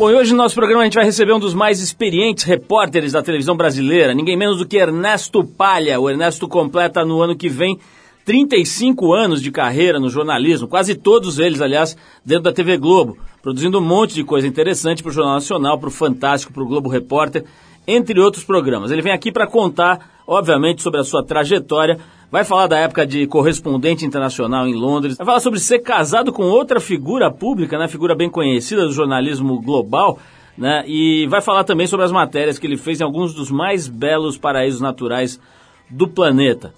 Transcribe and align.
Bom, 0.00 0.10
e 0.10 0.14
hoje 0.14 0.30
no 0.30 0.38
nosso 0.38 0.54
programa 0.54 0.80
a 0.80 0.84
gente 0.84 0.94
vai 0.94 1.04
receber 1.04 1.34
um 1.34 1.38
dos 1.38 1.52
mais 1.52 1.78
experientes 1.78 2.44
repórteres 2.44 3.12
da 3.12 3.22
televisão 3.22 3.54
brasileira, 3.54 4.14
ninguém 4.14 4.34
menos 4.34 4.56
do 4.56 4.66
que 4.66 4.78
Ernesto 4.78 5.44
Palha. 5.44 6.00
O 6.00 6.08
Ernesto 6.08 6.48
completa 6.48 7.04
no 7.04 7.20
ano 7.20 7.36
que 7.36 7.50
vem 7.50 7.78
35 8.24 9.12
anos 9.12 9.42
de 9.42 9.50
carreira 9.50 10.00
no 10.00 10.08
jornalismo, 10.08 10.66
quase 10.66 10.94
todos 10.94 11.38
eles, 11.38 11.60
aliás, 11.60 11.98
dentro 12.24 12.44
da 12.44 12.52
TV 12.54 12.78
Globo, 12.78 13.18
produzindo 13.42 13.78
um 13.78 13.82
monte 13.82 14.14
de 14.14 14.24
coisa 14.24 14.46
interessante 14.46 15.02
para 15.02 15.10
o 15.10 15.12
Jornal 15.12 15.34
Nacional, 15.34 15.78
para 15.78 15.90
o 15.90 15.92
Fantástico, 15.92 16.50
para 16.50 16.62
o 16.62 16.66
Globo 16.66 16.88
Repórter, 16.88 17.44
entre 17.86 18.18
outros 18.18 18.42
programas. 18.42 18.90
Ele 18.90 19.02
vem 19.02 19.12
aqui 19.12 19.30
para 19.30 19.46
contar, 19.46 20.22
obviamente, 20.26 20.80
sobre 20.80 20.98
a 20.98 21.04
sua 21.04 21.22
trajetória, 21.22 21.98
vai 22.30 22.44
falar 22.44 22.68
da 22.68 22.78
época 22.78 23.06
de 23.06 23.26
correspondente 23.26 24.04
internacional 24.04 24.66
em 24.66 24.74
Londres, 24.74 25.16
vai 25.16 25.26
falar 25.26 25.40
sobre 25.40 25.58
ser 25.58 25.80
casado 25.80 26.32
com 26.32 26.44
outra 26.44 26.78
figura 26.78 27.30
pública, 27.30 27.78
né, 27.78 27.88
figura 27.88 28.14
bem 28.14 28.30
conhecida 28.30 28.86
do 28.86 28.92
jornalismo 28.92 29.60
global, 29.60 30.18
né, 30.56 30.84
e 30.86 31.26
vai 31.26 31.40
falar 31.40 31.64
também 31.64 31.86
sobre 31.86 32.06
as 32.06 32.12
matérias 32.12 32.58
que 32.58 32.66
ele 32.66 32.76
fez 32.76 33.00
em 33.00 33.04
alguns 33.04 33.34
dos 33.34 33.50
mais 33.50 33.88
belos 33.88 34.38
paraísos 34.38 34.80
naturais 34.80 35.40
do 35.90 36.06
planeta. 36.06 36.72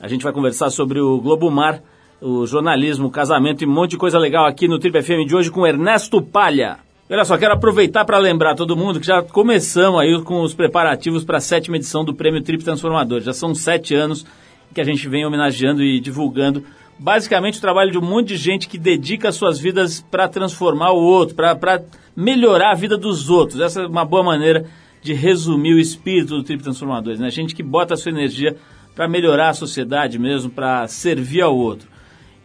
A 0.00 0.08
gente 0.08 0.22
vai 0.22 0.32
conversar 0.32 0.70
sobre 0.70 1.00
o 1.00 1.20
Globo 1.20 1.50
Mar, 1.50 1.82
o 2.20 2.46
jornalismo, 2.46 3.08
o 3.08 3.10
casamento 3.10 3.62
e 3.62 3.66
um 3.66 3.70
monte 3.70 3.92
de 3.92 3.96
coisa 3.98 4.18
legal 4.18 4.46
aqui 4.46 4.66
no 4.66 4.78
Triple 4.78 5.02
FM 5.02 5.26
de 5.26 5.36
hoje 5.36 5.50
com 5.50 5.66
Ernesto 5.66 6.22
Palha. 6.22 6.78
Olha 7.10 7.24
só, 7.24 7.36
quero 7.36 7.52
aproveitar 7.52 8.04
para 8.04 8.16
lembrar 8.16 8.54
todo 8.54 8.76
mundo 8.76 8.98
que 8.98 9.06
já 9.06 9.22
começamos 9.22 10.00
aí 10.00 10.18
com 10.22 10.40
os 10.40 10.54
preparativos 10.54 11.22
para 11.22 11.36
a 11.36 11.40
sétima 11.40 11.76
edição 11.76 12.02
do 12.02 12.14
Prêmio 12.14 12.42
Trip 12.42 12.64
Transformador. 12.64 13.20
Já 13.20 13.34
são 13.34 13.54
sete 13.54 13.94
anos 13.94 14.24
que 14.74 14.80
a 14.80 14.84
gente 14.84 15.08
vem 15.08 15.24
homenageando 15.24 15.82
e 15.82 16.00
divulgando 16.00 16.64
basicamente 16.98 17.58
o 17.58 17.60
trabalho 17.60 17.90
de 17.90 17.98
um 17.98 18.02
monte 18.02 18.28
de 18.28 18.36
gente 18.36 18.68
que 18.68 18.78
dedica 18.78 19.32
suas 19.32 19.58
vidas 19.58 20.04
para 20.10 20.28
transformar 20.28 20.92
o 20.92 21.02
outro, 21.02 21.34
para 21.34 21.82
melhorar 22.16 22.72
a 22.72 22.74
vida 22.74 22.96
dos 22.96 23.30
outros. 23.30 23.60
Essa 23.60 23.82
é 23.82 23.86
uma 23.86 24.04
boa 24.04 24.22
maneira 24.22 24.66
de 25.02 25.12
resumir 25.12 25.74
o 25.74 25.78
espírito 25.78 26.36
do 26.36 26.42
Trip 26.42 26.62
Transformadores, 26.62 27.20
né? 27.20 27.30
Gente 27.30 27.54
que 27.54 27.62
bota 27.62 27.94
a 27.94 27.96
sua 27.96 28.10
energia 28.10 28.56
para 28.94 29.08
melhorar 29.08 29.50
a 29.50 29.54
sociedade 29.54 30.18
mesmo, 30.18 30.50
para 30.50 30.86
servir 30.88 31.42
ao 31.42 31.56
outro. 31.56 31.88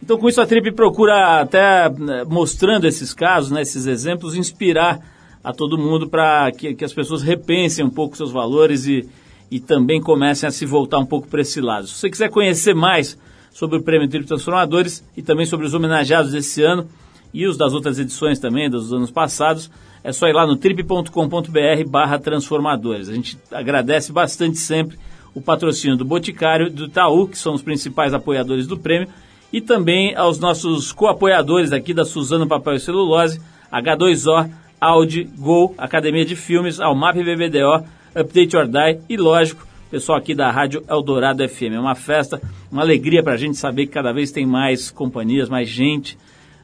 Então, 0.02 0.18
com 0.18 0.28
isso, 0.28 0.40
a 0.40 0.46
Trip 0.46 0.72
procura, 0.72 1.40
até 1.40 1.88
né, 1.90 2.24
mostrando 2.26 2.86
esses 2.86 3.14
casos, 3.14 3.50
né, 3.50 3.62
esses 3.62 3.86
exemplos, 3.86 4.34
inspirar 4.34 4.98
a 5.42 5.52
todo 5.52 5.78
mundo 5.78 6.08
para 6.08 6.50
que, 6.52 6.74
que 6.74 6.84
as 6.84 6.92
pessoas 6.92 7.22
repensem 7.22 7.84
um 7.84 7.90
pouco 7.90 8.16
seus 8.16 8.32
valores 8.32 8.86
e, 8.86 9.08
e 9.50 9.58
também 9.58 10.00
comecem 10.00 10.48
a 10.48 10.52
se 10.52 10.64
voltar 10.64 10.98
um 10.98 11.06
pouco 11.06 11.26
para 11.26 11.40
esse 11.40 11.60
lado. 11.60 11.86
Se 11.86 11.94
você 11.94 12.10
quiser 12.10 12.30
conhecer 12.30 12.74
mais 12.74 13.18
sobre 13.50 13.78
o 13.78 13.82
Prêmio 13.82 14.08
Trip 14.08 14.26
Transformadores 14.26 15.04
e 15.16 15.22
também 15.22 15.44
sobre 15.44 15.66
os 15.66 15.74
homenageados 15.74 16.32
desse 16.32 16.62
ano 16.62 16.86
e 17.34 17.46
os 17.46 17.56
das 17.56 17.72
outras 17.72 17.98
edições 17.98 18.38
também, 18.38 18.70
dos 18.70 18.92
anos 18.92 19.10
passados, 19.10 19.70
é 20.02 20.12
só 20.12 20.28
ir 20.28 20.32
lá 20.32 20.46
no 20.46 20.56
trip.com.br 20.56 21.88
barra 21.88 22.18
transformadores. 22.18 23.08
A 23.08 23.14
gente 23.14 23.38
agradece 23.50 24.12
bastante 24.12 24.58
sempre 24.58 24.98
o 25.34 25.40
patrocínio 25.40 25.96
do 25.96 26.04
Boticário 26.04 26.66
e 26.66 26.70
do 26.70 26.86
Itaú, 26.86 27.28
que 27.28 27.38
são 27.38 27.54
os 27.54 27.62
principais 27.62 28.14
apoiadores 28.14 28.66
do 28.66 28.78
prêmio, 28.78 29.08
e 29.52 29.60
também 29.60 30.14
aos 30.14 30.38
nossos 30.38 30.92
co-apoiadores 30.92 31.72
aqui 31.72 31.92
da 31.92 32.04
Suzano 32.04 32.46
Papel 32.46 32.74
e 32.74 32.80
Celulose, 32.80 33.40
H2O, 33.72 34.50
Audi, 34.80 35.24
Gol, 35.38 35.74
Academia 35.76 36.24
de 36.24 36.34
Filmes, 36.34 36.80
Almap 36.80 37.16
BBDO, 37.16 37.84
Update 38.14 38.56
or 38.56 38.66
Die 38.66 39.00
e, 39.08 39.16
lógico, 39.16 39.66
pessoal 39.90 40.18
aqui 40.18 40.34
da 40.34 40.50
Rádio 40.50 40.82
Eldorado 40.88 41.46
FM. 41.48 41.74
É 41.74 41.80
uma 41.80 41.94
festa, 41.94 42.40
uma 42.70 42.82
alegria 42.82 43.22
para 43.22 43.34
a 43.34 43.36
gente 43.36 43.56
saber 43.56 43.86
que 43.86 43.92
cada 43.92 44.12
vez 44.12 44.30
tem 44.30 44.46
mais 44.46 44.90
companhias, 44.90 45.48
mais 45.48 45.68
gente 45.68 46.16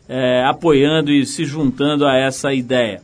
é, 0.09 0.45
apoiando 0.45 1.11
e 1.11 1.27
se 1.27 1.45
juntando 1.45 2.07
a 2.07 2.17
essa 2.17 2.53
ideia. 2.53 3.03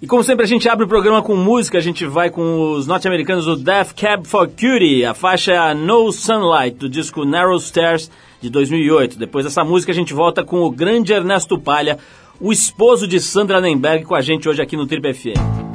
E 0.00 0.06
como 0.06 0.22
sempre 0.22 0.44
a 0.44 0.48
gente 0.48 0.68
abre 0.68 0.84
o 0.84 0.88
programa 0.88 1.22
com 1.22 1.34
música, 1.34 1.78
a 1.78 1.80
gente 1.80 2.04
vai 2.04 2.28
com 2.28 2.72
os 2.72 2.86
norte-americanos 2.86 3.46
do 3.46 3.56
Death 3.56 3.94
Cab 3.94 4.28
for 4.28 4.46
Cutie, 4.48 5.04
a 5.04 5.14
faixa 5.14 5.52
é 5.52 5.74
No 5.74 6.12
Sunlight, 6.12 6.76
do 6.76 6.88
disco 6.88 7.24
Narrow 7.24 7.58
Stairs, 7.58 8.10
de 8.40 8.50
2008. 8.50 9.18
Depois 9.18 9.46
dessa 9.46 9.64
música 9.64 9.92
a 9.92 9.94
gente 9.94 10.12
volta 10.12 10.44
com 10.44 10.60
o 10.60 10.70
grande 10.70 11.12
Ernesto 11.12 11.58
Palha, 11.58 11.98
o 12.38 12.52
esposo 12.52 13.08
de 13.08 13.18
Sandra 13.18 13.60
Nemberg, 13.60 14.04
com 14.04 14.14
a 14.14 14.20
gente 14.20 14.46
hoje 14.48 14.60
aqui 14.60 14.76
no 14.76 14.86
Triple 14.86 15.14
FM. 15.14 15.73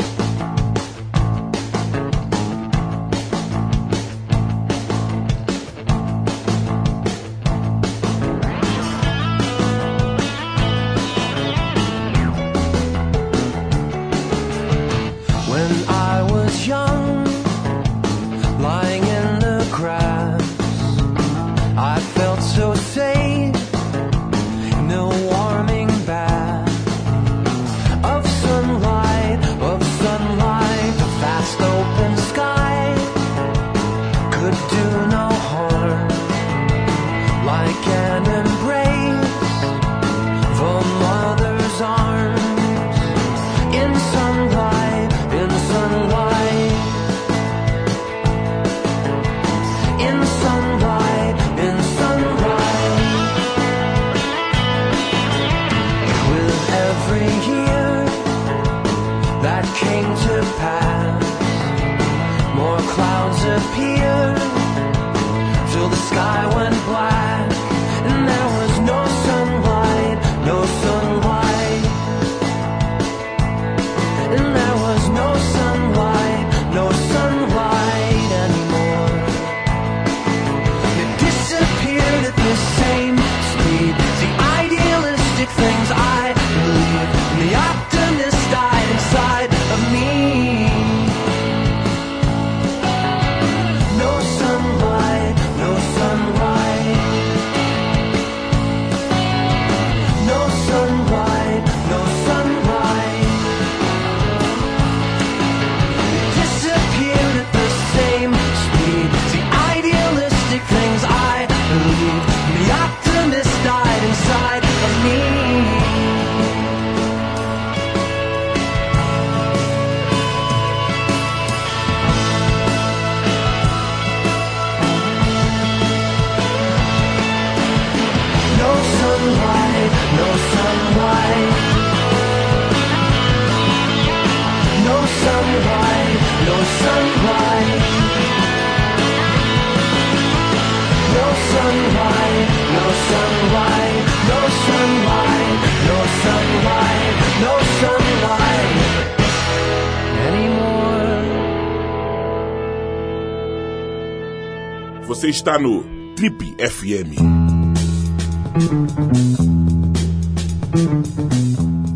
Está 155.29 155.59
no 155.59 155.83
Trip 156.15 156.55
FM. 156.57 157.21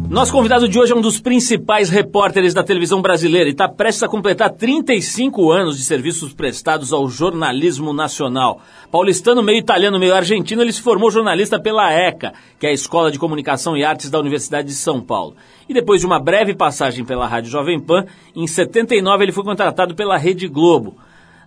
Nosso 0.07 0.31
convidado 0.31 0.69
de 0.69 0.79
hoje 0.79 0.93
é 0.93 0.95
um 0.95 1.01
dos 1.01 1.19
principais 1.19 1.89
repórteres 1.89 2.53
da 2.53 2.63
televisão 2.63 3.01
brasileira 3.01 3.49
e 3.49 3.51
está 3.53 3.67
prestes 3.67 4.03
a 4.03 4.07
completar 4.07 4.51
35 4.51 5.51
anos 5.51 5.79
de 5.79 5.83
serviços 5.83 6.31
prestados 6.31 6.93
ao 6.93 7.09
jornalismo 7.09 7.91
nacional. 7.91 8.61
Paulistano, 8.91 9.41
meio 9.41 9.57
italiano, 9.57 9.97
meio 9.97 10.13
argentino, 10.13 10.61
ele 10.61 10.71
se 10.71 10.83
formou 10.83 11.09
jornalista 11.09 11.59
pela 11.59 11.91
ECA, 11.91 12.33
que 12.59 12.67
é 12.67 12.69
a 12.69 12.73
Escola 12.73 13.09
de 13.09 13.17
Comunicação 13.17 13.75
e 13.75 13.83
Artes 13.83 14.11
da 14.11 14.19
Universidade 14.19 14.67
de 14.67 14.75
São 14.75 15.01
Paulo. 15.01 15.35
E 15.67 15.73
depois 15.73 16.01
de 16.01 16.05
uma 16.05 16.19
breve 16.19 16.53
passagem 16.53 17.03
pela 17.03 17.25
Rádio 17.25 17.49
Jovem 17.49 17.79
Pan, 17.79 18.05
em 18.35 18.45
79 18.45 19.23
ele 19.23 19.31
foi 19.31 19.43
contratado 19.43 19.95
pela 19.95 20.17
Rede 20.17 20.47
Globo. 20.47 20.97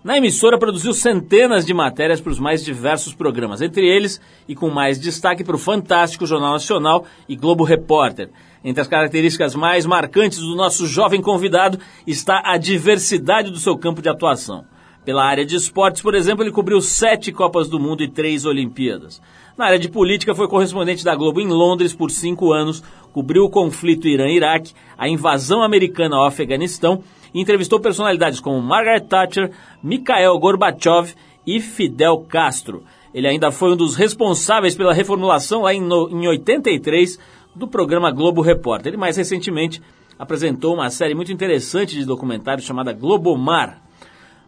Na 0.06 0.18
emissora 0.18 0.56
produziu 0.56 0.94
centenas 0.94 1.66
de 1.66 1.74
matérias 1.74 2.20
para 2.20 2.30
os 2.30 2.38
mais 2.38 2.64
diversos 2.64 3.12
programas, 3.12 3.60
entre 3.60 3.88
eles 3.88 4.20
e 4.46 4.54
com 4.54 4.70
mais 4.70 5.00
destaque 5.00 5.42
para 5.42 5.56
o 5.56 5.58
Fantástico 5.58 6.24
Jornal 6.24 6.52
Nacional 6.52 7.04
e 7.28 7.34
Globo 7.34 7.64
Repórter. 7.64 8.30
Entre 8.62 8.80
as 8.80 8.86
características 8.86 9.56
mais 9.56 9.84
marcantes 9.84 10.38
do 10.38 10.54
nosso 10.54 10.86
jovem 10.86 11.20
convidado 11.20 11.80
está 12.06 12.40
a 12.44 12.56
diversidade 12.56 13.50
do 13.50 13.58
seu 13.58 13.76
campo 13.76 14.00
de 14.00 14.08
atuação. 14.08 14.64
Pela 15.04 15.24
área 15.24 15.44
de 15.44 15.56
esportes, 15.56 16.02
por 16.02 16.14
exemplo, 16.14 16.44
ele 16.44 16.52
cobriu 16.52 16.80
sete 16.80 17.32
Copas 17.32 17.68
do 17.68 17.80
Mundo 17.80 18.04
e 18.04 18.08
três 18.08 18.46
Olimpíadas. 18.46 19.20
Na 19.58 19.66
área 19.66 19.78
de 19.78 19.88
política, 19.88 20.36
foi 20.36 20.46
correspondente 20.46 21.04
da 21.04 21.16
Globo 21.16 21.40
em 21.40 21.48
Londres 21.48 21.92
por 21.92 22.12
cinco 22.12 22.52
anos, 22.52 22.80
cobriu 23.12 23.42
o 23.42 23.50
conflito 23.50 24.06
Irã-Iraque, 24.06 24.72
a 24.96 25.08
invasão 25.08 25.64
americana 25.64 26.14
ao 26.14 26.26
Afeganistão 26.26 27.02
e 27.36 27.40
entrevistou 27.42 27.78
personalidades 27.78 28.40
como 28.40 28.62
Margaret 28.62 29.02
Thatcher, 29.02 29.50
Mikhail 29.82 30.38
Gorbachev 30.38 31.14
e 31.46 31.60
Fidel 31.60 32.24
Castro. 32.26 32.82
Ele 33.12 33.28
ainda 33.28 33.52
foi 33.52 33.72
um 33.72 33.76
dos 33.76 33.94
responsáveis 33.94 34.74
pela 34.74 34.94
reformulação 34.94 35.60
lá 35.62 35.74
em, 35.74 35.82
no, 35.82 36.08
em 36.08 36.26
83 36.26 37.18
do 37.54 37.68
programa 37.68 38.10
Globo 38.10 38.40
Repórter. 38.40 38.88
Ele 38.88 38.96
mais 38.96 39.18
recentemente 39.18 39.82
apresentou 40.18 40.72
uma 40.72 40.88
série 40.88 41.14
muito 41.14 41.30
interessante 41.30 41.94
de 41.94 42.06
documentários 42.06 42.66
chamada 42.66 42.94
Globomar. 42.94 43.82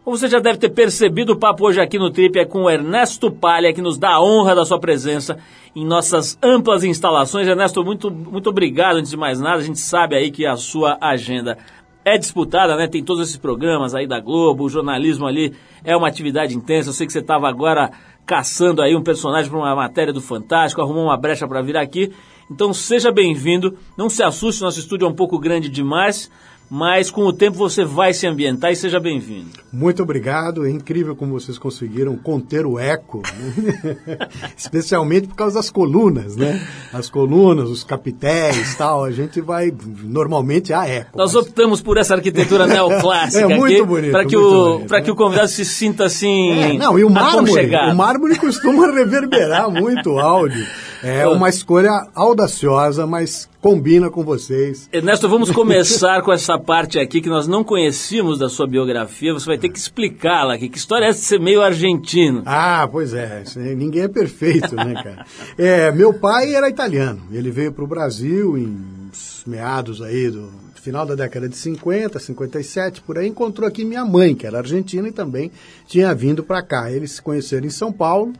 Como 0.03 0.17
você 0.17 0.27
já 0.27 0.39
deve 0.39 0.57
ter 0.57 0.69
percebido, 0.69 1.33
o 1.33 1.37
papo 1.37 1.67
hoje 1.67 1.79
aqui 1.79 1.99
no 1.99 2.09
Trip 2.09 2.39
é 2.39 2.45
com 2.45 2.63
o 2.63 2.69
Ernesto 2.71 3.29
Palha, 3.29 3.71
que 3.71 3.83
nos 3.83 3.99
dá 3.99 4.13
a 4.13 4.23
honra 4.23 4.55
da 4.55 4.65
sua 4.65 4.79
presença 4.79 5.37
em 5.75 5.85
nossas 5.85 6.39
amplas 6.41 6.83
instalações. 6.83 7.47
Ernesto, 7.47 7.85
muito, 7.85 8.09
muito 8.09 8.49
obrigado 8.49 8.95
antes 8.95 9.11
de 9.11 9.17
mais 9.17 9.39
nada. 9.39 9.57
A 9.57 9.63
gente 9.63 9.77
sabe 9.77 10.15
aí 10.15 10.31
que 10.31 10.43
a 10.47 10.55
sua 10.55 10.97
agenda 10.99 11.59
é 12.03 12.17
disputada, 12.17 12.75
né? 12.75 12.87
Tem 12.87 13.03
todos 13.03 13.27
esses 13.27 13.37
programas 13.37 13.93
aí 13.93 14.07
da 14.07 14.19
Globo, 14.19 14.63
o 14.63 14.69
jornalismo 14.69 15.27
ali 15.27 15.53
é 15.83 15.95
uma 15.95 16.07
atividade 16.07 16.55
intensa. 16.55 16.89
Eu 16.89 16.93
sei 16.93 17.05
que 17.05 17.13
você 17.13 17.19
estava 17.19 17.47
agora 17.47 17.91
caçando 18.25 18.81
aí 18.81 18.95
um 18.95 19.03
personagem 19.03 19.49
para 19.49 19.59
uma 19.59 19.75
matéria 19.75 20.13
do 20.13 20.21
Fantástico, 20.21 20.81
arrumou 20.81 21.05
uma 21.05 21.17
brecha 21.17 21.47
para 21.47 21.61
vir 21.61 21.75
aqui. 21.75 22.11
Então 22.49 22.73
seja 22.73 23.11
bem-vindo. 23.11 23.77
Não 23.97 24.09
se 24.09 24.23
assuste, 24.23 24.61
nosso 24.61 24.79
estúdio 24.79 25.05
é 25.05 25.09
um 25.09 25.15
pouco 25.15 25.37
grande 25.37 25.69
demais, 25.69 26.31
mas 26.69 27.09
com 27.09 27.23
o 27.23 27.33
tempo 27.33 27.57
você 27.57 27.83
vai 27.83 28.13
se 28.13 28.27
ambientar 28.27 28.71
e 28.71 28.75
seja 28.75 28.99
bem-vindo. 28.99 29.49
Muito 29.73 30.03
obrigado, 30.03 30.65
é 30.65 30.69
incrível 30.69 31.15
como 31.15 31.39
vocês 31.39 31.57
conseguiram 31.57 32.15
conter 32.15 32.65
o 32.65 32.77
eco, 32.77 33.21
né? 33.23 33.97
especialmente 34.55 35.27
por 35.27 35.35
causa 35.35 35.55
das 35.55 35.69
colunas, 35.71 36.35
né? 36.35 36.61
As 36.93 37.09
colunas, 37.09 37.69
os 37.69 37.83
capitéis 37.83 38.75
tal, 38.75 39.03
a 39.03 39.11
gente 39.11 39.41
vai, 39.41 39.73
normalmente 40.03 40.71
há 40.71 40.87
eco. 40.87 41.17
Nós 41.17 41.33
mas... 41.33 41.43
optamos 41.43 41.81
por 41.81 41.97
essa 41.97 42.13
arquitetura 42.13 42.65
neoclássica 42.67 43.51
é 43.51 43.57
muito 43.57 43.85
bonito, 43.85 44.11
para 44.11 44.25
que, 44.25 44.37
o, 44.37 44.79
né? 44.79 45.01
que 45.01 45.11
o 45.11 45.15
convidado 45.15 45.47
se 45.47 45.65
sinta 45.65 46.05
assim 46.05 46.51
é, 46.51 46.73
Não, 46.73 46.99
e 46.99 47.03
o 47.03 47.09
mármore, 47.09 47.75
o 47.91 47.95
mármore 47.95 48.35
costuma 48.37 48.85
reverberar 48.93 49.71
muito 49.71 50.11
o 50.11 50.19
áudio. 50.19 50.65
É 51.03 51.27
uma 51.27 51.49
escolha 51.49 52.07
audaciosa, 52.13 53.07
mas 53.07 53.49
combina 53.61 54.09
com 54.09 54.23
vocês. 54.23 54.89
Ernesto, 54.91 55.29
vamos 55.29 55.51
começar 55.51 56.21
com 56.21 56.31
essa 56.31 56.57
parte 56.57 56.99
aqui 56.99 57.21
que 57.21 57.29
nós 57.29 57.47
não 57.47 57.63
conhecíamos 57.63 58.37
da 58.37 58.49
sua 58.49 58.67
biografia. 58.67 59.33
Você 59.33 59.45
vai 59.45 59.57
ter 59.57 59.69
que 59.69 59.79
explicá-la 59.79 60.55
aqui. 60.55 60.69
Que 60.69 60.77
história 60.77 61.05
é 61.05 61.09
essa 61.09 61.19
de 61.19 61.25
ser 61.25 61.39
meio 61.39 61.61
argentino? 61.61 62.43
Ah, 62.45 62.87
pois 62.91 63.13
é. 63.13 63.43
Ninguém 63.55 64.03
é 64.03 64.07
perfeito, 64.07 64.75
né, 64.75 64.93
cara? 64.95 65.25
É, 65.57 65.91
meu 65.91 66.13
pai 66.13 66.53
era 66.53 66.69
italiano. 66.69 67.21
Ele 67.31 67.51
veio 67.51 67.71
para 67.71 67.83
o 67.83 67.87
Brasil 67.87 68.57
em 68.57 69.09
meados 69.45 70.01
aí 70.01 70.29
do 70.29 70.49
final 70.79 71.05
da 71.05 71.15
década 71.15 71.47
de 71.47 71.57
50, 71.57 72.17
57, 72.19 73.01
por 73.01 73.17
aí, 73.17 73.27
encontrou 73.27 73.67
aqui 73.67 73.83
minha 73.83 74.05
mãe, 74.05 74.33
que 74.33 74.47
era 74.47 74.59
argentina 74.59 75.07
e 75.07 75.11
também 75.11 75.51
tinha 75.85 76.13
vindo 76.15 76.43
para 76.43 76.61
cá. 76.61 76.91
Eles 76.91 77.11
se 77.11 77.21
conheceram 77.21 77.67
em 77.67 77.69
São 77.69 77.91
Paulo 77.91 78.33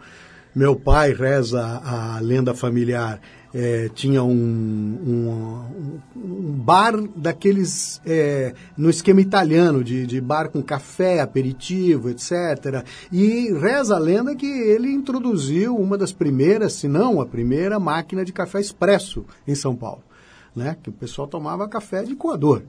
meu 0.60 0.76
pai 0.76 1.14
reza 1.14 1.62
a 1.62 2.20
lenda 2.20 2.54
familiar. 2.54 3.22
É, 3.52 3.90
tinha 3.96 4.22
um, 4.22 4.30
um, 4.30 6.00
um, 6.16 6.52
bar 6.52 7.02
daqueles 7.16 8.00
é, 8.06 8.54
no 8.78 8.90
esquema 8.90 9.22
italiano, 9.22 9.84
de, 9.84 10.06
de, 10.06 10.20
bar 10.20 10.50
com 10.50 10.62
café, 10.62 11.22
aperitivo, 11.22 12.10
etc. 12.10 12.86
E 13.10 13.52
reza 13.54 13.96
a 13.96 14.00
lenda 14.00 14.36
que 14.36 14.46
ele 14.46 14.92
introduziu 14.92 15.78
uma 15.78 15.98
das 15.98 16.12
primeiras, 16.12 16.74
se 16.74 16.90
não 16.90 17.22
a 17.22 17.26
primeira, 17.26 17.80
máquina 17.80 18.26
de 18.26 18.34
café 18.34 18.60
expresso 18.60 19.26
em 19.48 19.56
São 19.56 19.74
Paulo. 19.74 20.04
Né? 20.54 20.76
Que 20.84 20.90
o 20.90 20.94
pessoal 20.94 21.28
tomava 21.28 21.70
café 21.70 22.04
de 22.04 22.16
coador. 22.16 22.64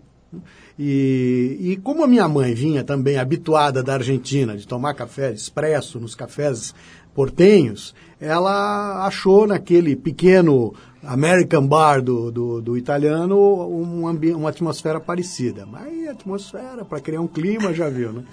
E, 0.79 1.59
e, 1.61 1.77
como 1.79 2.05
a 2.05 2.07
minha 2.07 2.27
mãe 2.29 2.55
vinha 2.55 2.83
também 2.83 3.19
habituada 3.19 3.83
da 3.83 3.95
Argentina 3.95 4.57
de 4.57 4.67
tomar 4.67 4.95
café 4.95 5.33
expresso 5.33 5.99
nos 6.01 6.15
cafés 6.15 6.75
portenhos, 7.15 7.95
ela 8.21 9.07
achou 9.07 9.47
naquele 9.47 9.97
pequeno 9.97 10.75
American 11.03 11.67
Bar 11.67 12.03
do, 12.03 12.31
do, 12.31 12.61
do 12.61 12.77
italiano 12.77 13.37
um 13.37 14.07
uma 14.37 14.49
atmosfera 14.49 15.01
parecida. 15.01 15.67
Mas 15.67 16.01
atmosfera, 16.11 16.85
para 16.85 17.01
criar 17.01 17.21
um 17.21 17.27
clima, 17.27 17.73
já 17.73 17.89
viu, 17.89 18.13
né? 18.13 18.25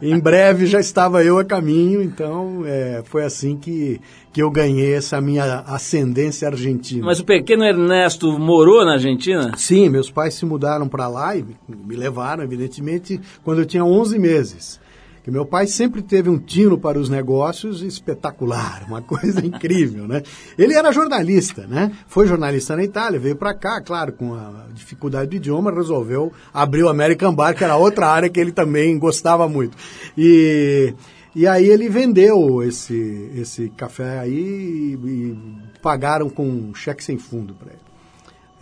em 0.00 0.18
breve 0.18 0.66
já 0.66 0.80
estava 0.80 1.22
eu 1.22 1.38
a 1.38 1.44
caminho, 1.44 2.02
então 2.02 2.62
é, 2.64 3.02
foi 3.04 3.24
assim 3.24 3.56
que, 3.56 4.00
que 4.32 4.42
eu 4.42 4.50
ganhei 4.50 4.94
essa 4.94 5.20
minha 5.20 5.60
ascendência 5.66 6.48
argentina. 6.48 7.04
Mas 7.04 7.20
o 7.20 7.24
pequeno 7.24 7.64
Ernesto 7.64 8.38
morou 8.38 8.84
na 8.84 8.94
Argentina? 8.94 9.52
Sim, 9.56 9.88
meus 9.88 10.10
pais 10.10 10.34
se 10.34 10.46
mudaram 10.46 10.88
para 10.88 11.08
lá 11.08 11.36
e 11.36 11.44
me 11.68 11.96
levaram, 11.96 12.42
evidentemente, 12.42 13.20
quando 13.42 13.60
eu 13.60 13.66
tinha 13.66 13.84
11 13.84 14.18
meses 14.18 14.83
que 15.24 15.30
meu 15.30 15.46
pai 15.46 15.66
sempre 15.66 16.02
teve 16.02 16.28
um 16.28 16.38
tino 16.38 16.76
para 16.78 16.98
os 16.98 17.08
negócios 17.08 17.80
espetacular, 17.80 18.84
uma 18.86 19.00
coisa 19.02 19.44
incrível, 19.44 20.06
né? 20.06 20.22
Ele 20.58 20.74
era 20.74 20.92
jornalista, 20.92 21.66
né? 21.66 21.90
Foi 22.06 22.26
jornalista 22.26 22.76
na 22.76 22.84
Itália, 22.84 23.18
veio 23.18 23.34
para 23.34 23.54
cá, 23.54 23.80
claro, 23.80 24.12
com 24.12 24.34
a 24.34 24.66
dificuldade 24.74 25.30
do 25.30 25.36
idioma, 25.36 25.72
resolveu 25.72 26.30
abrir 26.52 26.82
o 26.82 26.90
American 26.90 27.34
Bar, 27.34 27.54
que 27.54 27.64
era 27.64 27.74
outra 27.74 28.06
área 28.06 28.28
que 28.28 28.38
ele 28.38 28.52
também 28.52 28.98
gostava 28.98 29.48
muito. 29.48 29.76
E 30.16 30.94
e 31.34 31.48
aí 31.48 31.66
ele 31.68 31.88
vendeu 31.88 32.62
esse, 32.62 33.30
esse 33.34 33.68
café 33.70 34.20
aí 34.20 34.96
e, 35.02 35.08
e 35.08 35.38
pagaram 35.82 36.30
com 36.30 36.46
um 36.46 36.72
cheque 36.74 37.02
sem 37.02 37.18
fundo 37.18 37.54
para 37.54 37.72
ele. 37.72 37.83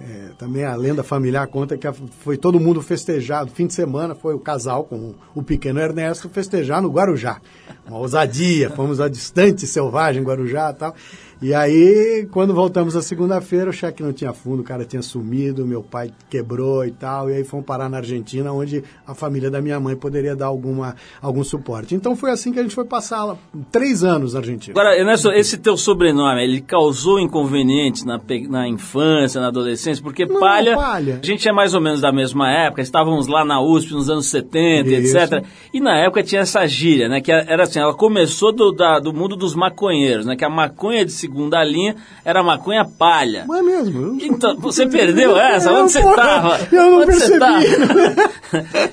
É, 0.01 0.31
também 0.39 0.65
a 0.65 0.75
lenda 0.75 1.03
familiar 1.03 1.47
conta 1.47 1.77
que 1.77 1.87
foi 2.21 2.37
todo 2.37 2.59
mundo 2.59 2.81
festejado. 2.83 3.51
Fim 3.51 3.67
de 3.67 3.75
semana 3.75 4.15
foi 4.15 4.35
o 4.35 4.39
casal 4.39 4.85
com 4.85 5.15
o 5.35 5.43
pequeno 5.43 5.79
Ernesto 5.79 6.29
festejar 6.29 6.81
no 6.81 6.91
Guarujá. 6.91 7.41
Uma 7.87 7.99
ousadia, 7.99 8.71
fomos 8.71 9.01
a 9.01 9.09
distante 9.09 9.67
selvagem 9.67 10.23
Guarujá 10.23 10.71
e 10.71 10.75
tal. 10.75 10.95
E 11.43 11.53
aí, 11.53 12.29
quando 12.31 12.55
voltamos 12.55 12.95
na 12.95 13.03
segunda-feira, 13.03 13.69
o 13.69 13.73
cheque 13.73 14.01
não 14.01 14.13
tinha 14.13 14.33
fundo, 14.33 14.61
o 14.61 14.65
cara 14.65 14.85
tinha 14.85 15.03
sumido, 15.03 15.67
meu 15.67 15.83
pai 15.83 16.13
quebrou 16.31 16.85
e 16.85 16.93
tal, 16.93 17.29
e 17.29 17.35
aí 17.35 17.43
fomos 17.43 17.67
parar 17.67 17.89
na 17.89 17.97
Argentina, 17.97 18.53
onde 18.53 18.85
a 19.05 19.13
família 19.13 19.51
da 19.51 19.61
minha 19.61 19.81
mãe 19.81 19.97
poderia 19.97 20.37
dar 20.37 20.47
alguma, 20.47 20.95
algum 21.21 21.43
suporte. 21.43 21.97
Então 21.97 22.15
foi 22.15 22.31
assim 22.31 22.53
que 22.53 22.61
a 22.61 22.63
gente 22.63 22.77
foi 22.77 22.85
passar 22.85 23.37
três 23.73 24.05
anos 24.05 24.35
na 24.35 24.39
Argentina. 24.39 24.73
Agora, 24.73 24.97
Ernesto, 24.97 25.33
esse 25.33 25.59
teu 25.59 25.77
sobrenome, 25.77 26.45
ele 26.45 26.61
causou 26.61 27.19
inconvenientes 27.19 28.05
na, 28.05 28.21
na 28.49 28.69
infância, 28.69 29.41
na 29.41 29.49
adolescência, 29.49 30.01
porque 30.01 30.25
não, 30.25 30.39
palha, 30.39 30.77
palha, 30.77 31.19
a 31.21 31.27
gente 31.27 31.49
é 31.49 31.53
mais 31.53 31.75
ou 31.75 31.81
menos 31.81 32.01
da 32.01 32.13
mesma 32.13 32.53
época, 32.53 32.83
estávamos 32.83 33.27
lá 33.27 33.45
na 33.45 33.61
USP 33.61 33.95
nos 33.95 34.09
anos 34.09 34.27
70, 34.27 34.89
Isso. 34.89 35.19
etc. 35.19 35.45
E 35.75 35.81
na 35.81 35.99
época 35.99 36.23
tinha 36.23 36.43
essa 36.43 36.65
gíria, 36.69 37.09
né, 37.09 37.21
que 37.21 37.33
era 37.33 37.65
assim, 37.65 37.81
ela 37.81 37.95
começou 37.95 38.53
do, 38.53 38.71
da, 38.71 39.01
do 39.01 39.13
mundo 39.13 39.35
dos 39.35 39.57
maconheiros, 39.57 40.25
né, 40.25 40.37
que 40.37 40.45
a 40.45 40.51
maconha 40.51 41.05
de 41.05 41.11
segunda 41.33 41.65
linha 41.65 41.97
era 42.25 42.43
maconha 42.43 42.85
palha. 42.85 43.47
Não 43.49 43.57
é 43.57 43.63
mesmo? 43.63 44.19
Então, 44.21 44.55
você 44.59 44.87
perdeu 44.87 45.37
essa? 45.37 45.73
Onde 45.73 45.93
você 45.93 46.01
estava? 46.01 46.61
Eu 46.71 46.91
não 46.91 46.99
Onde 46.99 47.07
percebi. 47.07 47.41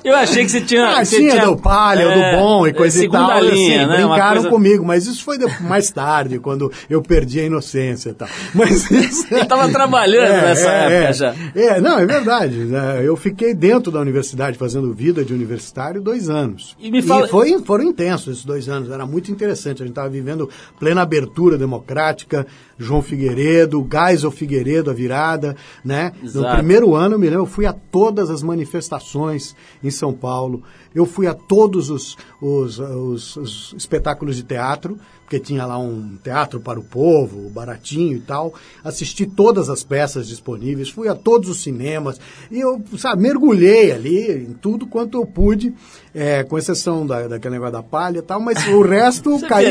eu 0.02 0.16
achei 0.16 0.44
que 0.44 0.50
você 0.50 0.60
tinha... 0.62 0.86
Ah, 0.88 1.04
você 1.04 1.16
tinha, 1.16 1.44
do 1.44 1.56
palha, 1.56 2.02
é, 2.02 2.32
do 2.32 2.38
bom 2.38 2.66
e 2.66 2.72
coisa 2.72 3.04
e 3.04 3.08
tal. 3.08 3.40
Linha, 3.44 3.84
assim, 3.84 3.90
né? 3.90 3.96
Brincaram 3.98 4.42
coisa... 4.42 4.48
comigo, 4.48 4.84
mas 4.84 5.06
isso 5.06 5.22
foi 5.22 5.38
mais 5.60 5.90
tarde, 5.90 6.38
quando 6.38 6.72
eu 6.88 7.02
perdi 7.02 7.40
a 7.40 7.44
inocência 7.44 8.10
e 8.10 8.14
tal. 8.14 8.28
Mas 8.54 8.90
isso... 8.90 9.26
Ele 9.30 9.42
estava 9.42 9.68
trabalhando 9.68 10.32
é, 10.32 10.42
nessa 10.42 10.70
é, 10.70 10.84
época 10.84 11.08
é. 11.08 11.12
já. 11.12 11.34
É, 11.54 11.80
não, 11.80 11.98
é 11.98 12.06
verdade. 12.06 12.56
Né? 12.56 13.02
Eu 13.04 13.16
fiquei 13.16 13.54
dentro 13.54 13.92
da 13.92 14.00
universidade 14.00 14.56
fazendo 14.56 14.92
vida 14.94 15.24
de 15.24 15.34
universitário 15.34 16.00
dois 16.00 16.30
anos. 16.30 16.74
E 16.80 16.90
me 16.90 17.02
fala... 17.02 17.26
E 17.26 17.28
foi, 17.28 17.58
foram 17.62 17.84
intensos 17.84 18.28
esses 18.28 18.44
dois 18.44 18.68
anos, 18.68 18.90
era 18.90 19.04
muito 19.04 19.30
interessante. 19.30 19.82
A 19.82 19.86
gente 19.86 19.92
estava 19.92 20.08
vivendo 20.08 20.48
plena 20.78 21.02
abertura 21.02 21.58
democrática, 21.58 22.29
João 22.78 23.02
Figueiredo, 23.02 23.86
Geisel 23.90 24.30
Figueiredo, 24.30 24.90
a 24.90 24.94
virada, 24.94 25.56
né? 25.84 26.12
Exato. 26.22 26.46
No 26.46 26.54
primeiro 26.56 26.94
ano, 26.94 27.18
me 27.18 27.26
lembro, 27.28 27.42
eu 27.42 27.46
fui 27.46 27.66
a 27.66 27.72
todas 27.72 28.30
as 28.30 28.42
manifestações 28.42 29.54
em 29.82 29.90
São 29.90 30.12
Paulo, 30.12 30.62
eu 30.94 31.06
fui 31.06 31.26
a 31.26 31.34
todos 31.34 31.90
os, 31.90 32.16
os, 32.40 32.78
os, 32.78 33.36
os 33.36 33.74
espetáculos 33.76 34.36
de 34.36 34.42
teatro, 34.42 34.98
porque 35.24 35.38
tinha 35.38 35.64
lá 35.64 35.78
um 35.78 36.16
teatro 36.24 36.58
para 36.58 36.80
o 36.80 36.82
povo, 36.82 37.48
baratinho 37.50 38.16
e 38.16 38.20
tal. 38.20 38.52
Assisti 38.82 39.26
todas 39.26 39.68
as 39.70 39.84
peças 39.84 40.26
disponíveis, 40.26 40.90
fui 40.90 41.06
a 41.08 41.14
todos 41.14 41.48
os 41.48 41.62
cinemas 41.62 42.18
e 42.50 42.58
eu, 42.58 42.82
sabe, 42.98 43.22
mergulhei 43.22 43.92
ali 43.92 44.28
em 44.50 44.52
tudo 44.60 44.88
quanto 44.88 45.16
eu 45.18 45.24
pude, 45.24 45.72
é, 46.12 46.42
com 46.42 46.58
exceção 46.58 47.06
da, 47.06 47.28
daquele 47.28 47.54
negócio 47.54 47.74
da 47.74 47.82
palha 47.82 48.18
e 48.18 48.22
tal, 48.22 48.40
mas 48.40 48.66
o 48.66 48.82
resto 48.82 49.30
Você 49.38 49.46
caí. 49.46 49.70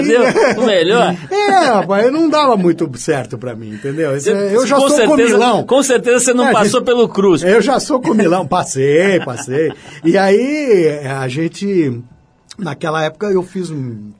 o 0.57 0.65
melhor? 0.65 1.13
é, 1.29 1.49
rapaz, 1.65 2.09
não 2.09 2.29
dava 2.29 2.55
muito 2.55 2.89
certo 2.97 3.37
para 3.37 3.53
mim, 3.53 3.71
entendeu? 3.73 4.15
Esse- 4.15 4.29
eu 4.29 4.65
já 4.65 4.77
com 4.77 4.87
sou 4.87 4.91
certeza, 4.91 5.09
comilão. 5.09 5.63
Com 5.65 5.83
certeza 5.83 6.19
você 6.21 6.33
não 6.33 6.47
É, 6.47 6.53
passou 6.53 6.79
gente- 6.79 6.85
pelo 6.87 7.09
cruz. 7.09 7.43
Eu 7.43 7.61
já 7.61 7.77
sou 7.81 7.99
comilão, 7.99 8.47
passei, 8.47 9.19
passei. 9.25 9.73
E 10.05 10.17
aí 10.17 10.99
a 11.09 11.27
gente. 11.27 12.01
Naquela 12.57 13.01
época 13.01 13.27
eu 13.27 13.41
fiz 13.41 13.71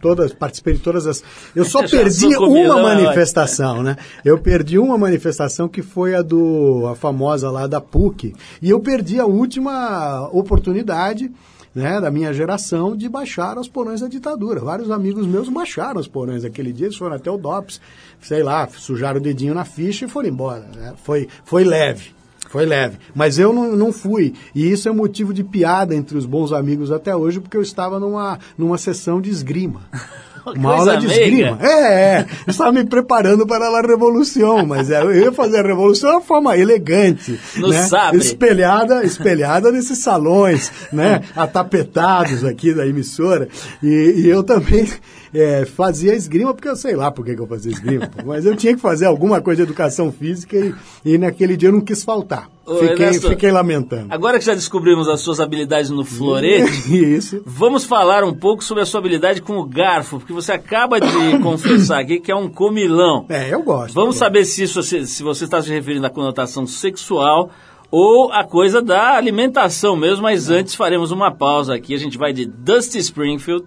todas, 0.01 0.31
participei 0.31 0.74
de 0.74 0.79
todas 0.79 1.05
as. 1.05 1.22
Eu 1.53 1.65
só 1.65 1.84
perdi 1.88 2.27
uma 2.38 2.79
é 2.79 2.84
manifestação, 2.84 3.84
né? 3.84 3.98
Eu 4.24 4.38
perdi 4.38 4.79
uma 4.79 4.98
manifestação 4.98 5.67
que 5.67 5.81
foi 5.81 6.15
a 6.15 6.22
do 6.22 6.88
a 6.88 6.96
famosa 6.96 7.51
lá 7.51 7.67
da 7.67 7.81
PUC. 7.81 8.34
E 8.62 8.69
eu 8.69 8.79
perdi 8.79 9.19
a 9.19 9.25
última 9.25 10.29
oportunidade. 10.31 11.31
Né, 11.75 12.01
da 12.01 12.10
minha 12.10 12.34
geração 12.34 12.98
de 12.98 13.08
baixar 13.08 13.55
os 13.60 13.69
porões 13.69 14.01
da 14.01 14.08
ditadura. 14.08 14.60
Vários 14.60 14.89
amigos 14.89 15.27
meus 15.27 15.48
baixaram 15.50 16.01
os 16.01 16.08
porões 16.08 16.43
aquele 16.43 16.74
dia, 16.74 16.88
eles 16.88 16.98
foram 16.98 17.15
até 17.15 17.29
o 17.29 17.38
DOPS, 17.38 17.79
sei 18.19 18.41
lá, 18.41 18.67
sujaram 18.67 19.19
o 19.19 19.24
dedinho 19.24 19.53
na 19.53 19.63
ficha 19.63 20.05
e 20.05 20.10
foram 20.10 20.29
embora. 20.29 20.67
né? 20.75 20.96
Foi, 21.03 21.27
foi 21.46 21.63
leve. 21.63 22.18
Foi 22.48 22.65
leve. 22.65 22.98
Mas 23.13 23.38
eu 23.38 23.53
não, 23.53 23.75
não 23.75 23.93
fui. 23.93 24.34
E 24.55 24.72
isso 24.72 24.89
é 24.89 24.91
motivo 24.91 25.34
de 25.34 25.43
piada 25.43 25.93
entre 25.93 26.17
os 26.17 26.25
bons 26.25 26.51
amigos 26.51 26.91
até 26.91 27.15
hoje, 27.15 27.39
porque 27.39 27.58
eu 27.58 27.62
estava 27.62 28.00
numa, 28.00 28.39
numa 28.58 28.77
sessão 28.77 29.22
de 29.22 29.29
esgrima. 29.29 29.81
Uma 30.46 30.74
aula 30.74 30.98
de 30.98 31.05
esgrima. 31.05 31.60
É, 31.62 32.17
é. 32.17 32.25
Eu 32.48 32.51
estava 32.51 32.72
me 32.72 32.84
preparando 32.84 33.46
para 33.46 33.65
a 33.67 33.81
revolução, 33.81 34.65
mas 34.65 34.89
é, 34.89 35.01
eu 35.01 35.13
ia 35.13 35.31
fazer 35.31 35.60
a 35.60 35.67
revolução 35.67 36.10
de 36.10 36.15
uma 36.15 36.22
forma 36.22 36.58
elegante. 36.58 37.39
No 37.58 37.67
né? 37.67 37.84
sabre. 37.84 38.19
Espelhada, 38.19 39.03
espelhada 39.03 39.72
nesses 39.72 40.00
salões, 40.00 40.72
né? 40.91 41.22
Atapetados 41.36 42.43
aqui 42.43 42.74
da 42.74 42.88
emissora. 42.88 43.48
E, 43.84 44.13
e 44.17 44.27
eu 44.27 44.41
também 44.41 44.88
é, 45.33 45.65
fazia 45.65 46.13
esgrima, 46.13 46.53
porque 46.53 46.67
eu 46.67 46.75
sei 46.75 46.95
lá 46.95 47.12
por 47.12 47.25
que, 47.25 47.31
eu 47.31 47.48
fazia 47.48 47.71
esgrima, 47.71 48.09
mas 48.25 48.45
eu 48.45 48.55
tinha 48.55 48.75
que 48.75 48.81
fazer 48.81 49.05
alguma 49.05 49.41
coisa 49.41 49.57
de 49.57 49.69
educação 49.69 50.12
física 50.12 50.57
e, 50.57 50.74
e 51.05 51.17
naquele 51.17 51.55
dia 51.55 51.69
eu 51.69 51.74
não 51.74 51.81
quis 51.81 52.03
faltar. 52.03 52.50
Ô, 52.65 52.75
Fiquei, 52.75 52.91
Ernesto, 52.91 53.29
fiquei 53.29 53.51
lamentando. 53.51 54.07
Agora 54.09 54.38
que 54.38 54.45
já 54.45 54.53
descobrimos 54.53 55.07
as 55.07 55.21
suas 55.21 55.39
habilidades 55.39 55.89
no 55.89 56.05
florete, 56.05 56.93
Isso. 56.93 57.41
vamos 57.45 57.83
falar 57.83 58.24
um 58.24 58.33
pouco 58.33 58.63
sobre 58.63 58.83
a 58.83 58.86
sua 58.86 59.00
habilidade 59.00 59.41
com 59.41 59.57
o 59.57 59.65
garfo, 59.65 60.19
porque 60.19 60.33
você 60.33 60.51
acaba 60.51 61.00
de 61.00 61.39
confessar 61.41 62.00
aqui 62.00 62.19
que 62.19 62.31
é 62.31 62.36
um 62.36 62.48
comilão. 62.48 63.25
É, 63.27 63.51
eu 63.51 63.63
gosto. 63.63 63.95
Vamos 63.95 64.15
eu 64.15 64.19
saber 64.19 64.45
se, 64.45 64.63
isso, 64.63 64.83
se, 64.83 65.07
se 65.07 65.24
você 65.24 65.45
está 65.45 65.62
se 65.62 65.69
referindo 65.69 66.05
à 66.05 66.09
conotação 66.12 66.67
sexual 66.67 67.50
ou 67.91 68.31
a 68.31 68.43
coisa 68.43 68.81
da 68.81 69.15
alimentação 69.15 69.95
mesmo, 69.95 70.24
mas 70.24 70.50
antes 70.50 70.75
faremos 70.75 71.12
uma 71.12 71.31
pausa 71.31 71.74
aqui. 71.74 71.93
A 71.95 71.98
gente 71.98 72.17
vai 72.17 72.31
de 72.31 72.45
Dusty 72.45 73.00
Springfield, 73.00 73.65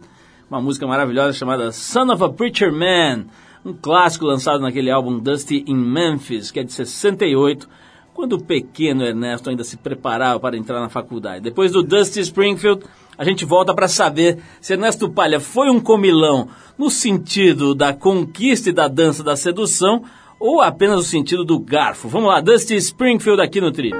uma 0.53 0.61
música 0.61 0.87
maravilhosa 0.87 1.33
chamada 1.33 1.73
Son 1.73 2.13
of 2.13 2.23
a 2.23 2.29
Preacher 2.29 2.71
Man, 2.71 3.25
um 3.65 3.73
clássico 3.73 4.27
lançado 4.27 4.61
naquele 4.61 4.91
álbum 4.91 5.19
Dusty 5.19 5.65
in 5.67 5.75
Memphis, 5.75 6.51
que 6.51 6.61
é 6.61 6.63
de 6.63 6.71
68, 6.71 7.67
quando 8.13 8.35
o 8.35 8.45
pequeno 8.45 9.03
Ernesto 9.03 9.49
ainda 9.49 9.65
se 9.65 9.79
preparava 9.79 10.39
para 10.39 10.55
entrar 10.55 10.79
na 10.79 10.91
faculdade. 10.91 11.41
Depois 11.41 11.73
do 11.73 11.83
Dusty 11.83 12.21
Springfield, 12.21 12.85
a 13.17 13.25
gente 13.25 13.47
volta 13.47 13.75
para 13.75 13.89
saber 13.89 14.41
se 14.61 14.75
Ernesto 14.75 15.09
Palha 15.09 15.41
foi 15.41 15.71
um 15.71 15.81
comilão 15.81 16.49
no 16.77 16.91
sentido 16.91 17.75
da 17.75 17.95
conquista 17.95 18.69
e 18.69 18.75
da 18.75 18.89
dança 18.89 19.25
da 19.25 19.37
sedução 19.37 20.05
ou 20.39 20.61
apenas 20.61 20.97
no 20.97 21.03
sentido 21.03 21.47
do 21.47 21.59
garfo. 21.59 22.09
Vamos 22.09 22.29
lá, 22.29 22.43
Dusty 22.43 22.77
Springfield 22.77 23.41
aqui 23.41 23.59
no 23.59 23.73
Trip. 23.73 23.97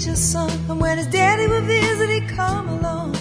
Preacher's 0.00 0.18
son, 0.18 0.50
and 0.70 0.80
when 0.80 0.96
his 0.96 1.06
daddy 1.08 1.46
would 1.46 1.64
visit, 1.64 2.08
he'd 2.08 2.26
come 2.30 2.70
along. 2.70 3.12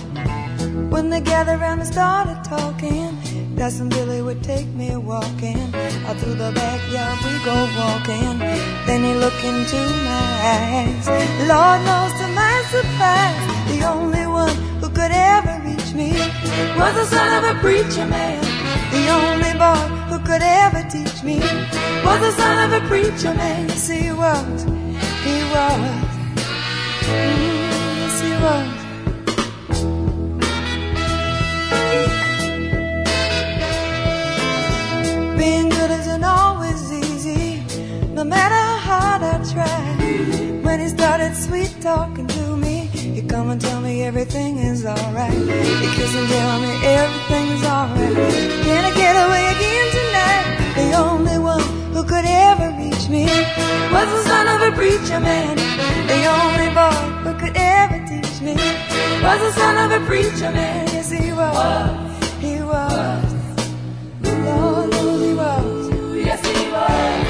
When 0.90 1.10
they 1.10 1.20
gathered 1.20 1.60
around 1.60 1.80
and 1.80 1.88
started 1.88 2.42
talking, 2.46 3.18
Cousin 3.58 3.90
Billy 3.90 4.22
would 4.22 4.42
take 4.42 4.68
me 4.68 4.96
walking. 4.96 5.60
Out 6.08 6.16
through 6.20 6.36
the 6.36 6.54
backyard 6.56 7.20
we 7.26 7.36
go 7.44 7.58
walking. 7.76 8.40
Then 8.88 9.04
he 9.04 9.14
looked 9.14 9.44
into 9.44 9.76
my 10.08 10.32
eyes. 10.56 11.06
Lord 11.52 11.80
knows 11.84 12.14
to 12.22 12.28
my 12.44 12.56
surprise, 12.72 13.44
the 13.72 13.84
only 13.86 14.26
one 14.26 14.56
who 14.80 14.88
could 14.88 15.12
ever 15.12 15.60
reach 15.68 15.92
me 15.94 16.14
was 16.80 16.94
the 16.96 17.06
son 17.08 17.44
of 17.44 17.58
a 17.58 17.60
preacher 17.60 18.08
man. 18.08 18.40
The 18.96 19.06
only 19.20 19.52
boy 19.60 19.84
who 20.08 20.20
could 20.20 20.44
ever 20.44 20.88
teach 20.90 21.24
me 21.24 21.40
was 22.06 22.20
the 22.22 22.32
son 22.40 22.72
of 22.72 22.82
a 22.82 22.88
preacher 22.88 23.34
man. 23.34 23.68
Yes, 23.68 23.90
he 23.90 24.14
was. 24.14 24.64
He 25.26 25.44
was. 25.52 26.19
Can 39.20 39.24
I 39.24 39.54
try. 39.54 40.62
When 40.64 40.80
he 40.80 40.88
started 40.88 41.36
sweet 41.36 41.76
talking 41.82 42.28
to 42.28 42.58
me 42.58 42.88
he 42.88 43.22
come 43.22 43.50
and 43.50 43.60
tell 43.60 43.82
me 43.82 44.04
everything 44.04 44.58
is 44.58 44.86
all 44.86 45.12
right 45.14 45.32
because 45.32 46.14
he 46.14 46.28
told 46.28 46.62
me 46.62 46.86
everything's 46.86 47.64
alright. 47.66 48.16
Gonna 48.66 48.94
get 48.96 49.16
away 49.26 49.46
again 49.56 49.88
tonight? 49.98 50.46
The 50.76 50.94
only 50.98 51.38
one 51.38 51.79
who 51.94 52.04
could 52.04 52.26
ever 52.26 52.70
reach 52.78 53.10
me 53.10 53.26
was 53.94 54.08
the 54.16 54.24
son 54.24 54.46
of 54.48 54.62
a 54.62 54.76
preacher 54.76 55.20
man. 55.20 55.56
The 56.08 56.22
only 56.40 56.70
boy 56.74 57.00
who 57.24 57.34
could 57.40 57.56
ever 57.56 58.00
teach 58.08 58.42
me 58.42 58.54
was 59.24 59.40
the 59.46 59.52
son 59.54 59.76
of 59.84 60.02
a 60.02 60.06
preacher 60.06 60.52
man. 60.52 60.88
Yes, 60.88 61.12
he 61.12 61.32
was. 61.32 62.34
He 62.40 62.62
was. 62.62 63.34
The 64.22 64.34
Lord 64.46 64.94
he 64.94 65.34
was. 65.34 66.26
Yes, 66.26 66.46
he 66.46 66.72
was. 66.72 67.29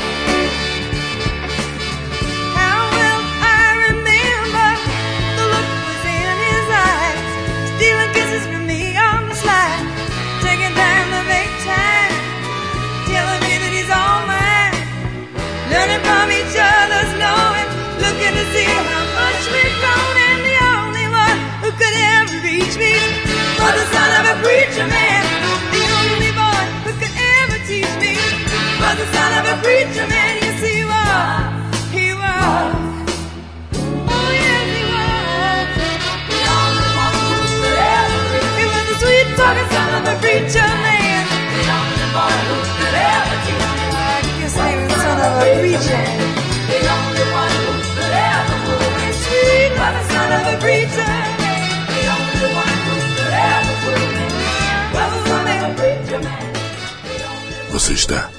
Você 57.79 57.93
está 57.93 58.29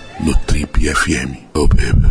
FM. 0.90 1.36
Oh, 1.54 1.68
baby. 1.68 2.08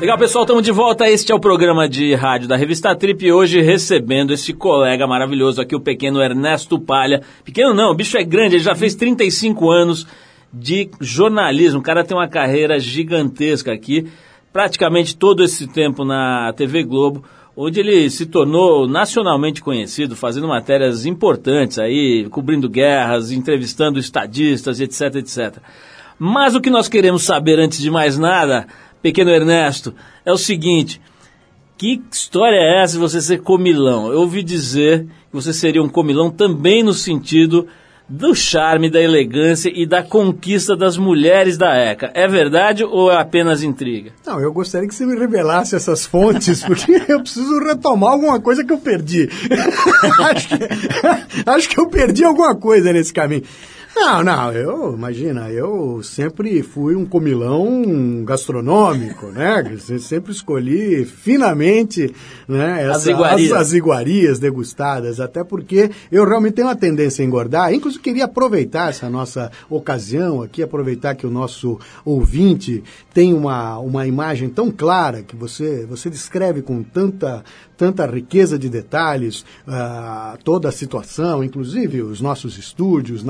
Legal, 0.00 0.16
pessoal, 0.16 0.44
estamos 0.44 0.62
de 0.62 0.70
volta. 0.70 1.10
Este 1.10 1.32
é 1.32 1.34
o 1.34 1.40
programa 1.40 1.88
de 1.88 2.14
rádio 2.14 2.46
da 2.46 2.54
revista 2.56 2.94
Trip 2.94 3.32
hoje 3.32 3.60
recebendo 3.60 4.32
esse 4.32 4.52
colega 4.52 5.08
maravilhoso 5.08 5.60
aqui, 5.60 5.74
o 5.74 5.80
pequeno 5.80 6.22
Ernesto 6.22 6.78
Palha. 6.78 7.22
Pequeno 7.44 7.74
não, 7.74 7.90
o 7.90 7.94
bicho 7.96 8.16
é 8.16 8.22
grande, 8.22 8.54
ele 8.54 8.62
já 8.62 8.76
fez 8.76 8.94
35 8.94 9.68
anos 9.68 10.06
de 10.52 10.88
jornalismo. 11.00 11.80
O 11.80 11.82
cara 11.82 12.04
tem 12.04 12.16
uma 12.16 12.28
carreira 12.28 12.78
gigantesca 12.78 13.72
aqui, 13.72 14.06
praticamente 14.52 15.16
todo 15.16 15.42
esse 15.42 15.66
tempo 15.66 16.04
na 16.04 16.52
TV 16.52 16.84
Globo, 16.84 17.24
onde 17.56 17.80
ele 17.80 18.10
se 18.10 18.26
tornou 18.26 18.86
nacionalmente 18.86 19.62
conhecido, 19.62 20.14
fazendo 20.14 20.46
matérias 20.46 21.06
importantes 21.06 21.78
aí, 21.78 22.28
cobrindo 22.28 22.68
guerras, 22.68 23.32
entrevistando 23.32 23.98
estadistas, 23.98 24.78
etc, 24.78 25.16
etc. 25.16 25.56
Mas 26.18 26.54
o 26.54 26.60
que 26.60 26.68
nós 26.68 26.88
queremos 26.88 27.22
saber 27.22 27.58
antes 27.58 27.80
de 27.80 27.90
mais 27.90 28.18
nada, 28.18 28.66
pequeno 29.00 29.30
Ernesto, 29.30 29.94
é 30.24 30.32
o 30.32 30.36
seguinte: 30.36 31.00
que 31.78 32.02
história 32.12 32.56
é 32.56 32.82
essa 32.82 32.94
de 32.94 33.00
você 33.00 33.22
ser 33.22 33.40
comilão? 33.40 34.12
Eu 34.12 34.20
ouvi 34.20 34.42
dizer 34.42 35.04
que 35.04 35.32
você 35.32 35.52
seria 35.52 35.82
um 35.82 35.88
comilão 35.88 36.30
também 36.30 36.82
no 36.82 36.92
sentido 36.92 37.66
do 38.08 38.34
charme, 38.34 38.88
da 38.88 39.00
elegância 39.00 39.70
e 39.74 39.84
da 39.84 40.02
conquista 40.02 40.76
das 40.76 40.96
mulheres 40.96 41.58
da 41.58 41.74
ECA. 41.74 42.10
É 42.14 42.28
verdade 42.28 42.84
ou 42.84 43.10
é 43.10 43.16
apenas 43.16 43.62
intriga? 43.62 44.12
Não, 44.24 44.40
eu 44.40 44.52
gostaria 44.52 44.86
que 44.86 44.94
você 44.94 45.04
me 45.04 45.18
revelasse 45.18 45.74
essas 45.74 46.06
fontes, 46.06 46.62
porque 46.64 47.02
eu 47.08 47.20
preciso 47.20 47.58
retomar 47.58 48.12
alguma 48.12 48.40
coisa 48.40 48.64
que 48.64 48.72
eu 48.72 48.78
perdi. 48.78 49.28
acho, 50.30 50.48
que, 50.48 50.58
acho 51.50 51.68
que 51.68 51.80
eu 51.80 51.88
perdi 51.88 52.24
alguma 52.24 52.54
coisa 52.54 52.92
nesse 52.92 53.12
caminho. 53.12 53.42
Não, 53.98 54.22
não, 54.22 54.52
eu, 54.52 54.94
imagina, 54.94 55.50
eu 55.50 56.02
sempre 56.02 56.62
fui 56.62 56.94
um 56.94 57.06
comilão 57.06 58.22
gastronômico, 58.24 59.28
né? 59.28 59.64
Sempre 59.98 60.32
escolhi 60.32 61.06
finamente 61.06 62.14
né, 62.46 62.82
essa, 62.82 62.96
As 62.98 63.06
iguarias. 63.06 63.52
as, 63.52 63.58
as 63.58 63.72
iguarias 63.72 64.38
degustadas, 64.38 65.18
até 65.18 65.42
porque 65.42 65.90
eu 66.12 66.26
realmente 66.26 66.52
tenho 66.52 66.68
uma 66.68 66.76
tendência 66.76 67.24
a 67.24 67.26
engordar. 67.26 67.72
Inclusive, 67.72 68.02
queria 68.02 68.26
aproveitar 68.26 68.90
essa 68.90 69.08
nossa 69.08 69.50
ocasião 69.70 70.42
aqui, 70.42 70.62
aproveitar 70.62 71.14
que 71.14 71.26
o 71.26 71.30
nosso 71.30 71.78
ouvinte 72.04 72.84
tem 73.14 73.32
uma, 73.32 73.78
uma 73.78 74.06
imagem 74.06 74.50
tão 74.50 74.70
clara, 74.70 75.22
que 75.22 75.34
você, 75.34 75.86
você 75.86 76.10
descreve 76.10 76.60
com 76.60 76.82
tanta, 76.82 77.42
tanta 77.78 78.04
riqueza 78.04 78.58
de 78.58 78.68
detalhes 78.68 79.42
ah, 79.66 80.36
toda 80.44 80.68
a 80.68 80.72
situação, 80.72 81.42
inclusive 81.42 82.02
os 82.02 82.20
nossos 82.20 82.58
estúdios 82.58 83.24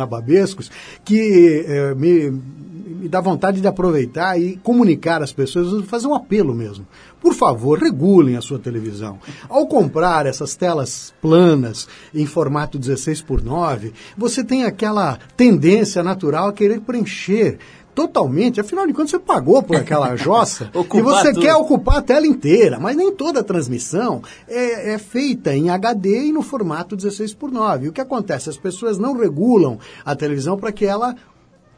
que 1.04 1.64
eh, 1.66 1.94
me, 1.94 2.30
me 2.30 3.08
dá 3.08 3.20
vontade 3.20 3.60
de 3.60 3.68
aproveitar 3.68 4.40
e 4.40 4.56
comunicar 4.56 5.22
às 5.22 5.32
pessoas, 5.32 5.84
fazer 5.86 6.06
um 6.06 6.14
apelo 6.14 6.54
mesmo. 6.54 6.86
Por 7.20 7.34
favor, 7.34 7.78
regulem 7.78 8.36
a 8.36 8.40
sua 8.40 8.58
televisão. 8.58 9.18
Ao 9.48 9.66
comprar 9.66 10.26
essas 10.26 10.54
telas 10.54 11.14
planas 11.20 11.88
em 12.14 12.26
formato 12.26 12.78
16 12.78 13.22
por 13.22 13.42
9, 13.42 13.92
você 14.16 14.44
tem 14.44 14.64
aquela 14.64 15.18
tendência 15.36 16.02
natural 16.02 16.48
a 16.48 16.52
querer 16.52 16.80
preencher 16.80 17.58
totalmente. 17.96 18.60
Afinal 18.60 18.86
de 18.86 18.92
contas, 18.92 19.10
você 19.10 19.18
pagou 19.18 19.60
por 19.62 19.74
aquela 19.74 20.14
jossa 20.16 20.70
e 20.94 21.00
você 21.02 21.32
tudo. 21.32 21.40
quer 21.40 21.54
ocupar 21.54 21.96
a 21.96 22.02
tela 22.02 22.26
inteira, 22.26 22.78
mas 22.78 22.94
nem 22.94 23.10
toda 23.10 23.40
a 23.40 23.42
transmissão 23.42 24.22
é, 24.46 24.92
é 24.92 24.98
feita 24.98 25.52
em 25.56 25.70
HD 25.70 26.26
e 26.26 26.32
no 26.32 26.42
formato 26.42 26.94
16 26.94 27.32
por 27.34 27.50
9. 27.50 27.88
O 27.88 27.92
que 27.92 28.00
acontece? 28.00 28.50
As 28.50 28.58
pessoas 28.58 28.98
não 28.98 29.16
regulam 29.16 29.78
a 30.04 30.14
televisão 30.14 30.58
para 30.58 30.70
que 30.70 30.84
ela 30.84 31.16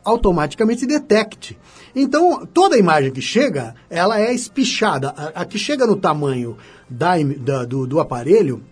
automaticamente 0.04 0.86
detecte. 0.86 1.58
Então, 1.94 2.46
toda 2.46 2.76
a 2.76 2.78
imagem 2.78 3.10
que 3.12 3.20
chega, 3.20 3.74
ela 3.90 4.20
é 4.20 4.32
espichada. 4.34 5.10
A, 5.16 5.42
a 5.42 5.44
que 5.44 5.58
chega 5.58 5.86
no 5.86 5.96
tamanho 5.96 6.56
da 6.88 7.12
da- 7.22 7.64
do, 7.64 7.86
do 7.86 8.00
aparelho, 8.00 8.62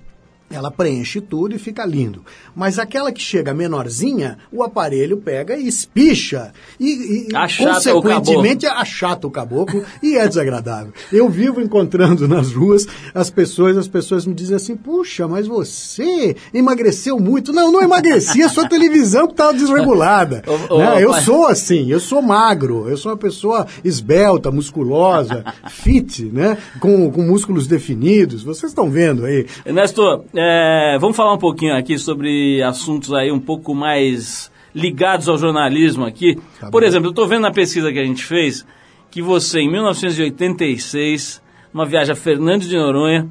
ela 0.50 0.70
preenche 0.70 1.20
tudo 1.20 1.54
e 1.54 1.58
fica 1.58 1.84
lindo. 1.84 2.24
Mas 2.54 2.78
aquela 2.78 3.10
que 3.10 3.20
chega 3.20 3.52
menorzinha, 3.52 4.38
o 4.52 4.62
aparelho 4.62 5.16
pega 5.16 5.56
e 5.56 5.66
espicha. 5.66 6.52
E, 6.78 7.28
e 7.30 7.36
Achata 7.36 7.74
consequentemente, 7.74 8.66
achata 8.66 9.26
o 9.26 9.30
caboclo 9.30 9.84
e 10.02 10.16
é 10.16 10.26
desagradável. 10.26 10.92
Eu 11.12 11.28
vivo 11.28 11.60
encontrando 11.60 12.28
nas 12.28 12.52
ruas 12.52 12.86
as 13.14 13.28
pessoas, 13.28 13.76
as 13.76 13.88
pessoas 13.88 14.24
me 14.24 14.34
dizem 14.34 14.56
assim, 14.56 14.76
puxa, 14.76 15.26
mas 15.26 15.46
você 15.46 16.36
emagreceu 16.54 17.18
muito. 17.18 17.52
Não, 17.52 17.73
não 17.73 17.82
emagreci, 17.82 18.42
a 18.42 18.49
sua 18.49 18.68
televisão 18.68 19.26
que 19.26 19.32
estava 19.32 19.52
desregulada. 19.52 20.42
Ô, 20.71 20.75
ô, 20.75 20.78
Né? 20.78 21.04
Eu 21.04 21.10
pai. 21.10 21.23
sou 21.23 21.47
assim, 21.47 21.90
eu 21.90 22.00
sou 22.00 22.23
magro, 22.23 22.88
eu 22.88 22.97
sou 22.97 23.12
uma 23.12 23.18
pessoa 23.18 23.66
esbelta, 23.84 24.50
musculosa, 24.50 25.44
fit, 25.68 26.25
né? 26.25 26.56
Com, 26.80 27.10
com 27.10 27.23
músculos 27.23 27.66
definidos. 27.66 28.42
Vocês 28.42 28.71
estão 28.71 28.90
vendo 28.90 29.25
aí. 29.25 29.47
Ernesto, 29.64 30.25
é, 30.36 30.99
vamos 31.00 31.16
falar 31.16 31.32
um 31.32 31.38
pouquinho 31.38 31.75
aqui 31.76 31.99
sobre 31.99 32.62
assuntos 32.62 33.12
aí 33.12 33.32
um 33.32 33.40
pouco 33.40 33.75
mais 33.75 34.50
ligados 34.75 35.28
ao 35.28 35.38
jornalismo 35.38 36.04
aqui. 36.04 36.36
Tá 36.60 36.70
Por 36.70 36.80
bem. 36.82 36.88
exemplo, 36.88 37.06
eu 37.08 37.10
estou 37.10 37.26
vendo 37.26 37.42
na 37.42 37.50
pesquisa 37.50 37.90
que 37.92 37.99
a 37.99 38.04
gente 38.04 38.22
fez 38.25 38.66
que 39.10 39.22
você, 39.22 39.60
em 39.60 39.70
1986, 39.70 41.42
numa 41.72 41.86
viagem 41.86 42.12
a 42.12 42.16
Fernando 42.16 42.62
de 42.62 42.76
Noronha, 42.76 43.26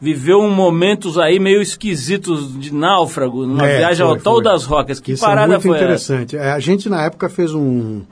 viveu 0.00 0.38
um 0.40 0.50
momentos 0.50 1.18
aí 1.18 1.38
meio 1.38 1.60
esquisitos 1.62 2.58
de 2.58 2.72
náufrago, 2.74 3.46
numa 3.46 3.66
É, 3.66 3.78
viagem 3.78 4.04
ao 4.04 4.12
foi, 4.12 4.20
Tal 4.20 4.34
foi. 4.34 4.42
das 4.44 4.64
Rocas. 4.64 5.00
Que 5.00 5.12
Isso 5.12 5.24
parada 5.24 5.54
é 5.54 5.56
muito 5.56 5.62
foi 5.62 5.76
essa? 5.76 5.84
interessante. 5.84 6.36
É, 6.36 6.52
a 6.52 6.60
gente 6.60 6.88
na 6.88 7.04
época 7.04 7.28
fez 7.28 7.54
um. 7.54 8.02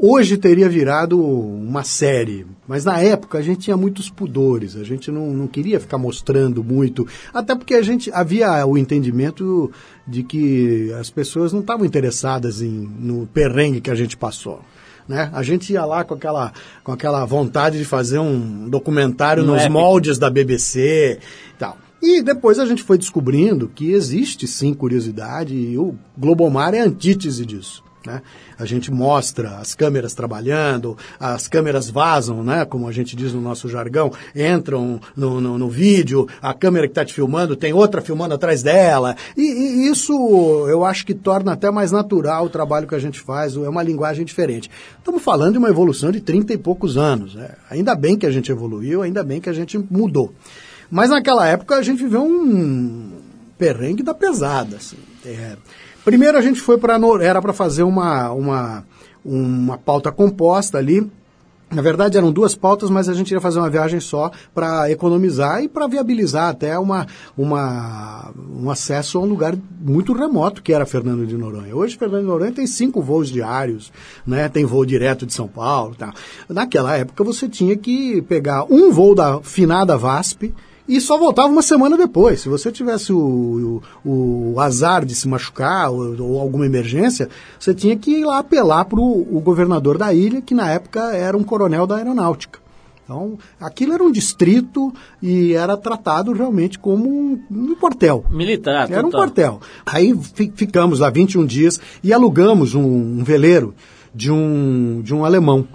Hoje 0.00 0.36
teria 0.36 0.68
virado 0.68 1.20
uma 1.20 1.82
série, 1.82 2.46
mas 2.68 2.84
na 2.84 3.00
época 3.00 3.36
a 3.36 3.42
gente 3.42 3.62
tinha 3.62 3.76
muitos 3.76 4.08
pudores, 4.08 4.76
a 4.76 4.84
gente 4.84 5.10
não, 5.10 5.32
não 5.32 5.48
queria 5.48 5.80
ficar 5.80 5.98
mostrando 5.98 6.62
muito, 6.62 7.04
até 7.34 7.52
porque 7.52 7.74
a 7.74 7.82
gente 7.82 8.08
havia 8.12 8.64
o 8.64 8.78
entendimento 8.78 9.72
de 10.06 10.22
que 10.22 10.92
as 11.00 11.10
pessoas 11.10 11.52
não 11.52 11.60
estavam 11.60 11.84
interessadas 11.84 12.62
em, 12.62 12.68
no 12.68 13.26
perrengue 13.26 13.80
que 13.80 13.90
a 13.90 13.94
gente 13.96 14.16
passou. 14.16 14.60
Né? 15.08 15.30
A 15.32 15.42
gente 15.42 15.72
ia 15.72 15.84
lá 15.84 16.04
com 16.04 16.14
aquela, 16.14 16.52
com 16.84 16.92
aquela 16.92 17.24
vontade 17.24 17.76
de 17.76 17.84
fazer 17.84 18.20
um 18.20 18.68
documentário 18.68 19.42
No 19.42 19.54
nos 19.54 19.62
épico. 19.62 19.72
moldes 19.72 20.16
da 20.16 20.30
BBC 20.30 21.18
e 21.50 21.58
tal. 21.58 21.76
E 22.00 22.22
depois 22.22 22.60
a 22.60 22.66
gente 22.66 22.84
foi 22.84 22.98
descobrindo 22.98 23.68
que 23.74 23.90
existe 23.90 24.46
sim 24.46 24.72
curiosidade 24.72 25.56
e 25.56 25.76
o 25.76 25.96
Globomar 26.16 26.72
é 26.72 26.82
a 26.82 26.84
antítese 26.84 27.44
disso. 27.44 27.82
Né? 28.08 28.22
A 28.58 28.64
gente 28.64 28.90
mostra 28.90 29.56
as 29.56 29.74
câmeras 29.74 30.14
trabalhando, 30.14 30.96
as 31.20 31.46
câmeras 31.46 31.90
vazam, 31.90 32.42
né? 32.42 32.64
como 32.64 32.88
a 32.88 32.92
gente 32.92 33.14
diz 33.14 33.34
no 33.34 33.40
nosso 33.42 33.68
jargão, 33.68 34.10
entram 34.34 34.98
no, 35.14 35.42
no, 35.42 35.58
no 35.58 35.68
vídeo, 35.68 36.26
a 36.40 36.54
câmera 36.54 36.86
que 36.86 36.92
está 36.92 37.04
te 37.04 37.12
filmando 37.12 37.54
tem 37.54 37.74
outra 37.74 38.00
filmando 38.00 38.34
atrás 38.34 38.62
dela. 38.62 39.14
E, 39.36 39.42
e 39.42 39.90
isso 39.90 40.12
eu 40.70 40.86
acho 40.86 41.04
que 41.04 41.12
torna 41.12 41.52
até 41.52 41.70
mais 41.70 41.92
natural 41.92 42.46
o 42.46 42.50
trabalho 42.50 42.88
que 42.88 42.94
a 42.94 42.98
gente 42.98 43.20
faz, 43.20 43.54
é 43.54 43.68
uma 43.68 43.82
linguagem 43.82 44.24
diferente. 44.24 44.70
Estamos 44.96 45.22
falando 45.22 45.52
de 45.52 45.58
uma 45.58 45.68
evolução 45.68 46.10
de 46.10 46.22
30 46.22 46.54
e 46.54 46.58
poucos 46.58 46.96
anos. 46.96 47.34
né? 47.34 47.50
Ainda 47.68 47.94
bem 47.94 48.16
que 48.16 48.24
a 48.24 48.30
gente 48.30 48.50
evoluiu, 48.50 49.02
ainda 49.02 49.22
bem 49.22 49.38
que 49.38 49.50
a 49.50 49.52
gente 49.52 49.78
mudou. 49.90 50.32
Mas 50.90 51.10
naquela 51.10 51.46
época 51.46 51.76
a 51.76 51.82
gente 51.82 52.02
viveu 52.02 52.22
um 52.22 53.10
perrengue 53.58 54.02
da 54.02 54.14
pesada. 54.14 54.76
Assim. 54.76 54.96
É, 55.26 55.56
primeiro 56.08 56.38
a 56.38 56.40
gente 56.40 56.58
foi 56.62 56.78
para 56.78 56.98
era 57.20 57.42
para 57.42 57.52
fazer 57.52 57.82
uma, 57.82 58.32
uma, 58.32 58.84
uma 59.22 59.76
pauta 59.76 60.10
composta 60.10 60.78
ali. 60.78 61.06
Na 61.70 61.82
verdade 61.82 62.16
eram 62.16 62.32
duas 62.32 62.54
pautas, 62.54 62.88
mas 62.88 63.10
a 63.10 63.14
gente 63.14 63.30
ia 63.30 63.42
fazer 63.42 63.58
uma 63.58 63.68
viagem 63.68 64.00
só 64.00 64.30
para 64.54 64.90
economizar 64.90 65.62
e 65.62 65.68
para 65.68 65.86
viabilizar 65.86 66.48
até 66.48 66.78
uma, 66.78 67.06
uma, 67.36 68.32
um 68.58 68.70
acesso 68.70 69.18
a 69.18 69.20
um 69.20 69.26
lugar 69.26 69.54
muito 69.78 70.14
remoto 70.14 70.62
que 70.62 70.72
era 70.72 70.86
Fernando 70.86 71.26
de 71.26 71.36
Noronha. 71.36 71.76
Hoje 71.76 71.98
Fernando 71.98 72.22
de 72.22 72.26
Noronha 72.26 72.52
tem 72.52 72.66
cinco 72.66 73.02
voos 73.02 73.28
diários, 73.28 73.92
né? 74.26 74.48
tem 74.48 74.64
voo 74.64 74.86
direto 74.86 75.26
de 75.26 75.34
São 75.34 75.46
Paulo. 75.46 75.94
Tá. 75.94 76.14
Naquela 76.48 76.96
época 76.96 77.22
você 77.22 77.46
tinha 77.46 77.76
que 77.76 78.22
pegar 78.22 78.64
um 78.70 78.90
voo 78.90 79.14
da 79.14 79.42
finada 79.42 79.94
VASP, 79.98 80.54
e 80.88 81.00
só 81.00 81.18
voltava 81.18 81.48
uma 81.48 81.60
semana 81.62 81.96
depois. 81.96 82.40
Se 82.40 82.48
você 82.48 82.72
tivesse 82.72 83.12
o, 83.12 83.82
o, 84.04 84.52
o 84.54 84.60
azar 84.60 85.04
de 85.04 85.14
se 85.14 85.28
machucar 85.28 85.90
ou, 85.90 86.20
ou, 86.20 86.40
alguma 86.40 86.64
emergência, 86.66 87.28
você 87.60 87.74
tinha 87.74 87.96
que 87.96 88.10
ir 88.10 88.24
lá 88.24 88.38
apelar 88.38 88.84
para 88.86 88.98
o 88.98 89.40
governador 89.44 89.98
da 89.98 90.12
ilha, 90.14 90.40
que 90.40 90.54
na 90.54 90.70
época 90.70 91.00
era 91.14 91.36
um 91.36 91.42
coronel 91.44 91.86
da 91.86 91.96
aeronáutica. 91.96 92.58
Então, 93.04 93.38
aquilo 93.58 93.94
era 93.94 94.02
um 94.04 94.12
distrito 94.12 94.92
e 95.22 95.54
era 95.54 95.76
tratado 95.78 96.30
realmente 96.32 96.78
como 96.78 97.08
um, 97.08 97.40
um 97.50 97.74
quartel. 97.74 98.22
Militar, 98.30 98.90
Era 98.90 99.00
um 99.00 99.10
total. 99.10 99.20
quartel. 99.20 99.60
Aí 99.86 100.14
fi- 100.34 100.52
ficamos 100.54 100.98
lá 101.00 101.08
21 101.08 101.46
dias 101.46 101.80
e 102.04 102.12
alugamos 102.12 102.74
um, 102.74 102.82
um 102.82 103.24
veleiro 103.24 103.74
de 104.14 104.30
um, 104.30 105.00
de 105.02 105.14
um 105.14 105.24
alemão. 105.24 105.66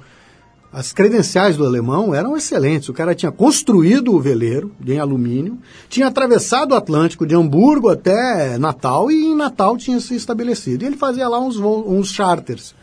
As 0.73 0.91
credenciais 0.91 1.55
do 1.55 1.63
alemão 1.63 2.15
eram 2.15 2.36
excelentes. 2.36 2.89
O 2.89 2.93
cara 2.93 3.13
tinha 3.13 3.31
construído 3.31 4.12
o 4.12 4.19
veleiro 4.19 4.71
em 4.83 4.97
alumínio, 4.97 5.59
tinha 5.88 6.07
atravessado 6.07 6.71
o 6.71 6.75
Atlântico 6.75 7.27
de 7.27 7.36
Hamburgo 7.36 7.89
até 7.89 8.57
Natal 8.57 9.12
e 9.12 9.25
em 9.25 9.36
Natal 9.36 9.77
tinha 9.77 9.99
se 9.99 10.15
estabelecido. 10.15 10.83
E 10.83 10.88
ele 10.88 10.97
fazia 10.97 11.29
lá 11.29 11.39
uns, 11.39 11.57
uns 11.57 12.12
charters, 12.12 12.73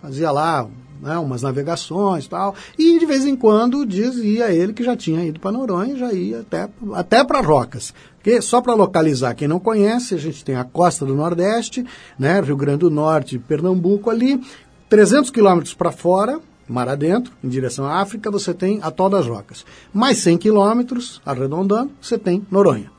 fazia 0.00 0.30
lá 0.30 0.66
né, 1.02 1.18
umas 1.18 1.42
navegações 1.42 2.24
e 2.24 2.30
tal. 2.30 2.54
E 2.78 2.98
de 2.98 3.04
vez 3.04 3.26
em 3.26 3.36
quando 3.36 3.84
dizia 3.84 4.50
ele 4.50 4.72
que 4.72 4.82
já 4.82 4.96
tinha 4.96 5.22
ido 5.22 5.38
para 5.38 5.52
Noronha, 5.52 5.96
já 5.96 6.14
ia 6.14 6.40
até, 6.40 6.70
até 6.94 7.22
para 7.22 7.42
Rocas. 7.42 7.92
Porque 8.16 8.40
só 8.40 8.62
para 8.62 8.72
localizar 8.72 9.34
quem 9.34 9.46
não 9.46 9.60
conhece, 9.60 10.14
a 10.14 10.18
gente 10.18 10.42
tem 10.42 10.56
a 10.56 10.64
costa 10.64 11.04
do 11.04 11.14
Nordeste, 11.14 11.84
né, 12.18 12.40
Rio 12.40 12.56
Grande 12.56 12.78
do 12.78 12.90
Norte, 12.90 13.38
Pernambuco 13.38 14.08
ali, 14.08 14.40
300 14.88 15.30
quilômetros 15.30 15.74
para 15.74 15.92
fora, 15.92 16.40
mar 16.68 16.88
adentro, 16.88 17.32
em 17.42 17.48
direção 17.48 17.84
à 17.84 18.00
África, 18.00 18.30
você 18.30 18.54
tem 18.54 18.80
Atol 18.82 19.10
das 19.10 19.26
Rocas. 19.26 19.64
Mais 19.92 20.18
100 20.18 20.38
quilômetros, 20.38 21.20
arredondando, 21.24 21.90
você 22.00 22.18
tem 22.18 22.46
Noronha. 22.50 22.90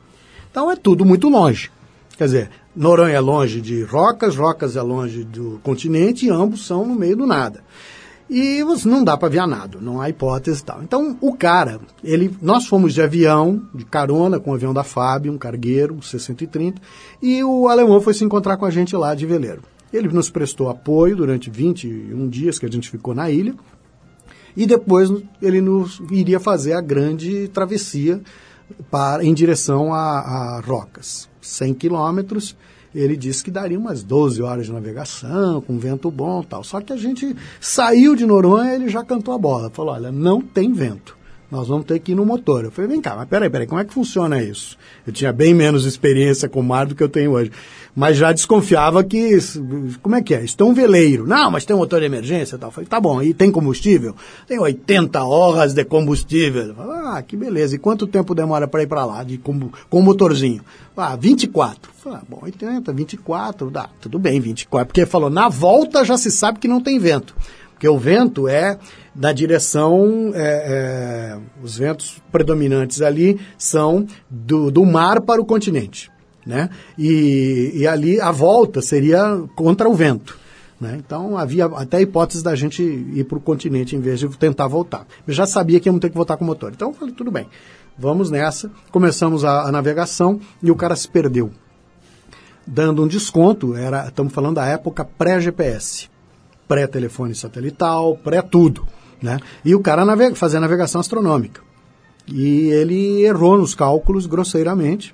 Então 0.49 0.71
é 0.71 0.75
tudo 0.75 1.04
muito 1.04 1.30
longe. 1.30 1.71
Quer 2.17 2.25
dizer, 2.25 2.49
Noronha 2.75 3.15
é 3.15 3.19
longe 3.19 3.60
de 3.60 3.84
Rocas, 3.84 4.36
Rocas 4.36 4.75
é 4.75 4.82
longe 4.82 5.23
do 5.23 5.60
continente 5.63 6.25
e 6.25 6.30
ambos 6.30 6.65
são 6.65 6.86
no 6.86 6.95
meio 6.95 7.17
do 7.17 7.25
nada. 7.25 7.63
E 8.30 8.63
você 8.63 8.88
não 8.88 9.04
dá 9.04 9.15
para 9.15 9.30
ver 9.30 9.45
nada, 9.45 9.78
não 9.80 10.01
há 10.01 10.10
hipótese 10.10 10.62
e 10.62 10.63
tal. 10.63 10.82
Então, 10.82 11.15
o 11.21 11.36
cara, 11.36 11.80
ele, 12.04 12.36
nós 12.41 12.65
fomos 12.65 12.93
de 12.93 13.01
avião, 13.01 13.62
de 13.73 13.86
carona, 13.86 14.39
com 14.39 14.51
o 14.51 14.56
avião 14.56 14.73
da 14.73 14.84
FAB, 14.84 15.30
um 15.30 15.38
cargueiro, 15.38 15.93
um 15.93 16.01
C-130, 16.01 16.78
e 17.21 17.43
o 17.43 17.67
alemão 17.67 18.01
foi 18.01 18.13
se 18.13 18.23
encontrar 18.23 18.58
com 18.58 18.65
a 18.65 18.71
gente 18.71 18.95
lá 18.95 19.13
de 19.13 19.28
veleiro. 19.28 19.62
Ele 19.93 20.08
nos 20.10 20.30
prestou 20.30 20.69
apoio 20.69 21.15
durante 21.15 21.50
21 21.50 22.28
dias 22.28 22.60
que 22.60 22.65
a 22.65 22.69
gente 22.69 22.89
ficou 22.89 23.13
na 23.13 23.30
ilha, 23.30 23.56
e 24.56 24.65
depois 24.65 25.12
ele 25.41 25.62
nos 25.62 26.02
iria 26.10 26.39
fazer 26.39 26.74
a 26.74 26.82
grande 26.82 27.50
travessia 27.50 28.21
para, 28.89 29.24
em 29.24 29.34
direção 29.34 29.93
a, 29.93 30.19
a 30.19 30.62
Rocas. 30.62 31.30
100 31.41 31.74
quilômetros, 31.76 32.56
ele 32.93 33.17
disse 33.17 33.43
que 33.43 33.52
daria 33.52 33.78
umas 33.78 34.02
12 34.02 34.41
horas 34.41 34.65
de 34.67 34.71
navegação, 34.71 35.62
com 35.62 35.78
vento 35.78 36.10
bom 36.10 36.41
e 36.41 36.45
tal. 36.45 36.63
Só 36.63 36.80
que 36.80 36.93
a 36.93 36.98
gente 36.98 37.36
saiu 37.60 38.15
de 38.15 38.26
Noronha 38.26 38.74
ele 38.74 38.88
já 38.88 39.04
cantou 39.04 39.34
a 39.34 39.38
bola. 39.38 39.69
Falou, 39.69 39.93
olha, 39.93 40.12
não 40.12 40.41
tem 40.41 40.71
vento. 40.71 41.17
Nós 41.51 41.67
vamos 41.67 41.86
ter 41.86 41.99
que 41.99 42.12
ir 42.12 42.15
no 42.15 42.25
motor. 42.25 42.65
Eu 42.65 42.71
falei, 42.71 42.89
vem 42.89 43.01
cá, 43.01 43.15
mas 43.15 43.27
peraí, 43.27 43.49
peraí, 43.49 43.67
como 43.67 43.79
é 43.79 43.86
que 43.86 43.93
funciona 43.93 44.41
isso? 44.41 44.77
Eu 45.05 45.13
tinha 45.13 45.31
bem 45.31 45.53
menos 45.53 45.86
experiência 45.86 46.49
com 46.49 46.60
o 46.60 46.63
mar 46.63 46.88
do 46.88 46.95
que 46.95 47.03
eu 47.03 47.10
tenho 47.10 47.31
hoje. 47.31 47.51
Mas 47.95 48.17
já 48.17 48.34
desconfiava 48.34 49.03
que, 49.03 49.38
como 50.01 50.15
é 50.15 50.21
que 50.21 50.34
é? 50.34 50.43
Isso 50.43 50.58
tem 50.58 50.65
um 50.65 50.73
veleiro. 50.73 51.25
Não, 51.25 51.49
mas 51.51 51.63
tem 51.63 51.75
um 51.75 51.79
motor 51.79 51.99
de 51.99 52.08
emergência 52.08 52.55
e 52.55 52.60
tal. 52.60 52.69
Eu 52.69 52.73
falei, 52.73 52.88
tá 52.88 52.99
bom, 52.99 53.21
e 53.21 53.34
tem 53.34 53.51
combustível? 53.51 54.15
Tem 54.47 54.60
80 54.60 55.23
horas 55.23 55.73
de 55.73 55.86
combustível. 55.86 56.63
Eu 56.63 56.75
falei, 56.75 57.01
ah, 57.05 57.21
que 57.21 57.38
beleza. 57.38 57.75
E 57.75 57.79
quanto 57.79 58.08
tempo 58.08 58.36
demora 58.36 58.67
para 58.67 58.84
ir 58.84 58.88
para 58.88 59.05
lá 59.05 59.23
de, 59.23 59.38
com, 59.38 59.69
com 59.89 60.01
motorzinho? 60.01 60.62
Ah, 60.97 61.15
24. 61.15 61.91
Eu 61.91 62.01
falei, 62.01 62.19
ah, 62.21 62.25
bom, 62.27 62.39
80, 62.41 62.91
24, 62.91 63.69
dá, 63.69 63.89
tudo 64.01 64.17
bem, 64.17 64.39
24. 64.39 64.88
Porque 64.88 65.05
falou, 65.05 65.29
na 65.29 65.47
volta 65.47 66.03
já 66.03 66.17
se 66.17 66.31
sabe 66.31 66.60
que 66.60 66.67
não 66.67 66.81
tem 66.81 66.99
vento. 66.99 67.36
Porque 67.73 67.88
o 67.88 67.97
vento 67.97 68.47
é 68.47 68.77
da 69.15 69.32
direção, 69.32 70.32
é, 70.36 70.41
é, 70.43 71.38
os 71.63 71.78
ventos 71.78 72.21
predominantes 72.32 73.01
ali 73.01 73.39
são 73.58 74.06
do, 74.30 74.69
do 74.69 74.86
mar 74.86 75.21
para 75.21 75.41
o 75.41 75.45
continente. 75.45 76.12
Né? 76.45 76.69
E, 76.97 77.71
e 77.73 77.88
ali 77.88 78.19
a 78.19 78.32
volta 78.32 78.82
seria 78.82 79.41
contra 79.56 79.89
o 79.89 79.95
vento. 79.95 80.38
Né? 80.80 80.97
Então 81.04 81.38
havia 81.38 81.65
até 81.65 81.97
a 81.97 82.01
hipótese 82.01 82.43
da 82.43 82.54
gente 82.56 82.84
ir 82.84 83.23
para 83.23 83.38
o 83.38 83.41
continente 83.41 83.95
em 83.95 83.99
vez 83.99 84.19
de 84.19 84.28
tentar 84.30 84.67
voltar. 84.67 85.08
Eu 85.25 85.34
já 85.34 85.47
sabia 85.47 85.80
que 85.80 85.89
íamos 85.89 86.01
ter 86.01 86.10
que 86.10 86.15
voltar 86.15 86.38
com 86.38 86.43
o 86.43 86.47
motor. 86.47 86.71
Então 86.75 86.89
eu 86.89 86.93
falei, 86.93 87.13
tudo 87.15 87.32
bem, 87.32 87.47
vamos 87.97 88.30
nessa. 88.30 88.69
Começamos 88.91 89.43
a, 89.45 89.62
a 89.62 89.71
navegação 89.71 90.39
e 90.62 90.69
o 90.69 90.75
cara 90.75 90.95
se 90.95 91.08
perdeu. 91.08 91.49
Dando 92.67 93.04
um 93.04 93.08
desconto, 93.08 93.75
era, 93.75 94.08
estamos 94.08 94.34
falando 94.34 94.56
da 94.56 94.65
época 94.65 95.06
pré-GPS 95.06 96.10
pré-telefone 96.67 97.36
satelital, 97.36 98.17
pré-tudo. 98.17 98.86
Né? 99.21 99.39
E 99.63 99.73
o 99.73 99.80
cara 99.80 100.06
navega, 100.06 100.36
fazia 100.36 100.60
navegação 100.60 101.01
astronômica. 101.01 101.62
E 102.28 102.69
ele 102.69 103.23
errou 103.23 103.58
nos 103.58 103.75
cálculos 103.75 104.25
grosseiramente 104.25 105.13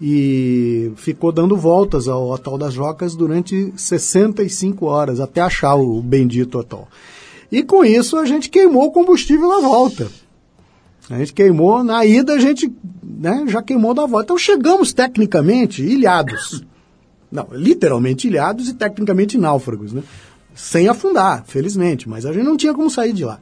e 0.00 0.92
ficou 0.96 1.30
dando 1.30 1.56
voltas 1.56 2.08
ao 2.08 2.34
atol 2.34 2.58
das 2.58 2.76
Rocas 2.76 3.14
durante 3.14 3.72
65 3.76 4.84
horas 4.84 5.20
até 5.20 5.40
achar 5.40 5.76
o 5.76 6.02
bendito 6.02 6.58
atol. 6.58 6.88
E 7.50 7.62
com 7.62 7.84
isso 7.84 8.16
a 8.16 8.24
gente 8.24 8.50
queimou 8.50 8.86
o 8.86 8.90
combustível 8.90 9.48
na 9.48 9.60
volta. 9.60 10.10
A 11.08 11.18
gente 11.18 11.32
queimou, 11.32 11.84
na 11.84 12.04
ida 12.04 12.34
a 12.34 12.38
gente 12.38 12.72
né, 13.02 13.44
já 13.46 13.62
queimou 13.62 13.94
da 13.94 14.06
volta. 14.06 14.24
Então 14.24 14.38
chegamos 14.38 14.92
tecnicamente 14.92 15.82
ilhados. 15.82 16.64
Não, 17.30 17.48
literalmente 17.52 18.26
ilhados 18.26 18.68
e 18.68 18.74
tecnicamente 18.74 19.38
náufragos, 19.38 19.92
né? 19.92 20.02
Sem 20.54 20.88
afundar, 20.88 21.44
felizmente, 21.46 22.08
mas 22.08 22.26
a 22.26 22.32
gente 22.32 22.44
não 22.44 22.56
tinha 22.56 22.74
como 22.74 22.90
sair 22.90 23.12
de 23.12 23.24
lá. 23.24 23.40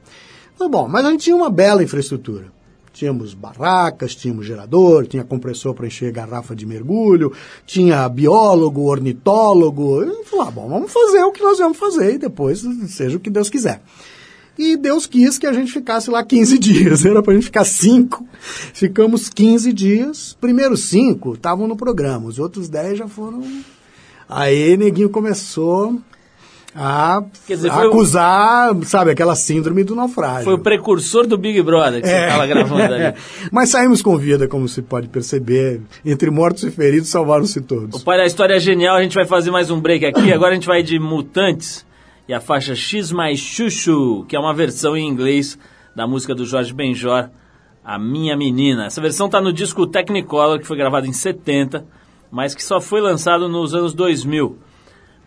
Então, 0.54 0.68
bom, 0.68 0.86
mas 0.86 1.04
a 1.04 1.10
gente 1.10 1.24
tinha 1.24 1.36
uma 1.36 1.50
bela 1.50 1.82
infraestrutura. 1.82 2.46
Tínhamos 2.92 3.32
barracas, 3.32 4.14
tínhamos 4.14 4.44
gerador, 4.44 5.06
tinha 5.06 5.24
compressor 5.24 5.72
para 5.74 5.86
encher 5.86 6.12
garrafa 6.12 6.54
de 6.54 6.66
mergulho, 6.66 7.32
tinha 7.64 8.08
biólogo, 8.08 8.82
ornitólogo. 8.82 10.02
Eu 10.02 10.24
falei, 10.24 10.48
ah, 10.48 10.50
bom, 10.50 10.68
vamos 10.68 10.92
fazer 10.92 11.22
o 11.22 11.32
que 11.32 11.42
nós 11.42 11.58
vamos 11.58 11.78
fazer 11.78 12.14
e 12.14 12.18
depois 12.18 12.62
seja 12.88 13.16
o 13.16 13.20
que 13.20 13.30
Deus 13.30 13.48
quiser. 13.48 13.80
E 14.58 14.76
Deus 14.76 15.06
quis 15.06 15.38
que 15.38 15.46
a 15.46 15.52
gente 15.54 15.72
ficasse 15.72 16.10
lá 16.10 16.22
15 16.22 16.58
dias. 16.60 17.04
Era 17.06 17.22
para 17.22 17.32
a 17.32 17.36
gente 17.36 17.44
ficar 17.44 17.64
5. 17.64 18.26
Ficamos 18.74 19.30
15 19.30 19.72
dias. 19.72 20.36
Primeiros 20.38 20.84
5 20.84 21.34
estavam 21.34 21.66
no 21.66 21.76
programa, 21.76 22.26
os 22.26 22.38
outros 22.38 22.68
10 22.68 22.98
já 22.98 23.08
foram. 23.08 23.42
Aí 24.28 24.76
neguinho 24.76 25.08
começou 25.08 25.98
a, 26.74 27.24
dizer, 27.48 27.70
a 27.70 27.82
acusar, 27.82 28.76
o... 28.76 28.84
sabe, 28.84 29.10
aquela 29.10 29.34
síndrome 29.34 29.82
do 29.82 29.96
naufrágio. 29.96 30.44
Foi 30.44 30.54
o 30.54 30.58
precursor 30.58 31.26
do 31.26 31.36
Big 31.36 31.60
Brother 31.62 32.00
que 32.00 32.08
é. 32.08 32.18
você 32.18 32.24
estava 32.26 32.46
gravando 32.46 32.94
ali. 32.94 33.14
Mas 33.50 33.70
saímos 33.70 34.00
com 34.00 34.16
vida, 34.16 34.46
como 34.46 34.68
se 34.68 34.80
pode 34.80 35.08
perceber. 35.08 35.80
Entre 36.04 36.30
mortos 36.30 36.62
e 36.62 36.70
feridos, 36.70 37.08
salvaram-se 37.08 37.60
todos. 37.60 38.00
O 38.00 38.04
pai 38.04 38.18
da 38.18 38.24
história 38.24 38.54
é 38.54 38.60
genial, 38.60 38.96
a 38.96 39.02
gente 39.02 39.14
vai 39.14 39.26
fazer 39.26 39.50
mais 39.50 39.70
um 39.70 39.80
break 39.80 40.06
aqui. 40.06 40.30
Agora 40.32 40.52
a 40.52 40.54
gente 40.54 40.66
vai 40.66 40.82
de 40.82 40.98
Mutantes 40.98 41.84
e 42.28 42.32
a 42.32 42.40
faixa 42.40 42.76
X 42.76 43.10
mais 43.10 43.40
Chuchu, 43.40 44.24
que 44.28 44.36
é 44.36 44.38
uma 44.38 44.54
versão 44.54 44.96
em 44.96 45.08
inglês 45.08 45.58
da 45.96 46.06
música 46.06 46.34
do 46.36 46.46
Jorge 46.46 46.72
Benjor, 46.72 47.28
A 47.84 47.98
Minha 47.98 48.36
Menina. 48.36 48.86
Essa 48.86 49.00
versão 49.00 49.26
está 49.26 49.40
no 49.40 49.52
disco 49.52 49.88
Technicolor, 49.88 50.60
que 50.60 50.66
foi 50.66 50.76
gravado 50.76 51.08
em 51.08 51.12
70, 51.12 51.84
mas 52.30 52.54
que 52.54 52.62
só 52.62 52.80
foi 52.80 53.00
lançado 53.00 53.48
nos 53.48 53.74
anos 53.74 53.92
2000. 53.92 54.69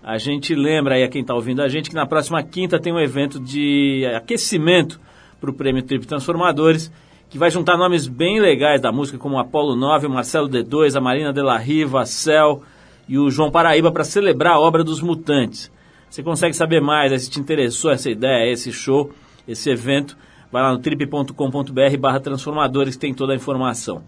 A 0.03 0.17
gente 0.17 0.53
lembra 0.53 0.95
aí 0.95 1.03
a 1.03 1.07
quem 1.07 1.21
está 1.21 1.33
ouvindo 1.33 1.61
a 1.61 1.69
gente 1.69 1.89
que 1.89 1.95
na 1.95 2.05
próxima 2.05 2.43
quinta 2.43 2.77
tem 2.77 2.91
um 2.91 2.99
evento 2.99 3.39
de 3.39 4.05
aquecimento 4.13 4.99
para 5.39 5.49
o 5.49 5.53
Prêmio 5.53 5.81
Trip 5.81 6.05
Transformadores, 6.05 6.91
que 7.29 7.37
vai 7.37 7.49
juntar 7.49 7.77
nomes 7.77 8.05
bem 8.05 8.41
legais 8.41 8.81
da 8.81 8.91
música, 8.91 9.17
como 9.17 9.39
Apolo 9.39 9.77
9, 9.77 10.07
o 10.07 10.09
Marcelo 10.09 10.49
D2, 10.49 10.97
a 10.97 11.01
Marina 11.01 11.31
de 11.31 11.41
la 11.41 11.57
Riva, 11.57 12.01
a 12.01 12.05
Cel 12.05 12.61
e 13.07 13.17
o 13.17 13.29
João 13.29 13.49
Paraíba, 13.49 13.93
para 13.93 14.03
celebrar 14.03 14.55
a 14.55 14.59
obra 14.59 14.83
dos 14.83 15.01
Mutantes. 15.01 15.71
Você 16.09 16.21
consegue 16.21 16.53
saber 16.53 16.81
mais, 16.81 17.23
se 17.23 17.29
te 17.29 17.39
interessou 17.39 17.89
essa 17.89 18.09
ideia, 18.09 18.51
esse 18.51 18.73
show, 18.73 19.09
esse 19.47 19.69
evento, 19.69 20.17
vai 20.51 20.63
lá 20.63 20.73
no 20.73 20.79
trip.com.br 20.79 21.97
barra 21.97 22.19
transformadores, 22.19 22.97
tem 22.97 23.13
toda 23.13 23.31
a 23.31 23.37
informação. 23.37 24.03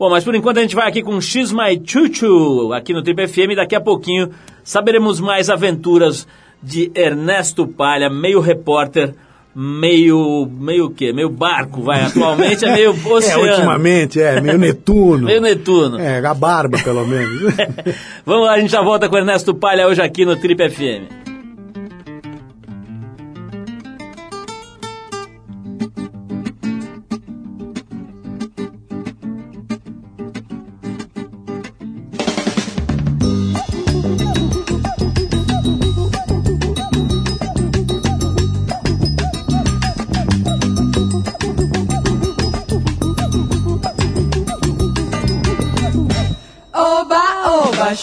Bom, 0.00 0.08
mas 0.08 0.24
por 0.24 0.34
enquanto 0.34 0.56
a 0.56 0.62
gente 0.62 0.74
vai 0.74 0.88
aqui 0.88 1.02
com 1.02 1.20
X 1.20 1.52
My 1.52 1.78
Chuchu, 1.84 2.72
aqui 2.72 2.94
no 2.94 3.02
Trip 3.02 3.28
FM. 3.28 3.54
Daqui 3.54 3.76
a 3.76 3.80
pouquinho 3.82 4.30
saberemos 4.64 5.20
mais 5.20 5.50
aventuras 5.50 6.26
de 6.62 6.90
Ernesto 6.94 7.66
Palha, 7.66 8.08
meio 8.08 8.40
repórter, 8.40 9.14
meio. 9.54 10.48
meio 10.50 10.86
o 10.86 10.90
quê? 10.90 11.12
Meio 11.12 11.28
barco, 11.28 11.82
vai. 11.82 12.00
Atualmente 12.00 12.64
é 12.64 12.72
meio 12.72 12.92
oceano. 13.12 13.46
É, 13.46 13.50
ultimamente, 13.50 14.18
é, 14.22 14.40
meio 14.40 14.56
Netuno. 14.58 15.26
meio 15.26 15.42
Netuno. 15.42 15.98
É, 16.00 16.24
a 16.24 16.32
barba, 16.32 16.78
pelo 16.82 17.06
menos. 17.06 17.54
Vamos 18.24 18.46
lá, 18.46 18.54
a 18.54 18.58
gente 18.58 18.72
já 18.72 18.80
volta 18.80 19.06
com 19.06 19.18
Ernesto 19.18 19.54
Palha 19.54 19.86
hoje 19.86 20.00
aqui 20.00 20.24
no 20.24 20.34
Trip 20.34 20.66
FM. 20.70 21.19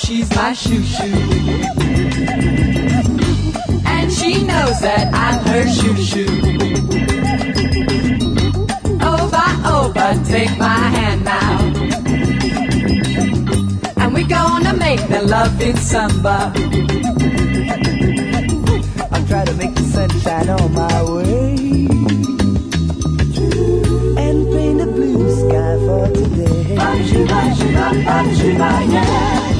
She's 0.07 0.33
my 0.37 0.53
shoo 0.53 0.81
shoo. 0.83 1.19
And 3.85 4.09
she 4.09 4.41
knows 4.45 4.79
that 4.79 5.09
I'm 5.13 5.39
her 5.49 5.67
shoo 5.67 5.97
shoo. 6.09 6.33
Oba, 9.03 9.45
Oba, 9.75 10.07
take 10.25 10.57
my 10.57 10.79
hand 10.97 11.25
now. 11.25 11.59
And 13.97 14.13
we're 14.13 14.27
gonna 14.27 14.73
make 14.77 15.05
the 15.09 15.23
love 15.23 15.61
in 15.61 15.75
samba. 15.75 16.53
I'll 19.11 19.27
try 19.27 19.43
to 19.43 19.53
make 19.55 19.75
the 19.75 19.83
sunshine 19.95 20.49
on 20.49 20.73
my 20.73 21.03
way. 21.03 21.87
And 24.23 24.37
paint 24.53 24.81
a 24.81 24.85
blue 24.85 25.27
sky 25.35 25.73
for 25.85 26.07
today. 26.15 26.77
Shiba, 27.07 27.55
shiba, 27.57 28.35
shiba, 28.35 28.69
yeah 28.93 29.27
sitting 29.27 29.41
on 29.41 29.56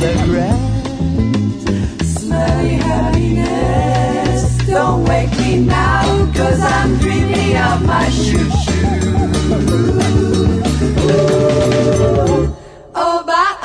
the 0.00 0.12
grass. 0.26 0.60
Smelly 2.18 2.74
happiness, 2.74 4.56
don't 4.66 5.04
wake 5.04 5.30
me 5.38 5.60
now, 5.60 6.32
cause 6.34 6.60
I'm 6.60 6.98
dreaming 6.98 7.56
of 7.56 7.86
my 7.86 8.08
shoo 8.10 8.50
shoo. 8.62 8.76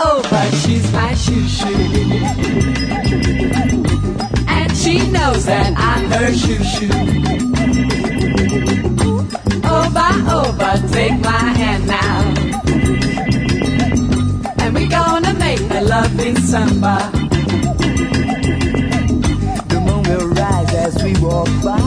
oh, 0.04 0.22
by 0.30 0.50
she's 0.62 0.92
my 0.94 1.14
shoo 1.16 1.48
shoo. 1.48 1.68
And 4.48 4.78
she 4.78 5.10
knows 5.12 5.46
that 5.46 5.74
I'm 5.76 6.10
her 6.12 6.34
shoo 6.34 6.64
shoo. 6.64 7.01
Loving 15.92 16.38
samba. 16.38 16.96
The 19.72 19.80
moon 19.86 20.04
will 20.10 20.28
rise 20.42 20.74
as 20.86 21.04
we 21.04 21.12
walk 21.20 21.50
by. 21.66 21.82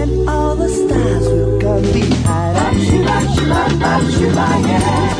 And 0.00 0.12
all 0.28 0.54
the 0.54 0.68
stars 0.68 1.24
will 1.32 1.60
come 1.60 1.86
behind 1.98 2.56
us. 2.66 2.76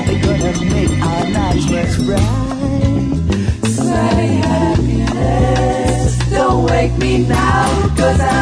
We're 0.06 0.22
gonna 0.26 0.52
make 0.74 0.94
our 1.10 1.24
nights 1.36 1.66
much 1.74 1.94
bright. 2.06 2.34
Say 3.76 4.26
happiness. 4.46 6.12
Don't 6.30 6.62
wake 6.70 6.94
me 6.98 7.12
now, 7.26 7.66
cause 7.96 8.20
I'm 8.20 8.37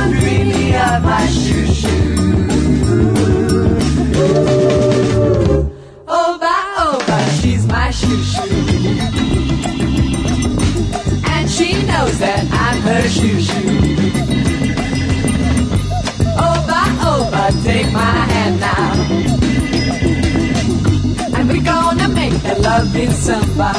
my 17.96 18.16
hand 18.32 18.61
now. 18.61 18.92
And 21.37 21.44
we're 21.48 21.62
gonna 21.64 22.09
make 22.09 22.44
a 22.44 22.54
loving 22.61 23.12
samba. 23.12 23.70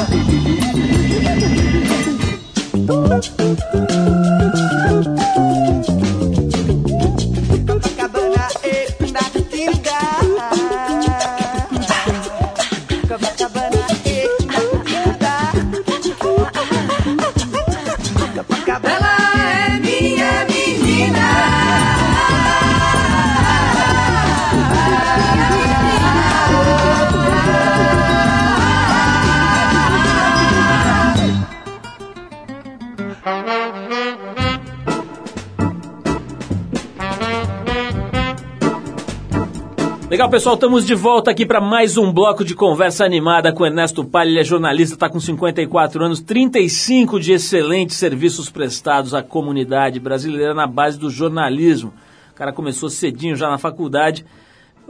Legal, 40.18 40.30
pessoal, 40.30 40.56
estamos 40.56 40.84
de 40.84 40.96
volta 40.96 41.30
aqui 41.30 41.46
para 41.46 41.60
mais 41.60 41.96
um 41.96 42.12
bloco 42.12 42.44
de 42.44 42.52
conversa 42.52 43.04
animada 43.04 43.52
com 43.52 43.64
Ernesto 43.64 44.04
Palha. 44.04 44.28
Ele 44.28 44.40
é 44.40 44.42
jornalista, 44.42 44.94
está 44.96 45.08
com 45.08 45.20
54 45.20 46.04
anos, 46.04 46.20
35 46.20 47.20
de 47.20 47.34
excelentes 47.34 47.94
serviços 47.94 48.50
prestados 48.50 49.14
à 49.14 49.22
comunidade 49.22 50.00
brasileira 50.00 50.52
na 50.52 50.66
base 50.66 50.98
do 50.98 51.08
jornalismo. 51.08 51.94
O 52.32 52.34
cara 52.34 52.52
começou 52.52 52.90
cedinho 52.90 53.36
já 53.36 53.48
na 53.48 53.58
faculdade. 53.58 54.26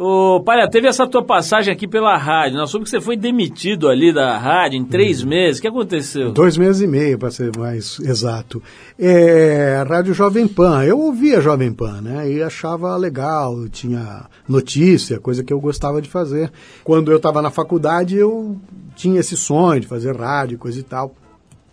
Ô, 0.01 0.41
Palha, 0.45 0.71
teve 0.71 0.87
essa 0.87 1.09
tua 1.09 1.25
passagem 1.25 1.75
aqui 1.75 1.89
pela 1.89 2.17
rádio. 2.17 2.57
Nós 2.57 2.71
soube 2.71 2.85
que 2.85 2.91
você 2.91 3.01
foi 3.01 3.17
demitido 3.17 3.89
ali 3.89 4.13
da 4.13 4.39
rádio 4.39 4.79
em 4.79 4.85
três 4.85 5.25
meses. 5.25 5.59
O 5.59 5.63
que 5.63 5.67
aconteceu? 5.67 6.31
Dois 6.31 6.57
meses 6.57 6.81
e 6.81 6.87
meio, 6.87 7.19
para 7.19 7.33
ser 7.33 7.51
mais 7.59 7.99
exato. 7.99 8.63
É, 8.97 9.85
Rádio 9.89 10.15
Jovem 10.15 10.47
Pan. 10.47 10.85
Eu 10.85 11.01
ouvia 11.01 11.41
Jovem 11.41 11.73
Pan, 11.73 12.01
né? 12.01 12.31
E 12.31 12.41
achava 12.41 12.97
legal, 12.97 13.69
tinha 13.71 14.27
notícia, 14.49 15.19
coisa 15.19 15.43
que 15.43 15.53
eu 15.53 15.59
gostava 15.59 16.01
de 16.01 16.09
fazer. 16.09 16.53
Quando 16.85 17.11
eu 17.11 17.17
estava 17.17 17.43
na 17.43 17.51
faculdade, 17.51 18.15
eu 18.17 18.57
tinha 18.95 19.19
esse 19.19 19.37
sonho 19.37 19.81
de 19.81 19.89
fazer 19.89 20.15
rádio, 20.15 20.59
coisa 20.59 20.79
e 20.79 20.85
tal. 20.85 21.13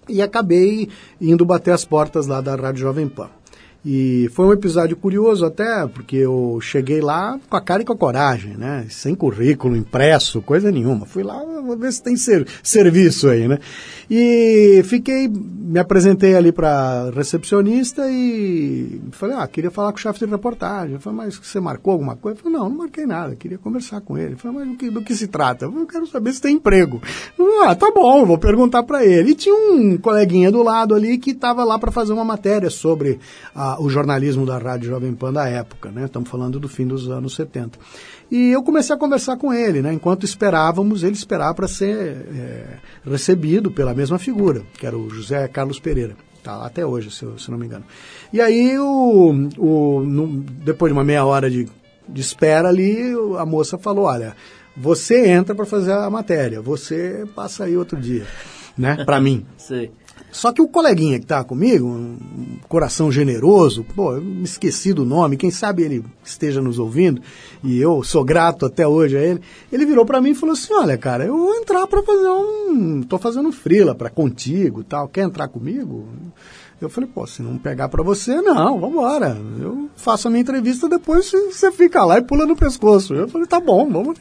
E 0.09 0.19
acabei 0.19 0.89
indo 1.21 1.45
bater 1.45 1.75
as 1.75 1.85
portas 1.85 2.25
lá 2.25 2.41
da 2.41 2.55
Rádio 2.55 2.81
Jovem 2.81 3.07
Pan. 3.07 3.29
E 3.85 4.27
foi 4.33 4.47
um 4.47 4.51
episódio 4.51 4.97
curioso 4.97 5.45
até, 5.45 5.85
porque 5.85 6.15
eu 6.15 6.57
cheguei 6.59 7.01
lá 7.01 7.39
com 7.47 7.55
a 7.55 7.61
cara 7.61 7.83
e 7.83 7.85
com 7.85 7.93
a 7.93 7.97
coragem, 7.97 8.57
né? 8.57 8.87
Sem 8.89 9.13
currículo 9.13 9.75
impresso, 9.75 10.41
coisa 10.41 10.71
nenhuma. 10.71 11.05
Fui 11.05 11.21
lá, 11.21 11.43
vou 11.43 11.77
ver 11.77 11.93
se 11.93 12.01
tem 12.01 12.17
ser, 12.17 12.47
serviço 12.63 13.29
aí, 13.29 13.47
né? 13.47 13.59
E 14.09 14.81
fiquei, 14.83 15.27
me 15.27 15.79
apresentei 15.79 16.35
ali 16.35 16.51
para 16.51 17.09
recepcionista 17.11 18.03
e 18.09 19.01
falei, 19.11 19.37
ah, 19.37 19.47
queria 19.47 19.71
falar 19.71 19.91
com 19.91 19.97
o 19.97 20.01
chefe 20.01 20.19
de 20.19 20.25
reportagem. 20.25 20.95
Eu 20.95 20.99
falei, 20.99 21.19
mas 21.19 21.37
você 21.37 21.59
marcou 21.59 21.93
alguma 21.93 22.15
coisa? 22.15 22.39
Falei, 22.39 22.57
não, 22.57 22.69
não 22.69 22.77
marquei 22.77 23.05
nada, 23.05 23.35
queria 23.35 23.57
conversar 23.57 24.01
com 24.01 24.17
ele. 24.17 24.33
Eu 24.33 24.37
falei, 24.37 24.59
mas 24.59 24.67
do 24.69 24.75
que, 24.75 24.89
do 24.89 25.01
que 25.01 25.15
se 25.15 25.27
trata? 25.27 25.65
Eu 25.65 25.85
eu 25.85 25.87
quero 25.87 26.07
saber 26.07 26.33
se 26.33 26.41
tem 26.41 26.55
emprego. 26.55 27.01
Falei, 27.37 27.59
ah, 27.63 27.75
tá 27.75 27.91
bom, 27.91 28.25
vou 28.25 28.37
perguntar 28.37 28.83
para 28.83 29.05
ele. 29.05 29.31
E 29.31 29.35
tinha 29.35 29.55
um 29.55 29.97
coleguinha 29.97 30.51
do 30.51 30.63
lado 30.63 30.95
ali 30.95 31.17
que 31.17 31.31
estava 31.31 31.63
lá 31.63 31.77
para 31.77 31.91
fazer 31.91 32.11
uma 32.11 32.25
matéria 32.25 32.69
sobre 32.69 33.19
a, 33.53 33.81
o 33.81 33.89
jornalismo 33.89 34.45
da 34.45 34.57
Rádio 34.57 34.89
Jovem 34.89 35.13
Pan 35.13 35.31
da 35.31 35.47
época, 35.47 35.91
né? 35.91 36.05
Estamos 36.05 36.29
falando 36.29 36.59
do 36.59 36.67
fim 36.67 36.87
dos 36.87 37.09
anos 37.09 37.35
70. 37.35 37.77
E 38.31 38.51
eu 38.51 38.63
comecei 38.63 38.95
a 38.95 38.97
conversar 38.97 39.37
com 39.37 39.53
ele, 39.53 39.81
né? 39.81 39.93
Enquanto 39.93 40.23
esperávamos, 40.25 41.03
ele 41.03 41.13
esperava 41.13 41.53
para 41.53 41.67
ser 41.67 41.95
é, 42.35 42.65
recebido 43.09 43.69
pela 43.69 43.93
mesma 43.93 44.17
figura, 44.17 44.63
que 44.79 44.85
era 44.85 44.97
o 44.97 45.09
José 45.09 45.47
Carlos 45.47 45.79
Pereira. 45.79 46.15
Tá 46.43 46.57
lá 46.57 46.67
até 46.67 46.85
hoje, 46.85 47.09
se, 47.11 47.23
eu, 47.23 47.37
se 47.39 47.49
não 47.51 47.57
me 47.57 47.65
engano. 47.65 47.83
E 48.33 48.39
aí, 48.41 48.77
o, 48.77 49.31
o, 49.57 50.01
no- 50.01 50.41
depois 50.63 50.91
de 50.91 50.97
uma 50.97 51.03
meia 51.03 51.25
hora 51.25 51.49
de, 51.49 51.67
de 52.07 52.21
espera 52.21 52.67
ali, 52.69 53.13
a 53.39 53.45
moça 53.45 53.77
falou, 53.77 54.05
olha, 54.05 54.35
você 54.75 55.27
entra 55.27 55.55
para 55.55 55.65
fazer 55.65 55.93
a 55.93 56.09
matéria, 56.09 56.61
você 56.61 57.25
passa 57.35 57.63
aí 57.63 57.75
outro 57.77 57.99
dia, 57.99 58.25
né? 58.77 59.03
Para 59.05 59.19
mim. 59.21 59.45
Sei. 59.57 59.91
Só 60.35 60.51
que 60.51 60.61
o 60.61 60.67
coleguinha 60.67 61.17
que 61.17 61.23
estava 61.23 61.45
comigo, 61.45 61.87
um 61.87 62.17
coração 62.67 63.09
generoso, 63.09 63.85
pô, 63.95 64.15
eu 64.15 64.21
me 64.21 64.43
esqueci 64.43 64.91
do 64.91 65.05
nome, 65.05 65.37
quem 65.37 65.49
sabe 65.49 65.81
ele 65.81 66.03
esteja 66.25 66.61
nos 66.61 66.77
ouvindo, 66.77 67.21
e 67.63 67.79
eu 67.79 68.03
sou 68.03 68.21
grato 68.21 68.65
até 68.65 68.85
hoje 68.85 69.15
a 69.15 69.21
ele. 69.21 69.39
Ele 69.71 69.85
virou 69.85 70.05
para 70.05 70.19
mim 70.19 70.31
e 70.31 70.35
falou 70.35 70.51
assim: 70.51 70.73
Olha, 70.73 70.97
cara, 70.97 71.23
eu 71.23 71.37
vou 71.37 71.55
entrar 71.55 71.87
para 71.87 72.03
fazer 72.03 72.27
um. 72.27 73.01
tô 73.01 73.17
fazendo 73.17 73.49
freela 73.53 73.95
para 73.95 74.09
contigo 74.09 74.83
tal, 74.83 75.07
quer 75.07 75.21
entrar 75.21 75.47
comigo? 75.47 76.05
Eu 76.85 76.89
falei, 76.89 77.09
pô, 77.13 77.25
se 77.27 77.41
não 77.41 77.57
pegar 77.57 77.89
para 77.89 78.03
você, 78.03 78.41
não, 78.41 78.79
vambora. 78.79 79.37
Eu 79.59 79.89
faço 79.95 80.27
a 80.27 80.31
minha 80.31 80.41
entrevista, 80.41 80.87
depois 80.87 81.31
você- 81.31 81.71
fica 81.71 82.03
lá 82.05 82.17
e 82.17 82.21
pula 82.21 82.45
no 82.45 82.55
pescoço. 82.55 83.13
Eu 83.13 83.27
falei, 83.27 83.47
tá 83.47 83.59
bom, 83.59 83.89
vamos. 83.89 84.17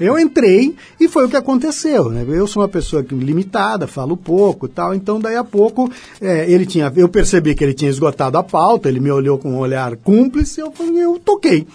Eu 0.00 0.18
entrei 0.18 0.74
e 0.98 1.08
foi 1.08 1.26
o 1.26 1.28
que 1.28 1.36
aconteceu. 1.36 2.08
Né? 2.10 2.24
Eu 2.28 2.46
sou 2.46 2.62
uma 2.62 2.68
pessoa 2.68 3.04
limitada, 3.10 3.86
falo 3.86 4.16
pouco 4.16 4.66
tal, 4.68 4.94
então 4.94 5.20
daí 5.20 5.36
a 5.36 5.44
pouco 5.44 5.90
é, 6.20 6.50
ele 6.50 6.64
tinha, 6.66 6.92
eu 6.96 7.08
percebi 7.08 7.54
que 7.54 7.62
ele 7.64 7.74
tinha 7.74 7.90
esgotado 7.90 8.38
a 8.38 8.42
pauta, 8.42 8.88
ele 8.88 9.00
me 9.00 9.10
olhou 9.10 9.36
com 9.38 9.50
um 9.52 9.58
olhar 9.58 9.96
cúmplice, 9.96 10.60
eu 10.60 10.70
falei, 10.72 11.04
eu 11.04 11.18
toquei. 11.18 11.66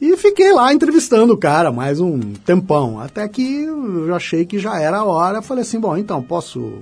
E 0.00 0.16
fiquei 0.16 0.52
lá 0.52 0.74
entrevistando 0.74 1.32
o 1.32 1.36
cara 1.36 1.70
mais 1.70 2.00
um 2.00 2.18
tempão, 2.44 2.98
até 2.98 3.28
que 3.28 3.62
eu 3.64 4.12
achei 4.16 4.44
que 4.44 4.58
já 4.58 4.80
era 4.80 4.96
a 4.98 5.04
hora. 5.04 5.40
Falei 5.40 5.62
assim, 5.62 5.78
bom, 5.78 5.96
então 5.96 6.20
posso, 6.20 6.72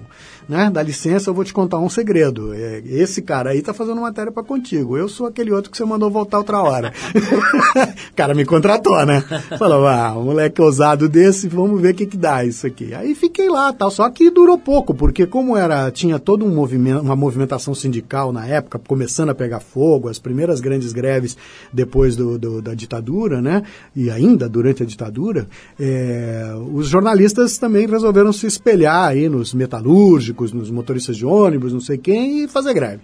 né, 0.51 0.69
dar 0.69 0.83
licença, 0.83 1.31
eu 1.31 1.35
vou 1.35 1.45
te 1.45 1.53
contar 1.53 1.79
um 1.79 1.89
segredo. 1.89 2.53
É, 2.53 2.83
Esse 2.85 3.23
cara 3.23 3.51
aí 3.51 3.63
tá 3.63 3.73
fazendo 3.73 4.01
matéria 4.01 4.33
para 4.33 4.43
contigo. 4.43 4.97
Eu 4.99 5.09
sou 5.09 5.27
aquele 5.29 5.53
outro 5.53 5.71
que 5.71 5.77
você 5.77 5.85
mandou 5.85 6.11
voltar 6.11 6.39
outra 6.39 6.61
hora. 6.61 6.93
o 8.11 8.15
cara 8.17 8.35
me 8.35 8.45
contratou, 8.45 9.07
né? 9.07 9.21
Falou, 9.59 9.87
ah, 9.87 10.13
um 10.19 10.25
moleque 10.25 10.61
ousado 10.61 11.09
desse, 11.09 11.47
vamos 11.49 11.81
ver 11.81 11.93
o 11.93 11.97
que 11.97 12.07
que 12.07 12.17
dá 12.17 12.45
isso 12.45 12.67
aqui. 12.67 12.93
Aí 12.95 13.15
fiquei 13.15 13.49
lá, 13.49 13.73
tal. 13.73 13.91
Só 13.91 14.11
que 14.11 14.29
durou 14.31 14.59
pouco, 14.59 14.93
porque 14.93 15.25
como 15.27 15.57
era, 15.57 15.91
tinha 15.91 16.19
todo 16.19 16.45
um 16.45 16.53
movimento, 16.55 17.01
uma 17.01 17.15
movimentação 17.15 17.75
sindical 17.75 18.33
na 18.33 18.45
época, 18.47 18.81
começando 18.89 19.31
a 19.31 19.35
pegar 19.35 19.61
fogo, 19.61 20.09
as 20.09 20.19
primeiras 20.19 20.61
grandes 20.61 20.93
greves 20.93 21.37
depois 21.73 22.17
do, 22.17 22.37
do- 22.39 22.61
da 22.61 22.75
ditadura, 22.75 23.41
né? 23.41 23.63
E 23.95 24.11
ainda 24.11 24.49
durante 24.49 24.83
a 24.83 24.87
ditadura, 24.87 25.47
é, 25.79 26.53
os 26.73 26.89
jornalistas 26.89 27.57
também 27.57 27.87
resolveram 27.87 28.33
se 28.33 28.47
espelhar 28.47 29.09
aí 29.09 29.29
nos 29.29 29.55
metalúrgicos, 29.55 30.40
nos 30.53 30.71
motoristas 30.71 31.17
de 31.17 31.27
ônibus, 31.27 31.73
não 31.73 31.81
sei 31.81 31.99
quem, 31.99 32.45
e 32.45 32.49
fazer 32.49 32.75
greve. 32.75 33.03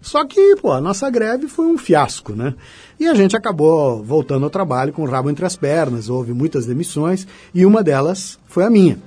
Só 0.00 0.24
que, 0.26 0.56
pô, 0.56 0.70
a 0.70 0.80
nossa 0.80 1.08
greve 1.08 1.48
foi 1.48 1.66
um 1.66 1.78
fiasco, 1.78 2.34
né? 2.34 2.54
E 3.00 3.06
a 3.06 3.14
gente 3.14 3.34
acabou 3.34 4.02
voltando 4.02 4.44
ao 4.44 4.50
trabalho 4.50 4.92
com 4.92 5.02
o 5.02 5.08
rabo 5.08 5.30
entre 5.30 5.46
as 5.46 5.56
pernas, 5.56 6.10
houve 6.10 6.32
muitas 6.34 6.66
demissões, 6.66 7.26
e 7.54 7.64
uma 7.64 7.82
delas 7.82 8.38
foi 8.46 8.64
a 8.64 8.70
minha. 8.70 8.98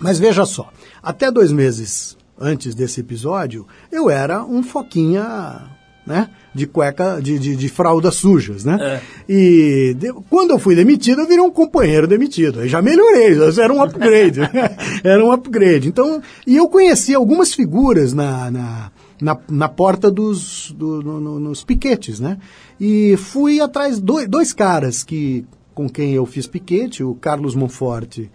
Mas 0.00 0.20
veja 0.20 0.44
só, 0.44 0.70
até 1.02 1.30
dois 1.30 1.50
meses 1.50 2.16
antes 2.38 2.74
desse 2.74 3.00
episódio, 3.00 3.66
eu 3.90 4.08
era 4.08 4.44
um 4.44 4.62
foquinha 4.62 5.68
né? 6.10 6.28
De 6.52 6.66
cueca, 6.66 7.20
de, 7.22 7.38
de, 7.38 7.54
de 7.54 7.68
fraldas 7.68 8.16
sujas, 8.16 8.64
né? 8.64 8.76
É. 8.80 9.00
E 9.28 9.94
de- 9.96 10.12
quando 10.28 10.50
eu 10.50 10.58
fui 10.58 10.74
demitido, 10.74 11.20
eu 11.20 11.26
virei 11.28 11.40
um 11.42 11.50
companheiro 11.50 12.08
demitido. 12.08 12.60
Aí 12.60 12.68
já 12.68 12.82
melhorei, 12.82 13.38
era 13.62 13.72
um 13.72 13.80
upgrade. 13.80 14.40
era 15.04 15.24
um 15.24 15.30
upgrade. 15.30 15.88
Então, 15.88 16.20
e 16.46 16.56
eu 16.56 16.68
conheci 16.68 17.14
algumas 17.14 17.54
figuras 17.54 18.12
na, 18.12 18.50
na, 18.50 18.90
na, 19.22 19.38
na 19.48 19.68
porta 19.68 20.10
dos 20.10 20.74
do- 20.76 21.00
no- 21.02 21.20
no- 21.20 21.38
nos 21.40 21.62
piquetes, 21.62 22.18
né? 22.18 22.36
E 22.80 23.16
fui 23.16 23.60
atrás 23.60 24.00
dois, 24.00 24.26
dois 24.28 24.52
caras 24.52 25.04
que 25.04 25.44
com 25.72 25.88
quem 25.88 26.12
eu 26.12 26.26
fiz 26.26 26.46
piquete, 26.48 27.02
o 27.04 27.14
Carlos 27.14 27.54
Monforte, 27.54 28.28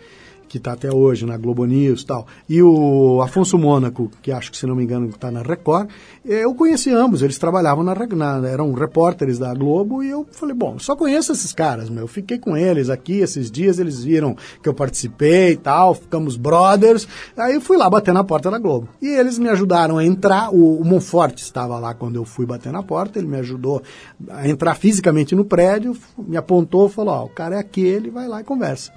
que 0.48 0.58
está 0.58 0.74
até 0.74 0.92
hoje 0.94 1.26
na 1.26 1.38
Globo 1.38 1.66
News 1.66 2.02
e 2.02 2.06
tal, 2.06 2.28
e 2.48 2.62
o 2.62 3.22
Afonso 3.22 3.58
Mônaco, 3.58 4.10
que 4.22 4.32
acho 4.32 4.52
que, 4.52 4.58
se 4.58 4.66
não 4.66 4.76
me 4.76 4.84
engano, 4.84 5.08
está 5.10 5.30
na 5.32 5.42
Record, 5.42 5.90
eu 6.24 6.54
conheci 6.56 6.90
ambos, 6.92 7.22
eles 7.22 7.38
trabalhavam 7.38 7.84
na, 7.84 7.94
na- 7.96 8.48
eram 8.48 8.72
repórteres 8.74 9.38
da 9.40 9.54
Globo, 9.54 10.04
e 10.04 10.10
eu 10.10 10.26
falei, 10.32 10.56
bom, 10.56 10.78
só 10.80 10.96
conheço 10.96 11.32
esses 11.32 11.52
caras, 11.54 11.90
meu, 11.90 12.04
eu 12.04 12.08
fiquei 12.08 12.38
com 12.38 12.56
eles 12.56 12.90
aqui 12.90 13.20
esses 13.20 13.50
dias, 13.52 13.80
eles 13.80 14.04
viram 14.04 14.36
que 14.62 14.70
eu 14.70 14.74
participei 14.74 15.52
e 15.54 15.58
tal, 15.58 15.94
ficamos 15.96 16.38
brothers, 16.38 17.08
aí 17.38 17.56
eu 17.56 17.62
fui 17.62 17.78
lá 17.78 17.90
bater 17.90 18.14
na 18.14 18.24
porta 18.24 18.50
da 18.52 18.58
Globo. 18.60 18.88
E 19.02 19.08
eles 19.08 19.38
me 19.40 19.50
ajudaram 19.50 19.98
a 19.98 20.06
entrar, 20.06 20.54
o, 20.54 20.80
o 20.80 20.86
Monforte 20.86 21.44
estava 21.44 21.78
lá 21.80 21.94
quando 21.94 22.16
eu 22.16 22.26
fui 22.26 22.46
bater 22.46 22.72
na 22.72 22.84
porta, 22.84 23.20
ele 23.20 23.28
me 23.28 23.38
ajudou 23.38 23.82
a 24.30 24.48
entrar 24.48 24.76
fisicamente 24.76 25.36
no 25.36 25.44
prédio, 25.46 25.96
me 26.18 26.38
apontou, 26.38 26.88
falou, 26.90 27.14
ó, 27.14 27.26
o 27.26 27.30
cara 27.30 27.56
é 27.56 27.60
aquele, 27.60 28.10
vai 28.10 28.28
lá 28.28 28.42
e 28.42 28.44
conversa. 28.44 28.92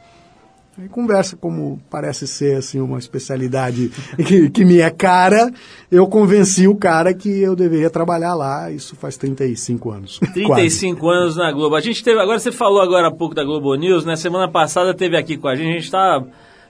Aí 0.80 0.88
conversa 0.88 1.36
como 1.36 1.80
parece 1.90 2.24
ser 2.28 2.56
assim 2.56 2.80
uma 2.80 3.00
especialidade 3.00 3.90
que, 4.24 4.48
que 4.48 4.64
me 4.64 4.78
é 4.78 4.88
cara, 4.90 5.52
eu 5.90 6.06
convenci 6.06 6.68
o 6.68 6.76
cara 6.76 7.12
que 7.12 7.28
eu 7.40 7.56
deveria 7.56 7.90
trabalhar 7.90 8.34
lá, 8.34 8.70
isso 8.70 8.94
faz 8.94 9.16
35 9.16 9.90
anos. 9.90 10.18
quase. 10.18 10.32
35 10.34 11.08
anos 11.08 11.36
na 11.36 11.50
Globo. 11.50 11.74
A 11.74 11.80
gente 11.80 12.04
teve, 12.04 12.20
agora 12.20 12.38
você 12.38 12.52
falou 12.52 12.80
agora 12.80 13.08
há 13.08 13.10
pouco 13.10 13.34
da 13.34 13.42
Globo 13.42 13.74
News, 13.74 14.04
né? 14.04 14.14
Semana 14.14 14.48
passada 14.48 14.94
teve 14.94 15.16
aqui 15.16 15.36
com 15.36 15.48
a 15.48 15.56
gente, 15.56 15.68
a 15.68 15.72
gente 15.72 15.84
está 15.84 16.24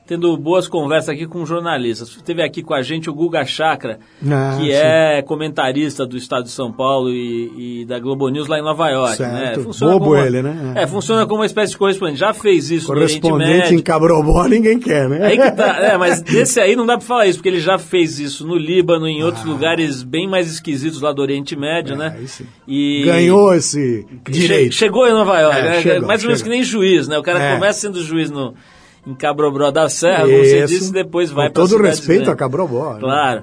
tendo 0.09 0.35
boas 0.39 0.67
conversas 0.67 1.11
aqui 1.11 1.27
com 1.27 1.45
jornalistas. 1.45 2.17
Teve 2.25 2.43
aqui 2.43 2.63
com 2.63 2.73
a 2.73 2.81
gente 2.81 3.11
o 3.11 3.15
Guga 3.15 3.45
Chakra, 3.45 3.99
Ah, 4.27 4.57
que 4.59 4.65
sim. 4.65 4.73
é 4.73 5.21
comentarista 5.23 6.07
do 6.07 6.17
Estado 6.17 6.45
de 6.45 6.51
São 6.51 6.73
Paulo 6.73 7.11
e, 7.11 7.83
e 7.83 7.85
da 7.85 7.99
Globo 7.99 8.27
News 8.31 8.49
lá 8.49 8.59
em 8.59 8.63
Nova 8.63 8.89
York, 8.89 9.21
né? 9.21 9.29
Certo. 9.49 9.63
Funciona 9.65 9.93
Bobo 9.93 10.05
como, 10.07 10.17
ele, 10.17 10.41
né? 10.43 10.73
É, 10.77 10.87
funciona 10.87 11.27
como 11.27 11.41
uma 11.41 11.47
espécie 11.47 11.73
de 11.73 11.79
correspondente. 11.79 12.19
Já 12.19 12.33
fez 12.33 12.71
isso 12.71 12.89
no 12.91 12.95
Oriente 12.99 13.21
Correspondente 13.21 13.59
Médio. 13.65 13.79
em 13.79 13.83
Cabrobó 13.83 14.45
ninguém 14.49 14.79
quer, 14.79 15.09
né? 15.11 15.27
Aí 15.27 15.37
que 15.37 15.51
tá, 15.53 15.77
é, 15.79 15.99
mas 15.99 16.23
desse 16.23 16.59
aí 16.59 16.75
não 16.75 16.87
dá 16.87 16.97
pra 16.97 17.07
falar 17.07 17.27
isso, 17.27 17.39
porque 17.39 17.51
ele 17.51 17.61
já 17.61 17.79
fez 17.79 18.19
isso 18.19 18.47
no 18.47 18.57
Líbano, 18.57 19.07
em 19.07 19.23
outros 19.23 19.45
lugares 19.45 20.03
bem 20.03 20.27
mais 20.27 20.51
esquisitos 20.51 21.03
lá 21.03 21.13
do 21.13 21.21
Oriente 21.21 21.55
Médio, 21.55 21.97
né? 21.97 22.15
Ah. 22.19 22.23
É, 22.23 22.27
sim. 22.27 22.47
E 22.67 23.03
Ganhou 23.05 23.53
esse 23.55 24.07
che- 24.25 24.33
direito. 24.33 24.75
chegou 24.75 25.07
em 25.07 25.13
Nova 25.13 25.39
York, 25.39 25.59
É, 25.59 25.63
né? 25.63 25.83
chegou, 25.83 26.09
mais 26.09 26.23
ou 26.23 26.29
menos 26.29 26.43
que 26.43 26.49
nem 26.49 26.63
juiz, 26.63 27.07
né? 27.09 27.19
O 27.19 27.23
cara 27.23 27.43
É. 27.43 27.55
começa 27.55 27.81
sendo 27.81 28.03
juiz 28.03 28.31
no, 28.31 28.55
em 29.09 29.15
Cabrobró 29.15 29.71
da 29.71 29.89
Serra, 29.89 30.27
como 30.27 30.39
você 30.39 30.67
disse, 30.67 30.93
depois 30.93 31.31
vai 31.31 31.49
Com 31.49 31.55
pra 31.55 31.63
todo 31.63 31.83
respeito 31.83 32.19
grandes. 32.25 32.29
a 32.35 32.37
Cabrobó. 32.37 32.95
né? 32.95 33.01
Claro. 33.01 33.43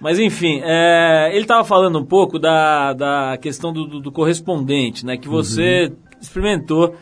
Mas 0.00 0.18
enfim, 0.18 0.60
é, 0.64 1.30
ele 1.32 1.42
estava 1.42 1.64
falando 1.64 1.98
um 1.98 2.04
pouco 2.04 2.38
da, 2.38 2.92
da 2.92 3.38
questão 3.40 3.72
do, 3.72 3.86
do- 3.86 4.00
do 4.00 4.12
correspondente, 4.12 5.06
né? 5.06 5.16
Que 5.16 5.28
você 5.28 5.86
Uhum. 5.90 5.96
experimentou 6.20 6.94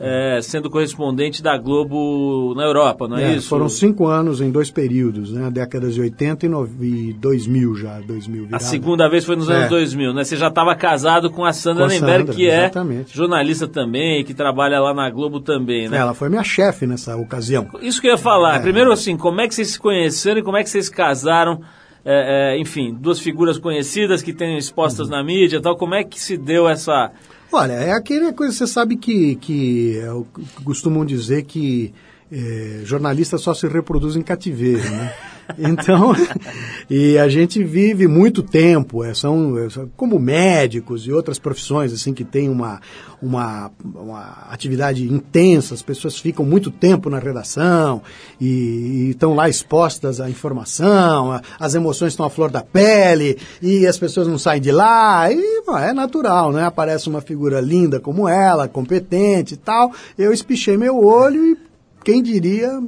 é, 0.00 0.38
sendo 0.42 0.70
correspondente 0.70 1.42
da 1.42 1.58
Globo 1.58 2.54
na 2.54 2.62
Europa, 2.64 3.08
não 3.08 3.16
é, 3.16 3.32
É, 3.32 3.36
isso? 3.36 3.48
Foram 3.48 3.68
cinco 3.68 4.06
anos 4.06 4.40
em 4.40 4.50
dois 4.50 4.70
períodos, 4.70 5.32
né? 5.32 5.50
Décadas 5.50 5.94
de 5.94 6.00
80 6.00 6.46
e, 6.46 6.48
nove- 6.48 6.86
e 6.86 7.12
2000 7.14 7.74
já, 7.74 7.98
2000 8.00 8.42
A 8.42 8.46
virada. 8.46 8.64
segunda 8.64 9.08
vez 9.08 9.24
foi 9.24 9.34
nos 9.34 9.50
É. 9.50 9.54
anos 9.56 9.68
2000, 9.70 10.12
né? 10.14 10.22
Você 10.22 10.36
já 10.36 10.48
estava 10.48 10.74
casado 10.76 11.30
com 11.30 11.44
a 11.44 11.52
Sandra 11.52 11.86
Com 11.86 11.90
a 11.90 11.94
Nemberg, 11.94 12.32
que 12.32 12.48
é 12.48 12.60
exatamente. 12.66 13.16
jornalista 13.16 13.66
também, 13.66 14.22
que 14.24 14.32
trabalha 14.34 14.78
lá 14.80 14.94
na 14.94 15.10
Globo 15.10 15.40
também, 15.40 15.88
né? 15.88 15.98
Ela 15.98 16.14
foi 16.14 16.28
minha 16.28 16.44
chefe 16.44 16.86
nessa 16.86 17.16
ocasião. 17.16 17.66
Isso 17.82 18.00
que 18.00 18.06
eu 18.06 18.12
ia 18.12 18.18
falar. 18.18 18.56
É. 18.56 18.58
Primeiro, 18.60 18.92
assim, 18.92 19.16
como 19.16 19.40
é 19.40 19.48
que 19.48 19.54
vocês 19.54 19.68
se 19.72 19.78
conheceram 19.80 20.38
e 20.38 20.42
como 20.44 20.56
é 20.56 20.62
que 20.62 20.70
vocês 20.70 20.88
casaram? 20.88 21.60
É, 22.04 22.54
é, 22.54 22.58
enfim, 22.60 22.96
duas 22.98 23.18
figuras 23.18 23.58
conhecidas 23.58 24.22
que 24.22 24.32
têm 24.32 24.56
expostas 24.56 25.08
Uhum. 25.08 25.16
na 25.16 25.24
mídia 25.24 25.56
e 25.56 25.60
tal. 25.60 25.76
Como 25.76 25.94
é 25.94 26.04
que 26.04 26.18
se 26.20 26.36
deu 26.38 26.68
essa... 26.68 27.10
Olha, 27.50 27.72
é 27.72 27.92
aquela 27.92 28.32
coisa, 28.32 28.52
você 28.52 28.66
sabe 28.66 28.96
que, 28.96 29.36
que 29.36 29.98
é 29.98 30.62
costumam 30.64 31.04
dizer 31.04 31.44
que 31.44 31.94
é, 32.30 32.80
jornalista 32.84 33.38
só 33.38 33.54
se 33.54 33.66
reproduz 33.66 34.16
em 34.16 34.22
cativeiro, 34.22 34.88
né? 34.90 35.12
Então, 35.58 36.12
e 36.90 37.16
a 37.16 37.26
gente 37.26 37.64
vive 37.64 38.06
muito 38.06 38.42
tempo, 38.42 39.02
é, 39.02 39.14
são, 39.14 39.56
é, 39.56 39.70
são 39.70 39.90
como 39.96 40.18
médicos 40.18 41.06
e 41.06 41.10
outras 41.12 41.38
profissões 41.38 41.90
assim 41.90 42.12
que 42.12 42.22
têm 42.22 42.50
uma, 42.50 42.82
uma, 43.22 43.70
uma 43.94 44.46
atividade 44.50 45.10
intensa, 45.10 45.72
as 45.72 45.80
pessoas 45.80 46.18
ficam 46.18 46.44
muito 46.44 46.70
tempo 46.70 47.08
na 47.08 47.18
redação 47.18 48.02
e, 48.38 48.44
e 48.46 49.10
estão 49.12 49.34
lá 49.34 49.48
expostas 49.48 50.20
à 50.20 50.28
informação, 50.28 51.32
a- 51.32 51.40
as 51.58 51.74
emoções 51.74 52.12
estão 52.12 52.26
à 52.26 52.30
flor 52.30 52.50
da 52.50 52.60
pele 52.60 53.38
e 53.62 53.86
as 53.86 53.96
pessoas 53.96 54.28
não 54.28 54.36
saem 54.36 54.60
de 54.60 54.70
lá 54.70 55.32
e 55.32 55.62
bom, 55.66 55.78
é 55.78 55.94
natural, 55.94 56.52
né? 56.52 56.64
Aparece 56.66 57.08
uma 57.08 57.22
figura 57.22 57.58
linda 57.58 57.98
como 57.98 58.28
ela, 58.28 58.68
competente 58.68 59.54
e 59.54 59.56
tal, 59.56 59.92
eu 60.18 60.30
espichei 60.30 60.76
meu 60.76 61.02
olho 61.02 61.42
e 61.52 61.67
quem 62.12 62.22
diria 62.22 62.80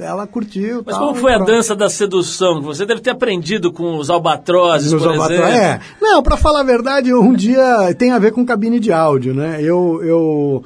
ela 0.00 0.26
curtiu. 0.26 0.82
Mas 0.86 0.96
tal, 0.96 1.08
como 1.08 1.20
foi 1.20 1.32
a 1.32 1.36
pronto. 1.36 1.50
dança 1.50 1.74
da 1.74 1.90
sedução? 1.90 2.62
Você 2.62 2.86
deve 2.86 3.00
ter 3.00 3.10
aprendido 3.10 3.72
com 3.72 3.96
os 3.96 4.10
albatrozes, 4.10 4.92
Nos 4.92 5.02
por 5.02 5.10
albatro-. 5.12 5.36
É. 5.36 5.80
Não, 6.00 6.22
pra 6.22 6.36
falar 6.36 6.60
a 6.60 6.64
verdade, 6.64 7.12
um 7.12 7.34
dia 7.34 7.92
tem 7.98 8.12
a 8.12 8.18
ver 8.18 8.32
com 8.32 8.44
cabine 8.46 8.78
de 8.78 8.92
áudio, 8.92 9.34
né? 9.34 9.58
Eu. 9.60 10.00
eu 10.02 10.64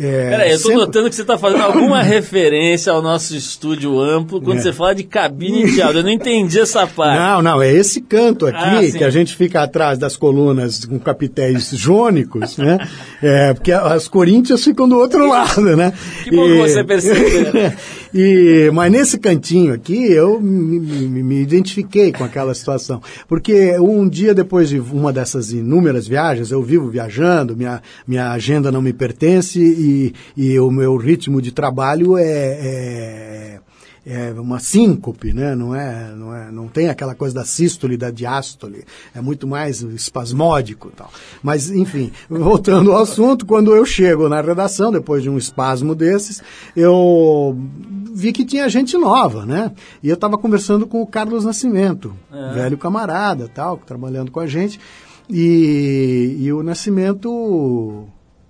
é, 0.00 0.30
Peraí, 0.30 0.50
eu 0.52 0.56
tô 0.58 0.68
sempre- 0.68 0.76
notando 0.76 1.08
que 1.10 1.16
você 1.16 1.24
tá 1.24 1.36
fazendo 1.38 1.62
alguma 1.62 2.02
referência 2.04 2.92
ao 2.92 3.02
nosso 3.02 3.34
estúdio 3.36 4.00
amplo 4.00 4.40
quando 4.40 4.58
É. 4.58 4.62
você 4.62 4.72
fala 4.72 4.94
de 4.94 5.02
cabine 5.04 5.70
de 5.72 5.82
áudio. 5.82 6.00
Eu 6.00 6.04
não 6.04 6.10
entendi 6.10 6.58
essa 6.60 6.86
parte. 6.86 7.18
Não, 7.18 7.42
não, 7.42 7.62
é 7.62 7.72
esse 7.72 8.00
canto 8.00 8.46
aqui 8.46 8.56
Ah, 8.58 8.98
que 8.98 9.04
a 9.04 9.10
gente 9.10 9.34
fica 9.34 9.62
atrás 9.62 9.98
das 9.98 10.16
colunas 10.16 10.84
com 10.84 10.98
capitéis 10.98 11.70
jônicos, 11.72 12.56
né? 12.56 12.78
É, 13.22 13.52
porque 13.54 13.72
as 13.72 14.06
coríntias 14.08 14.62
ficam 14.64 14.88
do 14.88 14.96
outro 14.96 15.26
lado, 15.28 15.76
né? 15.76 15.92
Que 16.24 16.30
bom 16.30 16.46
que 16.46 16.58
você 16.58 16.84
percebeu. 16.84 17.72
e, 18.14 18.70
mas 18.72 18.90
nesse 18.90 19.18
cantinho 19.18 19.72
aqui 19.74 20.10
eu 20.12 20.40
me, 20.40 20.78
me- 20.80 21.22
me 21.22 21.40
identifiquei 21.42 22.12
com 22.12 22.24
aquela 22.24 22.54
situação. 22.54 23.00
Porque 23.28 23.78
um 23.78 24.08
dia 24.08 24.34
depois 24.34 24.68
de 24.68 24.78
uma 24.80 25.12
dessas 25.12 25.52
inúmeras 25.52 26.06
viagens, 26.08 26.50
eu 26.50 26.62
vivo 26.62 26.88
viajando, 26.88 27.56
minha, 27.56 27.82
minha 28.06 28.30
agenda 28.32 28.72
não 28.72 28.80
me 28.82 28.92
pertence 28.92 29.60
e, 29.60 30.14
e 30.36 30.58
o 30.58 30.70
meu 30.70 30.96
ritmo 30.96 31.40
de 31.42 31.52
trabalho 31.52 32.16
é- 32.16 32.24
é 32.24 33.60
é 34.08 34.32
uma 34.32 34.58
síncope, 34.58 35.34
né? 35.34 35.54
Não 35.54 35.74
é, 35.74 36.14
não 36.14 36.34
é, 36.34 36.50
não 36.50 36.66
tem 36.66 36.88
aquela 36.88 37.14
coisa 37.14 37.34
da 37.34 37.44
sístole 37.44 37.94
e 37.94 37.98
da 37.98 38.10
diástole. 38.10 38.84
É 39.14 39.20
muito 39.20 39.46
mais 39.46 39.82
espasmódico, 39.82 40.90
tal. 40.96 41.10
Mas 41.42 41.70
enfim, 41.70 42.10
voltando 42.28 42.92
ao 42.92 43.02
assunto, 43.02 43.44
quando 43.44 43.76
eu 43.76 43.84
chego 43.84 44.26
na 44.28 44.40
redação 44.40 44.90
depois 44.90 45.22
de 45.22 45.28
um 45.28 45.36
espasmo 45.36 45.94
desses, 45.94 46.42
eu 46.74 47.54
vi 48.14 48.32
que 48.32 48.46
tinha 48.46 48.66
gente 48.70 48.96
nova, 48.96 49.44
né? 49.44 49.72
E 50.02 50.08
eu 50.08 50.14
estava 50.14 50.38
conversando 50.38 50.86
com 50.86 51.02
o 51.02 51.06
Carlos 51.06 51.44
Nascimento, 51.44 52.14
velho 52.54 52.78
camarada, 52.78 53.46
tal, 53.46 53.76
trabalhando 53.76 54.30
com 54.30 54.40
a 54.40 54.46
gente. 54.46 54.80
E, 55.28 56.36
e 56.40 56.52
o 56.52 56.62
Nascimento 56.62 58.08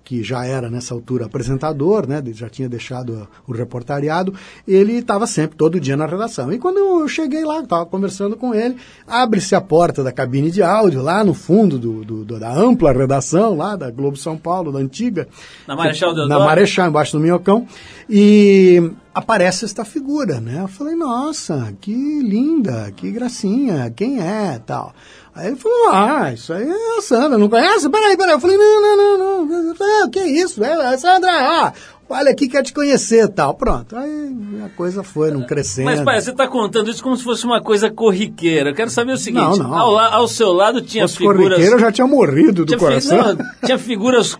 que 0.09 0.23
já 0.23 0.43
era 0.43 0.71
nessa 0.71 0.91
altura 0.95 1.25
apresentador, 1.27 2.07
né, 2.07 2.19
já 2.33 2.49
tinha 2.49 2.67
deixado 2.67 3.27
o 3.47 3.51
reportariado, 3.53 4.33
ele 4.67 4.93
estava 4.93 5.27
sempre, 5.27 5.55
todo 5.55 5.79
dia 5.79 5.95
na 5.95 6.07
redação. 6.07 6.51
E 6.51 6.57
quando 6.57 6.79
eu 6.79 7.07
cheguei 7.07 7.45
lá, 7.45 7.59
estava 7.59 7.85
conversando 7.85 8.35
com 8.35 8.51
ele, 8.55 8.75
abre-se 9.07 9.53
a 9.53 9.61
porta 9.61 10.03
da 10.03 10.11
cabine 10.11 10.49
de 10.49 10.63
áudio, 10.63 11.03
lá 11.03 11.23
no 11.23 11.35
fundo 11.35 11.77
do, 11.77 12.03
do- 12.03 12.39
da 12.39 12.51
ampla 12.51 12.91
redação, 12.91 13.55
lá 13.55 13.75
da 13.75 13.91
Globo 13.91 14.17
São 14.17 14.35
Paulo, 14.35 14.71
da 14.71 14.79
antiga. 14.79 15.27
Na 15.67 15.75
Marechal 15.75 16.09
Na 16.09 16.15
Deodoro? 16.15 16.39
Marechal, 16.43 16.87
embaixo 16.89 17.11
do 17.15 17.19
Minhocão. 17.19 17.67
E 18.09 18.91
aparece 19.19 19.65
esta 19.65 19.85
figura, 19.85 20.39
né? 20.39 20.61
Eu 20.61 20.67
falei, 20.67 20.95
nossa, 20.95 21.73
que 21.79 21.93
linda, 21.93 22.91
que 22.95 23.11
gracinha, 23.11 23.91
quem 23.95 24.19
é, 24.19 24.59
tal. 24.65 24.93
Aí 25.35 25.47
ele 25.47 25.55
falou, 25.55 25.89
ah, 25.91 26.33
isso 26.33 26.51
aí 26.51 26.67
é 26.67 26.97
a 26.97 27.01
Sandra, 27.01 27.37
não 27.37 27.47
conhece? 27.47 27.89
Peraí, 27.89 28.17
peraí. 28.17 28.33
Eu 28.33 28.39
falei, 28.39 28.57
não, 28.57 28.81
não, 28.81 28.97
não, 28.97 29.45
não, 29.45 29.73
não, 29.73 30.09
que 30.09 30.19
isso, 30.19 30.63
é 30.63 30.73
a 30.73 30.97
Sandra, 30.97 31.31
ah, 31.31 31.73
Palha 32.09 32.31
aqui 32.31 32.47
quer 32.49 32.63
te 32.63 32.73
conhecer 32.73 33.27
tal. 33.29 33.53
Pronto. 33.53 33.95
Aí 33.95 34.35
a 34.65 34.69
coisa 34.69 35.03
foi 35.03 35.29
não 35.31 35.43
crescendo. 35.45 35.85
Mas, 35.85 36.01
pai, 36.01 36.19
você 36.19 36.31
está 36.31 36.47
contando 36.47 36.89
isso 36.89 37.03
como 37.03 37.15
se 37.15 37.23
fosse 37.23 37.45
uma 37.45 37.61
coisa 37.61 37.89
corriqueira. 37.91 38.71
Eu 38.71 38.75
quero 38.75 38.89
saber 38.89 39.11
o 39.13 39.17
seguinte: 39.17 39.59
Não, 39.59 39.69
não. 39.69 39.73
Ao, 39.77 39.97
ao 39.99 40.27
seu 40.27 40.51
lado 40.51 40.81
tinha 40.81 41.05
Os 41.05 41.15
figuras. 41.15 41.43
corriqueiros 41.43 41.73
eu 41.73 41.79
já 41.79 41.91
tinha 41.91 42.07
morrido 42.07 42.65
do 42.65 42.65
Tinha, 42.65 42.79
coração. 42.79 43.17
não, 43.35 43.37
tinha 43.63 43.77
figuras, 43.77 44.35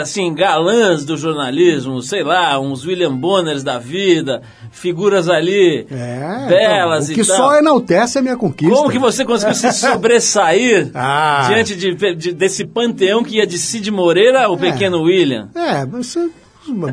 assim, 0.00 0.34
galãs 0.34 1.04
do 1.04 1.16
jornalismo, 1.16 2.02
sei 2.02 2.24
lá, 2.24 2.58
uns 2.58 2.84
William 2.84 3.14
Bonners 3.16 3.62
da 3.62 3.78
vida, 3.78 4.42
figuras 4.72 5.28
ali 5.28 5.86
É, 5.90 6.46
belas 6.48 7.08
então, 7.10 7.12
o 7.12 7.14
que 7.14 7.20
e 7.22 7.26
tal. 7.26 7.36
só 7.36 7.56
enaltece 7.58 8.18
a 8.18 8.22
minha 8.22 8.36
conquista. 8.36 8.74
Como 8.74 8.90
que 8.90 8.98
você 8.98 9.24
conseguiu 9.24 9.54
se 9.54 9.70
sobressair 9.72 10.90
Ah. 10.94 11.44
diante 11.48 11.76
de, 11.76 11.94
de- 12.16 12.32
desse 12.32 12.64
panteão 12.64 13.22
que 13.22 13.36
ia 13.36 13.46
de 13.46 13.56
Cid 13.58 13.88
Moreira 13.92 14.44
ao 14.46 14.56
pequeno 14.56 15.02
William? 15.02 15.48
É, 15.54 15.84
mas, 15.86 16.16
é, 16.16 16.26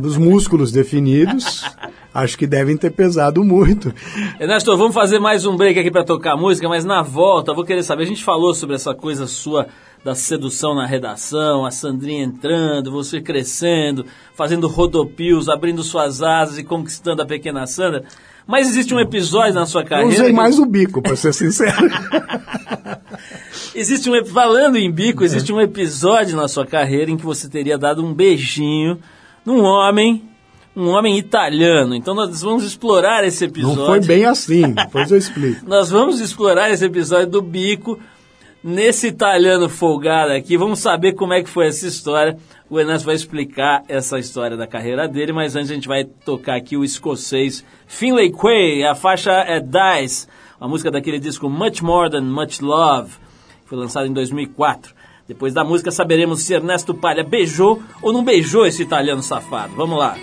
os 0.04 0.18
músculos 0.18 0.72
definidos 0.72 1.64
acho 2.14 2.38
que 2.38 2.46
devem 2.46 2.76
ter 2.76 2.92
pesado 2.92 3.44
muito. 3.44 3.94
Ernesto, 4.40 4.76
vamos 4.76 4.94
fazer 4.94 5.18
mais 5.20 5.46
um 5.46 5.56
break 5.56 5.80
aqui 5.80 5.90
para 5.90 6.04
tocar 6.04 6.36
música, 6.36 6.68
mas 6.68 6.84
na 6.84 7.02
volta 7.02 7.52
eu 7.52 7.56
vou 7.56 7.64
querer 7.64 7.84
saber. 7.84 8.04
A 8.04 8.08
gente 8.08 8.24
falou 8.24 8.54
sobre 8.54 8.76
essa 8.76 8.94
coisa 8.94 9.28
sua 9.28 9.68
da 10.04 10.14
sedução 10.16 10.76
na 10.76 10.86
redação, 10.86 11.64
a 11.66 11.72
Sandrinha 11.72 12.24
entrando, 12.24 12.92
você 12.92 13.22
crescendo, 13.22 14.06
fazendo 14.36 14.68
rodopios, 14.68 15.48
abrindo 15.48 15.84
suas 15.84 16.22
asas 16.22 16.58
e 16.58 16.64
conquistando 16.64 17.22
a 17.22 17.26
pequena 17.26 17.66
Sandra. 17.68 18.04
Mas 18.48 18.68
existe 18.68 18.94
um 18.94 19.00
episódio 19.00 19.54
na 19.54 19.66
sua 19.68 19.82
Eu 19.84 19.86
carreira. 19.88 20.12
usei 20.14 20.26
que- 20.28 20.34
mais 20.34 20.58
o 20.60 20.66
bico, 20.66 21.02
para 21.02 21.16
ser 21.16 21.34
sincero. 21.34 21.78
Existe 23.74 24.10
um 24.10 24.26
falando 24.26 24.76
em 24.78 24.92
bico, 24.92 25.24
existe 25.24 25.54
um 25.54 25.62
episódio 25.62 26.36
na 26.36 26.48
sua 26.48 26.66
carreira 26.66 27.10
em 27.10 27.16
que 27.18 27.24
você 27.26 27.48
teria 27.48 27.78
dado 27.78 28.04
um 28.04 28.14
beijinho 28.14 29.00
num 29.46 29.64
homem, 29.64 30.24
um 30.76 30.88
homem 30.90 31.18
italiano. 31.18 31.96
Então 31.96 32.14
nós 32.14 32.42
vamos 32.42 32.64
explorar 32.64 33.24
esse 33.24 33.44
Não 33.46 33.50
episódio. 33.52 33.86
foi 33.86 34.00
bem 34.00 34.26
assim, 34.26 34.72
depois 34.74 35.12
eu 35.12 35.18
explico. 35.18 35.66
Nós 35.68 35.90
vamos 35.90 36.20
explorar 36.20 36.70
esse 36.72 36.86
episódio 36.86 37.28
do 37.28 37.42
bico 37.42 38.00
nesse 38.64 39.08
italiano 39.08 39.68
folgado 39.68 40.32
aqui. 40.34 40.56
Vamos 40.58 40.80
saber 40.80 41.14
como 41.14 41.34
é 41.34 41.42
que 41.42 41.50
foi 41.50 41.68
essa 41.68 41.88
história. 41.88 42.38
O 42.70 42.80
Ernesto 42.80 43.06
vai 43.06 43.16
explicar 43.16 43.84
essa 43.90 44.18
história 44.18 44.56
da 44.56 44.66
carreira 44.68 45.08
dele, 45.08 45.34
mas 45.34 45.56
antes 45.56 45.72
a 45.72 45.74
gente 45.74 45.88
vai 45.88 46.06
tocar 46.06 46.56
aqui 46.56 46.78
o 46.78 46.84
escocês 46.86 47.66
Finlay 47.86 48.32
Quay. 48.32 48.84
A 48.86 48.96
faixa 48.96 49.32
é 49.32 49.60
Dice, 49.60 50.28
uma 50.60 50.70
música 50.70 50.90
daquele 50.90 51.20
disco 51.20 51.50
Much 51.50 51.82
More 51.82 52.10
Than 52.10 52.22
Much 52.22 52.62
Love, 52.62 53.12
que 53.64 53.68
foi 53.70 53.78
lançado 53.78 54.08
em 54.08 54.14
2004. 54.14 54.94
Depois 55.28 55.54
da 55.54 55.64
música 55.64 55.92
saberemos 55.92 56.42
se 56.42 56.54
Ernesto 56.54 56.94
Palha 56.94 57.24
beijou 57.24 57.82
ou 58.02 58.12
não 58.12 58.24
beijou 58.24 58.66
esse 58.66 58.82
italiano 58.82 59.24
safado. 59.24 59.74
Vamos 59.76 59.98
lá. 59.98 60.18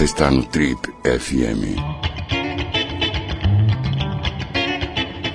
Você 0.00 0.04
está 0.04 0.30
no 0.30 0.42
Trip 0.42 0.80
FM. 1.04 1.76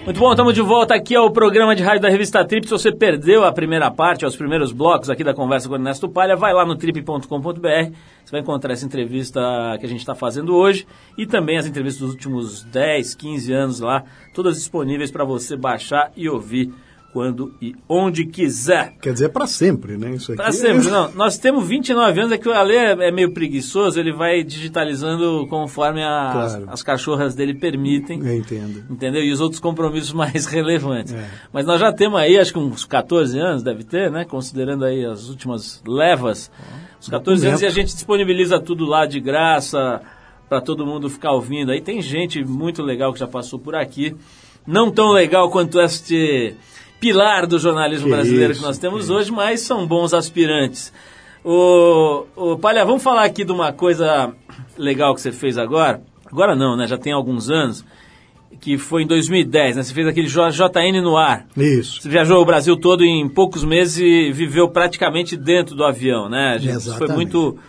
Muito 0.04 0.20
bom, 0.20 0.32
estamos 0.32 0.56
de 0.56 0.62
volta 0.64 0.96
aqui 0.96 1.16
ao 1.16 1.30
programa 1.30 1.76
de 1.76 1.84
rádio 1.84 2.02
da 2.02 2.10
revista 2.10 2.44
Trip. 2.44 2.66
Se 2.66 2.72
você 2.72 2.92
perdeu 2.92 3.46
a 3.46 3.52
primeira 3.52 3.92
parte, 3.92 4.26
os 4.26 4.36
primeiros 4.36 4.72
blocos 4.72 5.08
aqui 5.08 5.24
da 5.24 5.36
conversa 5.36 5.68
com 5.68 5.76
o 5.76 5.78
Ernesto 5.78 6.10
Palha, 6.10 6.36
vai 6.36 6.52
lá 6.52 6.66
no 6.66 6.76
trip.com.br. 6.76 7.28
Você 7.28 8.32
vai 8.32 8.42
encontrar 8.42 8.74
essa 8.74 8.88
entrevista 8.88 9.40
que 9.80 9.86
a 9.86 9.90
gente 9.90 10.00
está 10.00 10.16
fazendo 10.16 10.56
hoje 10.56 10.88
e 11.16 11.28
também 11.28 11.60
as 11.60 11.68
entrevistas 11.68 12.02
dos 12.02 12.14
últimos 12.14 12.64
10, 12.64 13.14
15 13.14 13.54
anos 13.54 13.80
lá, 13.82 14.04
todas 14.34 14.56
disponíveis 14.56 15.12
para 15.12 15.24
você 15.24 15.56
baixar 15.56 16.12
e 16.18 16.28
ouvir 16.28 16.74
quando 17.16 17.54
e 17.62 17.74
onde 17.88 18.26
quiser. 18.26 18.94
Quer 19.02 19.14
dizer, 19.14 19.30
para 19.30 19.48
sempre, 19.48 19.98
né? 19.98 20.12
Isso 20.16 20.34
aqui 20.34 20.42
Pra 20.42 20.50
é- 20.50 20.52
sempre, 20.52 20.90
não. 20.90 21.10
Nós 21.16 21.38
temos 21.38 21.66
29 21.66 22.20
anos, 22.20 22.34
é 22.34 22.38
que 22.38 22.50
o 22.50 22.52
Ale 22.52 22.76
é 22.76 23.08
é 23.08 23.10
meio 23.12 23.32
preguiçoso, 23.32 23.98
ele 23.98 24.12
vai 24.12 24.44
digitalizando 24.44 25.48
conforme 25.50 26.04
as, 26.04 26.34
Claro. 26.56 26.66
as 26.68 26.84
cachorras 26.84 27.34
dele 27.34 27.54
permitem. 27.54 28.20
Eu 28.20 28.36
entendo. 28.36 28.84
Entendeu? 28.90 29.24
E 29.24 29.32
os 29.32 29.40
outros 29.40 29.62
compromissos 29.62 30.12
mais 30.14 30.46
relevantes. 30.46 31.14
É. 31.14 31.26
Mas 31.54 31.66
nós 31.66 31.80
já 31.80 31.94
temos 31.94 32.20
aí, 32.20 32.38
acho 32.38 32.52
que 32.52 32.60
uns 32.60 32.84
14 32.84 33.40
anos, 33.40 33.64
deve 33.64 33.86
ter, 33.86 34.12
né? 34.12 34.26
Considerando 34.26 34.84
aí 34.84 35.06
as 35.06 35.30
últimas 35.30 35.82
levas. 35.88 36.52
Os 37.00 37.08
14 37.08 37.48
anos 37.48 37.62
e 37.62 37.66
a 37.66 37.70
gente 37.70 37.94
disponibiliza 37.94 38.60
tudo 38.60 38.84
lá 38.86 39.06
de 39.06 39.22
graça 39.22 40.02
para 40.50 40.60
todo 40.60 40.86
mundo 40.86 41.10
ficar 41.10 41.32
ouvindo. 41.32 41.72
Aí 41.72 41.80
tem 41.80 42.02
gente 42.02 42.44
muito 42.44 42.84
legal 42.84 43.14
que 43.14 43.20
já 43.20 43.28
passou 43.28 43.58
por 43.58 43.74
aqui. 43.74 44.14
Não 44.68 44.90
tão 44.92 45.12
legal 45.12 45.50
quanto 45.52 45.80
este 45.80 46.56
pilar 47.00 47.46
do 47.46 47.60
jornalismo 47.60 48.06
Que 48.06 48.14
brasileiro 48.14 48.52
isso, 48.52 48.62
que 48.62 48.68
nós 48.68 48.78
temos 48.78 49.08
que 49.08 49.12
hoje, 49.12 49.32
mas 49.32 49.62
são 49.62 49.86
bons 49.86 50.14
aspirantes. 50.14 50.92
O, 51.44 52.26
o 52.36 52.58
Palha, 52.58 52.84
vamos 52.84 53.04
falar 53.04 53.24
aqui 53.24 53.44
de 53.44 53.52
uma 53.52 53.72
coisa 53.72 54.34
legal 54.78 55.14
que 55.14 55.22
você 55.22 55.32
fez 55.32 55.58
agora. 55.58 56.02
Agora 56.26 56.56
não, 56.56 56.76
né? 56.76 56.88
Já 56.88 56.98
tem 56.98 57.14
alguns 57.14 57.50
anos. 57.50 57.86
Que 58.60 58.78
foi 58.78 59.04
em 59.04 59.08
2010, 59.08 59.76
né? 59.76 59.84
Você 59.84 59.94
fez 59.94 60.08
aquele 60.08 60.28
JN 60.28 61.02
no 61.04 61.18
ar. 61.18 61.46
Isso. 61.56 62.02
Você 62.02 62.10
viajou 62.10 62.42
o 62.42 62.46
Brasil 62.46 62.76
todo 62.78 63.04
em 63.04 63.28
poucos 63.30 63.64
meses 63.64 63.98
e 63.98 64.32
viveu 64.32 64.70
praticamente 64.70 65.36
dentro 65.38 65.76
do 65.76 65.84
avião, 65.84 66.30
né? 66.30 66.56
Isso 66.56 66.66
foi 66.66 66.76
Exatamente. 66.76 67.16
muito. 67.16 67.60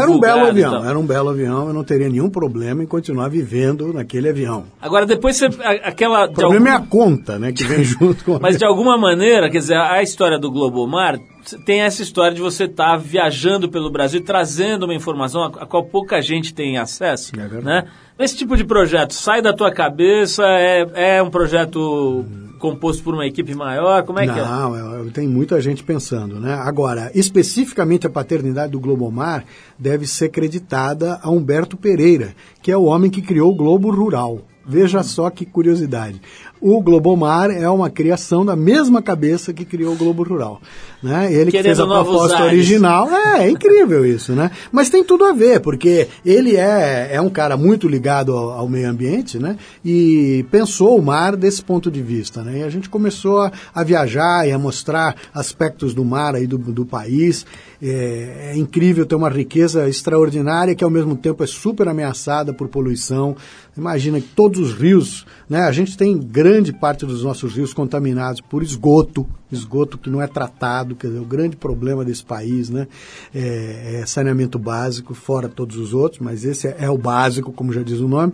Era 0.00 0.10
um 0.10 0.18
belo 0.18 0.46
divulgado 0.46 0.58
e 0.58 0.64
avião, 0.64 0.88
era 0.88 0.98
um 0.98 1.06
belo 1.06 1.28
avião, 1.30 1.68
eu 1.68 1.74
não 1.74 1.84
teria 1.84 2.08
nenhum 2.08 2.30
problema 2.30 2.82
em 2.82 2.86
continuar 2.86 3.28
vivendo 3.28 3.92
naquele 3.92 4.28
avião. 4.28 4.64
Agora, 4.80 5.04
depois 5.06 5.36
você. 5.36 5.46
Aquela. 5.82 6.26
O 6.26 6.32
problema 6.32 6.68
é 6.68 6.72
a 6.72 6.80
conta, 6.80 7.38
né, 7.38 7.52
que 7.52 7.64
vem 7.64 7.82
junto 7.84 8.24
com 8.24 8.38
Mas 8.40 8.58
de 8.58 8.64
alguma 8.64 8.96
maneira, 8.96 9.50
quer 9.50 9.58
dizer, 9.58 9.76
a 9.76 10.02
história 10.02 10.38
do 10.38 10.50
Globomar 10.50 11.18
tem 11.64 11.80
essa 11.80 12.02
história 12.02 12.34
de 12.34 12.40
você 12.40 12.64
estar 12.64 12.96
viajando 12.96 13.68
pelo 13.68 13.90
Brasil 13.90 14.20
e 14.20 14.24
trazendo 14.24 14.84
uma 14.84 14.94
informação 14.94 15.42
a, 15.42 15.66
qual 15.66 15.84
pouca 15.84 16.20
gente 16.20 16.54
tem 16.54 16.78
acesso, 16.78 17.32
É 17.38 17.62
né? 17.62 17.84
Esse 18.18 18.36
tipo 18.36 18.56
de 18.56 18.64
projeto 18.64 19.12
sai 19.14 19.42
da 19.42 19.52
tua 19.52 19.72
cabeça, 19.72 20.44
é, 20.46 21.16
é 21.16 21.22
um 21.22 21.30
projeto 21.30 22.24
composto 22.62 23.02
por 23.02 23.12
uma 23.14 23.26
equipe 23.26 23.54
maior, 23.56 24.04
como 24.04 24.20
é 24.20 24.24
que 24.24 24.38
é? 24.38 24.44
Não, 24.44 24.76
eu- 24.76 25.04
eu- 25.04 25.10
tem 25.10 25.26
muita 25.26 25.60
gente 25.60 25.82
pensando, 25.82 26.38
né? 26.38 26.54
Agora, 26.54 27.10
especificamente 27.12 28.06
a 28.06 28.10
paternidade 28.10 28.70
do 28.70 28.78
Globomar 28.78 29.44
deve 29.76 30.06
ser 30.06 30.28
creditada 30.28 31.18
a 31.20 31.28
Humberto 31.28 31.76
Pereira, 31.76 32.34
que 32.62 32.70
é 32.70 32.76
o 32.76 32.84
homem 32.84 33.10
que 33.10 33.20
criou 33.20 33.50
o 33.50 33.54
Globo 33.56 33.90
Rural. 33.90 34.42
Veja 34.64 35.02
só 35.02 35.28
que 35.28 35.44
curiosidade. 35.44 36.22
O 36.60 36.80
Globomar 36.80 37.50
é 37.50 37.68
uma 37.68 37.90
criação 37.90 38.46
da 38.46 38.54
mesma 38.54 39.02
cabeça 39.02 39.52
que 39.52 39.64
criou 39.64 39.94
o 39.94 39.98
Globo 39.98 40.22
Rural. 40.22 40.60
Né? 41.02 41.32
Ele 41.32 41.46
que 41.46 41.56
Querendo 41.56 41.64
fez 41.64 41.80
a 41.80 41.86
proposta 41.86 42.36
ares. 42.36 42.52
original. 42.52 43.10
É, 43.10 43.46
é 43.46 43.50
incrível 43.50 44.06
isso, 44.06 44.32
né? 44.32 44.50
Mas 44.70 44.88
tem 44.88 45.02
tudo 45.02 45.24
a 45.24 45.32
ver, 45.32 45.60
porque 45.60 46.06
ele 46.24 46.54
é, 46.54 47.10
é 47.14 47.20
um 47.20 47.28
cara 47.28 47.56
muito 47.56 47.88
ligado 47.88 48.32
ao, 48.32 48.50
ao 48.50 48.68
meio 48.68 48.88
ambiente, 48.88 49.38
né? 49.38 49.56
E 49.84 50.46
pensou 50.50 50.96
o 50.96 51.02
mar 51.02 51.36
desse 51.36 51.62
ponto 51.62 51.90
de 51.90 52.00
vista, 52.00 52.42
né? 52.42 52.58
E 52.58 52.62
a 52.62 52.70
gente 52.70 52.88
começou 52.88 53.40
a, 53.40 53.50
a 53.74 53.82
viajar 53.82 54.46
e 54.46 54.52
a 54.52 54.58
mostrar 54.58 55.16
aspectos 55.34 55.92
do 55.92 56.04
mar 56.04 56.36
aí 56.36 56.46
do, 56.46 56.56
do 56.56 56.86
país. 56.86 57.44
É, 57.82 58.52
é 58.52 58.56
incrível 58.56 59.04
ter 59.04 59.16
uma 59.16 59.28
riqueza 59.28 59.88
extraordinária 59.88 60.74
que 60.74 60.84
ao 60.84 60.90
mesmo 60.90 61.16
tempo 61.16 61.42
é 61.42 61.46
super 61.48 61.88
ameaçada 61.88 62.52
por 62.52 62.68
poluição. 62.68 63.34
Imagina 63.76 64.20
que 64.20 64.28
todos 64.28 64.60
os 64.60 64.74
rios, 64.74 65.26
né? 65.48 65.62
A 65.62 65.72
gente 65.72 65.96
tem 65.96 66.16
grande 66.16 66.72
parte 66.72 67.04
dos 67.04 67.24
nossos 67.24 67.54
rios 67.54 67.74
contaminados 67.74 68.40
por 68.40 68.62
esgoto, 68.62 69.26
esgoto 69.50 69.98
que 69.98 70.10
não 70.10 70.22
é 70.22 70.26
tratado, 70.26 70.91
quer 70.94 71.08
dizer, 71.08 71.20
o 71.20 71.24
grande 71.24 71.56
problema 71.56 72.04
desse 72.04 72.24
país, 72.24 72.68
né? 72.70 72.86
É, 73.34 74.00
é 74.02 74.06
saneamento 74.06 74.58
básico, 74.58 75.14
fora 75.14 75.48
todos 75.48 75.76
os 75.76 75.94
outros, 75.94 76.20
mas 76.20 76.44
esse 76.44 76.68
é, 76.68 76.76
é 76.80 76.90
o 76.90 76.98
básico, 76.98 77.52
como 77.52 77.72
já 77.72 77.82
diz 77.82 78.00
o 78.00 78.08
nome. 78.08 78.32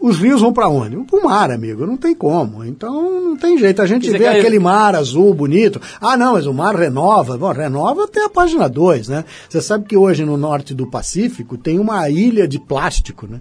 Os 0.00 0.18
rios 0.18 0.40
vão 0.40 0.52
para 0.52 0.68
onde? 0.68 0.96
Para 1.04 1.18
o 1.20 1.24
mar, 1.24 1.50
amigo, 1.50 1.86
não 1.86 1.96
tem 1.96 2.14
como. 2.14 2.64
Então 2.64 3.20
não 3.20 3.36
tem 3.36 3.58
jeito. 3.58 3.82
A 3.82 3.86
gente 3.86 4.06
vê 4.10 4.18
que- 4.18 4.38
aquele 4.38 4.58
mar 4.58 4.94
azul 4.94 5.32
bonito. 5.34 5.80
Ah, 6.00 6.16
não, 6.16 6.34
mas 6.34 6.46
o 6.46 6.52
mar 6.54 6.74
renova. 6.76 7.36
Bom, 7.36 7.50
renova 7.52 8.04
até 8.04 8.24
a 8.24 8.28
página 8.28 8.68
2, 8.68 9.08
né? 9.08 9.24
Você 9.48 9.60
sabe 9.60 9.84
que 9.86 9.96
hoje 9.96 10.24
no 10.24 10.36
norte 10.36 10.74
do 10.74 10.86
Pacífico 10.86 11.56
tem 11.58 11.78
uma 11.78 12.08
ilha 12.08 12.46
de 12.46 12.58
plástico, 12.60 13.26
né? 13.26 13.40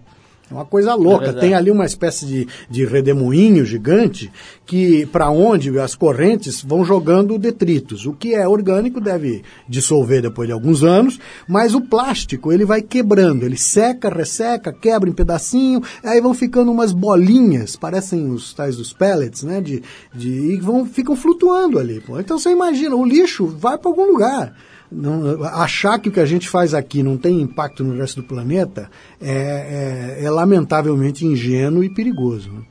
É 0.54 0.56
uma 0.56 0.66
coisa 0.66 0.94
louca. 0.94 1.26
verdade. 1.26 1.40
tem 1.42 1.56
ali 1.56 1.72
uma 1.72 1.86
espécie 1.86 2.26
de, 2.28 2.48
de 2.70 2.86
redemoinho 2.86 3.66
gigante 3.66 4.32
que 4.66 5.06
para 5.08 5.30
onde 5.32 5.78
as 5.80 5.96
correntes 5.96 6.62
vão 6.62 6.86
jogando 6.86 7.40
detritos. 7.40 8.06
O 8.06 8.14
que 8.14 8.36
é 8.36 8.48
orgânico 8.48 9.02
deve 9.02 9.44
dissolver 9.68 10.22
depois 10.22 10.48
de 10.48 10.54
alguns 10.54 10.84
anos, 10.84 11.20
mas 11.48 11.74
o 11.74 11.82
plástico 11.82 12.52
ele 12.52 12.66
vai 12.66 12.82
quebrando, 12.82 13.44
ele 13.44 13.58
seca, 13.58 14.10
resseca, 14.10 14.72
quebra 14.72 15.10
em 15.10 15.14
pedacinho, 15.14 15.82
aí 16.04 16.22
vão 16.22 16.34
ficando 16.34 16.72
umas 16.72 16.92
bolinhas, 16.92 17.76
parecem 17.76 18.30
os 18.30 18.54
tais 18.54 18.78
dos 18.78 18.94
pellets, 18.94 19.44
né? 19.44 19.60
De, 19.60 19.82
de, 20.14 20.30
e 20.30 20.58
vão, 20.58 20.86
ficam 20.86 21.16
flutuando 21.16 21.80
ali. 21.80 22.00
Pô. 22.00 22.20
Então 22.20 22.38
você 22.38 22.52
imagina, 22.52 22.96
o 22.96 23.06
lixo 23.06 23.48
vai 23.48 23.78
para 23.78 23.90
algum 23.90 24.06
lugar. 24.06 24.54
Não- 24.94 25.44
achar 25.46 25.98
que 26.00 26.10
o 26.10 26.12
que 26.12 26.20
a 26.20 26.26
gente 26.26 26.48
faz 26.48 26.74
aqui 26.74 27.02
não 27.02 27.18
tem 27.18 27.42
impacto 27.42 27.84
no 27.84 27.98
resto 27.98 28.22
do 28.22 28.28
planeta 28.28 28.90
é, 29.22 30.18
é- 30.20 30.26
é 30.26 30.30
lamentavelmente 30.30 31.26
ingênuo 31.26 31.84
e 31.84 31.90
perigoso. 31.90 32.52
né? 32.52 32.62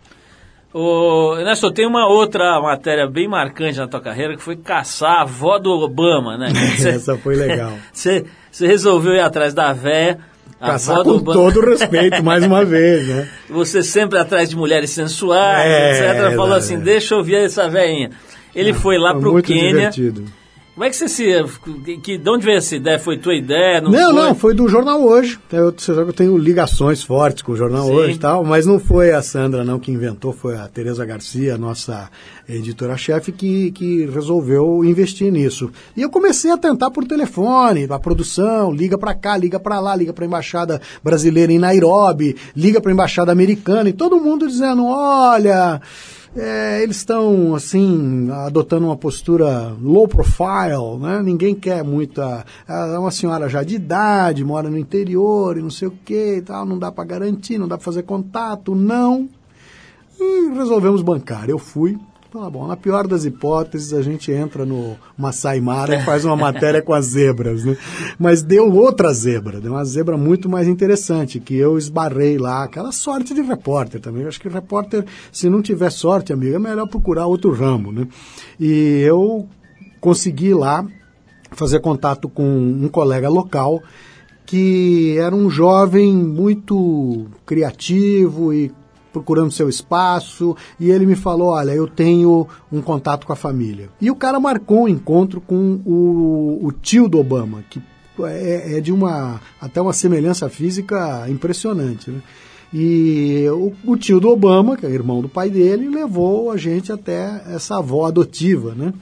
Ô, 0.75 1.37
Ernesto, 1.39 1.71
tem 1.71 1.87
uma 1.87 2.09
outra 2.09 2.59
matéria 2.63 3.07
bem 3.07 3.29
marcante 3.29 3.79
na 3.79 3.87
tua 3.87 4.01
carreira 4.01 4.35
que 4.37 4.43
foi 4.43 4.57
caçar 4.57 5.19
a 5.19 5.23
avó 5.23 5.59
do 5.59 5.71
Obama, 5.71 6.39
né? 6.39 6.49
Você- 6.79 6.89
Essa 6.91 7.17
foi 7.19 7.35
legal. 7.35 7.73
Você 7.93 8.25
resolveu 8.61 9.13
ir 9.13 9.21
atrás 9.21 9.53
da 9.53 9.73
véia, 9.73 10.19
a 10.61 10.69
Caçar 10.73 11.03
com 11.03 11.11
Obama. 11.17 11.33
todo 11.33 11.61
respeito, 11.61 12.23
mais 12.25 12.45
uma 12.45 12.65
vez, 12.65 13.07
né? 13.07 13.29
Você 13.51 13.83
sempre 13.83 14.19
atrás 14.19 14.49
de 14.49 14.57
mulheres 14.57 14.91
sensuais, 14.91 15.67
É, 15.67 15.91
etc. 16.27 16.37
Falou 16.37 16.55
assim, 16.55 16.79
deixa 16.79 17.15
eu 17.17 17.23
ver 17.23 17.45
essa 17.45 17.69
veinha. 17.69 18.11
Ele 18.55 18.73
foi 18.73 18.97
lá 18.97 19.13
Foi 19.13 19.21
pro 19.21 19.43
Quênia. 19.43 19.91
divertido. 19.91 20.25
Como 20.75 20.85
é 20.85 20.91
que 20.91 20.97
você 20.97 21.07
se... 21.07 21.25
Que, 22.03 22.17
de 22.17 22.31
onde 22.31 22.47
veio 22.47 22.57
essa 22.57 22.75
ideia? 22.75 22.99
Foi 22.99 23.19
tua 23.19 23.35
ideia? 23.35 23.79
Não, 23.83 23.91
Não, 23.91 24.05
foi? 24.05 24.15
não, 24.15 24.35
foi 24.35 24.55
do 24.55 24.67
Jornal 24.69 25.03
Hoje. 25.03 25.39
Eu, 25.53 25.71
você 25.71 25.93
sabe 25.93 26.05
que 26.05 26.11
eu 26.11 26.15
tenho 26.15 26.39
ligações 26.39 27.03
fortes 27.03 27.43
com 27.43 27.53
o 27.53 27.57
Jornal 27.57 27.85
Sim. 27.85 27.93
Hoje 27.93 28.15
e 28.15 28.19
tal, 28.19 28.43
mas 28.43 28.65
não 28.65 28.81
foi 28.81 29.13
a 29.13 29.21
Sandra 29.21 29.65
não 29.65 29.79
que 29.79 29.93
inventou, 29.93 30.33
foi 30.33 30.57
a 30.57 30.67
Tereza 30.67 31.05
Garcia, 31.05 31.59
nossa 31.59 32.11
editora-chefe, 32.49 33.33
que, 33.33 33.71
que 33.73 34.07
resolveu 34.07 34.83
investir 34.83 35.31
nisso. 35.31 35.71
E 35.95 36.01
eu 36.01 36.09
comecei 36.09 36.51
a 36.51 36.57
tentar 36.57 36.91
por 36.91 37.05
telefone, 37.05 37.87
a 37.91 37.99
produção, 37.99 38.73
liga 38.73 38.97
para 38.97 39.15
cá, 39.15 39.37
liga 39.37 39.61
para 39.61 39.79
lá, 39.79 39.95
liga 39.95 40.15
para 40.15 40.25
a 40.25 40.27
embaixada 40.27 40.81
brasileira 41.05 41.53
em 41.53 41.59
Nairobi, 41.59 42.35
liga 42.57 42.81
para 42.81 42.91
a 42.91 42.95
embaixada 42.95 43.31
americana, 43.31 43.91
e 43.91 43.93
todo 43.93 44.19
mundo 44.19 44.49
dizendo, 44.49 44.87
olha... 44.87 45.83
É, 46.35 46.83
eles 46.83 46.97
estão 46.97 47.55
assim 47.55 48.31
adotando 48.31 48.87
uma 48.87 48.97
postura 48.97 49.77
low 49.81 50.09
profile, 50.09 50.99
né? 50.99 51.23
Ninguém 51.23 51.55
quer 51.55 51.85
muita. 51.85 52.45
É 52.67 52.99
uma 52.99 53.11
senhora 53.11 53.51
já 53.51 53.63
de 53.63 53.75
idade, 53.75 54.43
mora 54.43 54.71
no 54.71 54.79
interior 54.79 55.59
e 55.59 55.63
não 55.63 55.69
sei 55.69 55.89
o 55.89 55.91
que, 55.91 56.37
e 56.37 56.43
tal, 56.43 56.65
não 56.65 56.79
dá 56.79 56.91
para 56.91 57.05
garantir, 57.05 57.59
não 57.59 57.69
dá 57.69 57.77
para 57.77 57.85
fazer 57.85 58.05
contato, 58.05 58.75
não. 58.75 59.29
E 60.19 60.49
resolvemos 60.55 61.03
bancar. 61.03 61.51
Eu 61.51 61.59
fui. 61.59 61.99
Tá 62.33 62.49
bom, 62.49 62.67
na 62.67 62.79
pior 62.79 63.07
das 63.07 63.27
hipóteses, 63.27 63.93
a 63.93 64.01
gente 64.01 64.33
entra 64.33 64.65
no 64.65 64.97
Masai 65.19 65.61
Mara 65.61 65.97
e 65.97 66.03
faz 66.03 66.25
uma 66.25 66.35
matéria 66.35 66.81
com 66.81 66.95
as 66.95 67.05
zebras, 67.05 67.63
né? 67.63 67.77
Mas 68.19 68.43
deu 68.43 68.73
outra 68.73 69.13
zebra, 69.13 69.61
deu 69.61 69.73
uma 69.73 69.85
zebra 69.85 70.17
muito 70.17 70.49
mais 70.49 70.67
interessante, 70.67 71.39
que 71.39 71.55
eu 71.55 71.77
esbarrei 71.77 72.39
lá, 72.39 72.65
aquela 72.65 72.91
sorte 72.91 73.35
de 73.35 73.43
repórter 73.43 74.01
também. 74.01 74.23
Eu 74.23 74.29
acho 74.29 74.41
que 74.41 74.49
repórter, 74.49 75.05
se 75.31 75.51
não 75.51 75.61
tiver 75.61 75.93
sorte, 75.93 76.33
amigo, 76.33 76.57
é 76.57 76.59
melhor 76.59 76.89
procurar 76.89 77.27
outro 77.27 77.53
ramo, 77.53 77.93
né? 77.93 78.09
E 78.59 79.03
eu 79.07 79.47
consegui 80.01 80.55
lá 80.55 80.87
fazer 81.51 81.81
contato 81.81 82.31
com 82.31 82.45
um 82.47 82.89
colega 82.89 83.29
local 83.29 83.83
que 84.47 85.19
era 85.19 85.35
um 85.35 85.51
jovem 85.51 86.15
muito 86.15 87.27
criativo 87.45 88.55
e 88.55 88.73
procurando 89.13 89.51
seu 89.51 89.69
espaço, 89.69 90.57
e 90.81 90.91
ele 90.91 91.07
me 91.07 91.15
falou, 91.15 91.49
olha, 91.49 91.73
eu 91.73 91.87
tenho 91.87 92.47
um 92.71 92.81
contato 92.81 93.27
com 93.27 93.33
a 93.33 93.37
família. 93.37 93.89
E 94.01 94.11
o 94.11 94.17
cara 94.17 94.41
marcou 94.41 94.85
um 94.85 94.89
encontro 94.89 95.41
com 95.41 95.81
o, 95.85 96.59
o 96.63 96.73
tio 96.73 97.09
do 97.09 97.19
Obama, 97.19 97.63
que 97.69 97.81
é, 98.21 98.79
é 98.79 98.81
de 98.81 98.93
uma 98.93 99.41
até 99.61 99.81
uma 99.81 99.93
semelhança 99.93 100.49
física 100.49 101.29
impressionante. 101.29 102.11
Né? 102.11 102.23
E 102.73 103.47
o, 103.51 103.73
o 103.85 103.97
tio 103.97 104.19
do 104.19 104.31
Obama, 104.31 104.77
que 104.77 104.87
é 104.87 104.91
irmão 104.91 105.21
do 105.21 105.29
pai 105.29 105.51
dele, 105.51 105.89
levou 105.89 106.51
a 106.51 106.57
gente 106.57 106.91
até 106.91 107.43
essa 107.47 107.79
avó 107.79 108.07
adotiva, 108.07 108.75
né? 108.75 108.95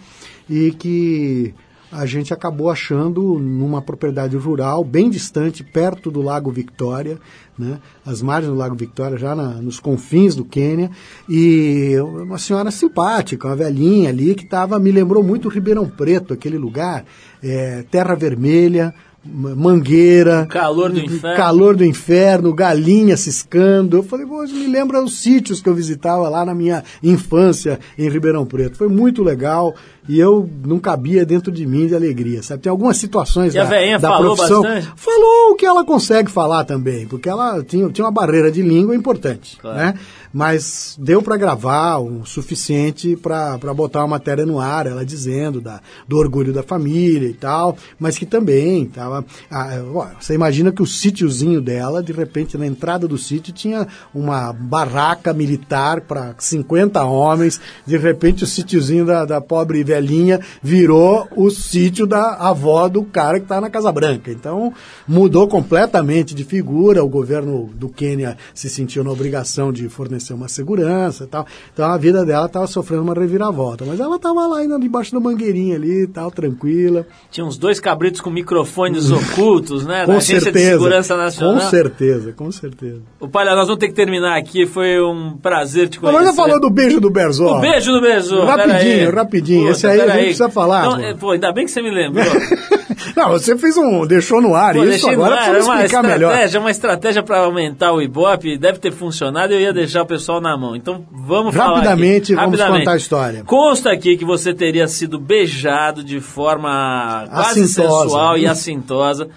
E 0.48 0.72
que 0.72 1.54
a 1.92 2.06
gente 2.06 2.32
acabou 2.32 2.70
achando 2.70 3.38
numa 3.38 3.82
propriedade 3.82 4.36
rural 4.36 4.84
bem 4.84 5.10
distante, 5.10 5.64
perto 5.64 6.10
do 6.10 6.22
Lago 6.22 6.50
Victória, 6.50 7.18
né? 7.58 7.78
as 8.06 8.22
margens 8.22 8.52
do 8.52 8.58
Lago 8.58 8.76
Victória, 8.76 9.18
já 9.18 9.34
na- 9.34 9.54
nos 9.60 9.80
confins 9.80 10.34
do 10.34 10.44
Quênia, 10.44 10.90
e 11.28 11.96
uma 12.00 12.38
senhora 12.38 12.70
simpática, 12.70 13.48
uma 13.48 13.56
velhinha 13.56 14.08
ali, 14.08 14.34
que 14.34 14.46
tava, 14.46 14.78
me 14.78 14.90
lembrou 14.90 15.22
muito 15.22 15.48
Ribeirão 15.48 15.88
Preto, 15.88 16.32
aquele 16.32 16.58
lugar, 16.58 17.04
é, 17.42 17.84
terra 17.90 18.14
vermelha, 18.14 18.94
ma- 19.24 19.54
mangueira, 19.54 20.46
Calor 20.46 20.90
do 20.92 20.98
inferno. 21.00 21.36
calor 21.36 21.76
do 21.76 21.84
inferno, 21.84 22.54
galinha 22.54 23.16
ciscando. 23.16 23.96
Eu 23.98 24.02
falei, 24.02 24.24
me 24.26 24.66
lembra 24.66 25.02
os 25.02 25.18
sítios 25.20 25.60
que 25.60 25.68
eu 25.68 25.74
visitava 25.74 26.28
lá 26.28 26.44
na 26.44 26.54
minha 26.54 26.82
infância 27.02 27.78
em 27.98 28.08
Ribeirão 28.08 28.46
Preto. 28.46 28.76
Foi 28.78 28.88
muito 28.88 29.22
legal 29.22 29.74
e 30.10 30.18
eu 30.18 30.48
não 30.66 30.78
cabia 30.78 31.24
dentro 31.24 31.52
de 31.52 31.64
mim 31.64 31.86
de 31.86 31.94
alegria, 31.94 32.42
sabe? 32.42 32.62
Tem 32.62 32.70
algumas 32.70 32.96
situações 32.96 33.54
E 33.54 33.58
a 33.58 33.62
da, 33.64 33.70
velhinha 33.70 33.98
da 33.98 34.08
falou 34.08 34.34
profissão. 34.34 34.62
bastante? 34.62 34.88
Falou 34.96 35.52
o 35.52 35.54
que 35.54 35.64
ela 35.64 35.84
consegue 35.84 36.30
falar 36.30 36.64
também, 36.64 37.06
porque 37.06 37.28
ela 37.28 37.62
tinha, 37.62 37.88
tinha 37.90 38.04
uma 38.04 38.10
barreira 38.10 38.50
de 38.50 38.60
língua 38.62 38.94
importante, 38.96 39.56
Claro. 39.60 39.76
né? 39.78 39.94
Mas 40.32 40.96
deu 40.96 41.20
para 41.20 41.36
gravar 41.36 41.98
o 41.98 42.24
suficiente 42.24 43.16
para 43.16 43.58
botar 43.74 44.00
uma 44.02 44.06
matéria 44.08 44.46
no 44.46 44.60
ar, 44.60 44.86
ela 44.86 45.04
dizendo 45.04 45.60
da, 45.60 45.80
do 46.06 46.16
orgulho 46.18 46.52
da 46.52 46.62
família 46.62 47.28
e 47.28 47.32
tal, 47.34 47.76
mas 47.98 48.16
que 48.16 48.24
também 48.24 48.86
tava. 48.86 49.24
ah, 49.50 49.80
você 50.20 50.32
imagina 50.34 50.70
que 50.70 50.82
o 50.82 50.86
sítiozinho 50.86 51.60
dela, 51.60 52.00
de 52.00 52.12
repente, 52.12 52.56
na 52.56 52.64
entrada 52.64 53.08
do 53.08 53.18
sítio, 53.18 53.52
tinha 53.52 53.88
uma 54.14 54.52
barraca 54.52 55.32
militar 55.32 56.00
para 56.02 56.32
50 56.38 57.02
homens, 57.04 57.60
de 57.84 57.96
repente 57.96 58.44
o 58.44 58.46
sítiozinho 58.46 59.04
da, 59.04 59.24
da 59.24 59.40
pobre 59.40 59.80
velhinha 60.00 60.40
virou 60.62 61.28
o 61.36 61.50
sítio 61.50 62.06
da 62.06 62.34
avó 62.34 62.88
do 62.88 63.04
cara 63.04 63.38
que 63.38 63.44
está 63.44 63.60
na 63.60 63.68
Casa 63.68 63.92
Branca. 63.92 64.30
Então 64.30 64.72
mudou 65.06 65.46
completamente 65.46 66.34
de 66.34 66.42
figura, 66.42 67.04
o 67.04 67.08
governo 67.08 67.70
do 67.74 67.88
Quênia 67.88 68.36
se 68.54 68.70
sentiu 68.70 69.04
na 69.04 69.10
obrigação 69.10 69.72
de 69.72 69.88
fornecer 69.88 70.32
uma 70.32 70.48
segurança 70.48 71.24
e 71.24 71.26
tal. 71.26 71.46
Então 71.72 71.86
a 71.86 71.96
vida 71.96 72.24
dela 72.24 72.46
estava 72.46 72.66
sofrendo 72.66 73.02
uma 73.02 73.14
reviravolta. 73.14 73.84
Mas 73.84 74.00
ela 74.00 74.16
estava 74.16 74.46
lá 74.46 74.58
ainda 74.58 74.78
debaixo 74.78 75.12
da 75.12 75.20
mangueirinha 75.20 75.76
ali 75.76 76.04
e 76.04 76.06
tal, 76.06 76.30
tranquila. 76.30 77.06
Tinha 77.30 77.44
uns 77.44 77.58
dois 77.58 77.78
cabritos 77.78 78.20
com 78.20 78.30
microfones 78.30 79.10
ocultos, 79.12 79.84
né? 79.86 80.00
da 80.00 80.06
Com 80.06 80.12
Agência 80.12 80.38
de 80.38 80.44
certeza. 80.44 80.70
Segurança 80.70 81.16
Nacional. 81.16 81.60
Com 81.60 81.70
certeza, 81.70 82.32
com 82.32 82.52
certeza. 82.52 83.00
O 83.18 83.28
Palha, 83.28 83.54
nós 83.54 83.66
vamos 83.66 83.78
ter 83.78 83.88
que 83.88 83.94
terminar 83.94 84.38
aqui. 84.38 84.66
Foi 84.66 85.00
um 85.00 85.36
prazer 85.36 85.88
te 85.88 85.98
conhecer. 85.98 86.16
Agora 86.16 86.30
já 86.30 86.36
falou 86.36 86.60
do 86.60 86.70
beijo 86.70 87.00
do 87.00 87.10
Berzó. 87.10 87.58
O 87.58 87.60
beijo 87.60 87.92
do 87.92 88.00
beijo. 88.00 88.40
Rapidinho, 88.44 89.12
rapidinho. 89.12 89.68
Esse 89.88 90.00
aí 90.00 90.00
a 90.00 90.12
gente 90.14 90.22
precisa 90.24 90.48
falar, 90.50 90.86
Então, 90.86 90.96
pô. 90.98 91.04
é, 91.04 91.14
pô, 91.14 91.30
ainda 91.32 91.52
bem 91.52 91.64
que 91.64 91.70
você 91.70 91.82
me 91.82 91.90
lembrou. 91.90 92.24
Não, 93.16 93.30
você 93.30 93.56
fez 93.56 93.76
um. 93.76 94.06
deixou 94.06 94.40
no 94.40 94.54
ar 94.54 94.74
Pô, 94.74 94.84
isso, 94.84 95.08
agora 95.08 95.34
ar, 95.34 95.50
precisa 95.50 95.58
é 95.58 95.62
uma 95.72 95.74
explicar 95.84 96.02
melhor. 96.02 96.58
uma 96.60 96.70
estratégia 96.70 97.22
para 97.22 97.38
aumentar 97.40 97.92
o 97.92 98.00
Ibope, 98.02 98.58
deve 98.58 98.78
ter 98.78 98.92
funcionado, 98.92 99.52
eu 99.54 99.60
ia 99.60 99.72
deixar 99.72 100.02
o 100.02 100.06
pessoal 100.06 100.40
na 100.40 100.56
mão. 100.56 100.76
Então 100.76 101.04
vamos 101.10 101.54
falar 101.54 101.76
Rapidamente, 101.76 102.32
aqui. 102.34 102.42
vamos 102.42 102.60
contar 102.62 102.92
a 102.92 102.96
história. 102.96 103.42
Consta 103.44 103.90
aqui 103.90 104.16
que 104.16 104.24
você 104.24 104.52
teria 104.52 104.86
sido 104.86 105.18
beijado 105.18 106.04
de 106.04 106.20
forma 106.20 107.24
quase 107.30 107.62
Assintosa. 107.62 108.02
sensual 108.04 108.38
e 108.38 108.46
assintosa 108.46 109.28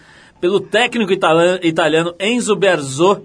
pelo 0.42 0.60
técnico 0.60 1.14
italiano 1.62 2.14
Enzo 2.20 2.56
Berzot, 2.56 3.22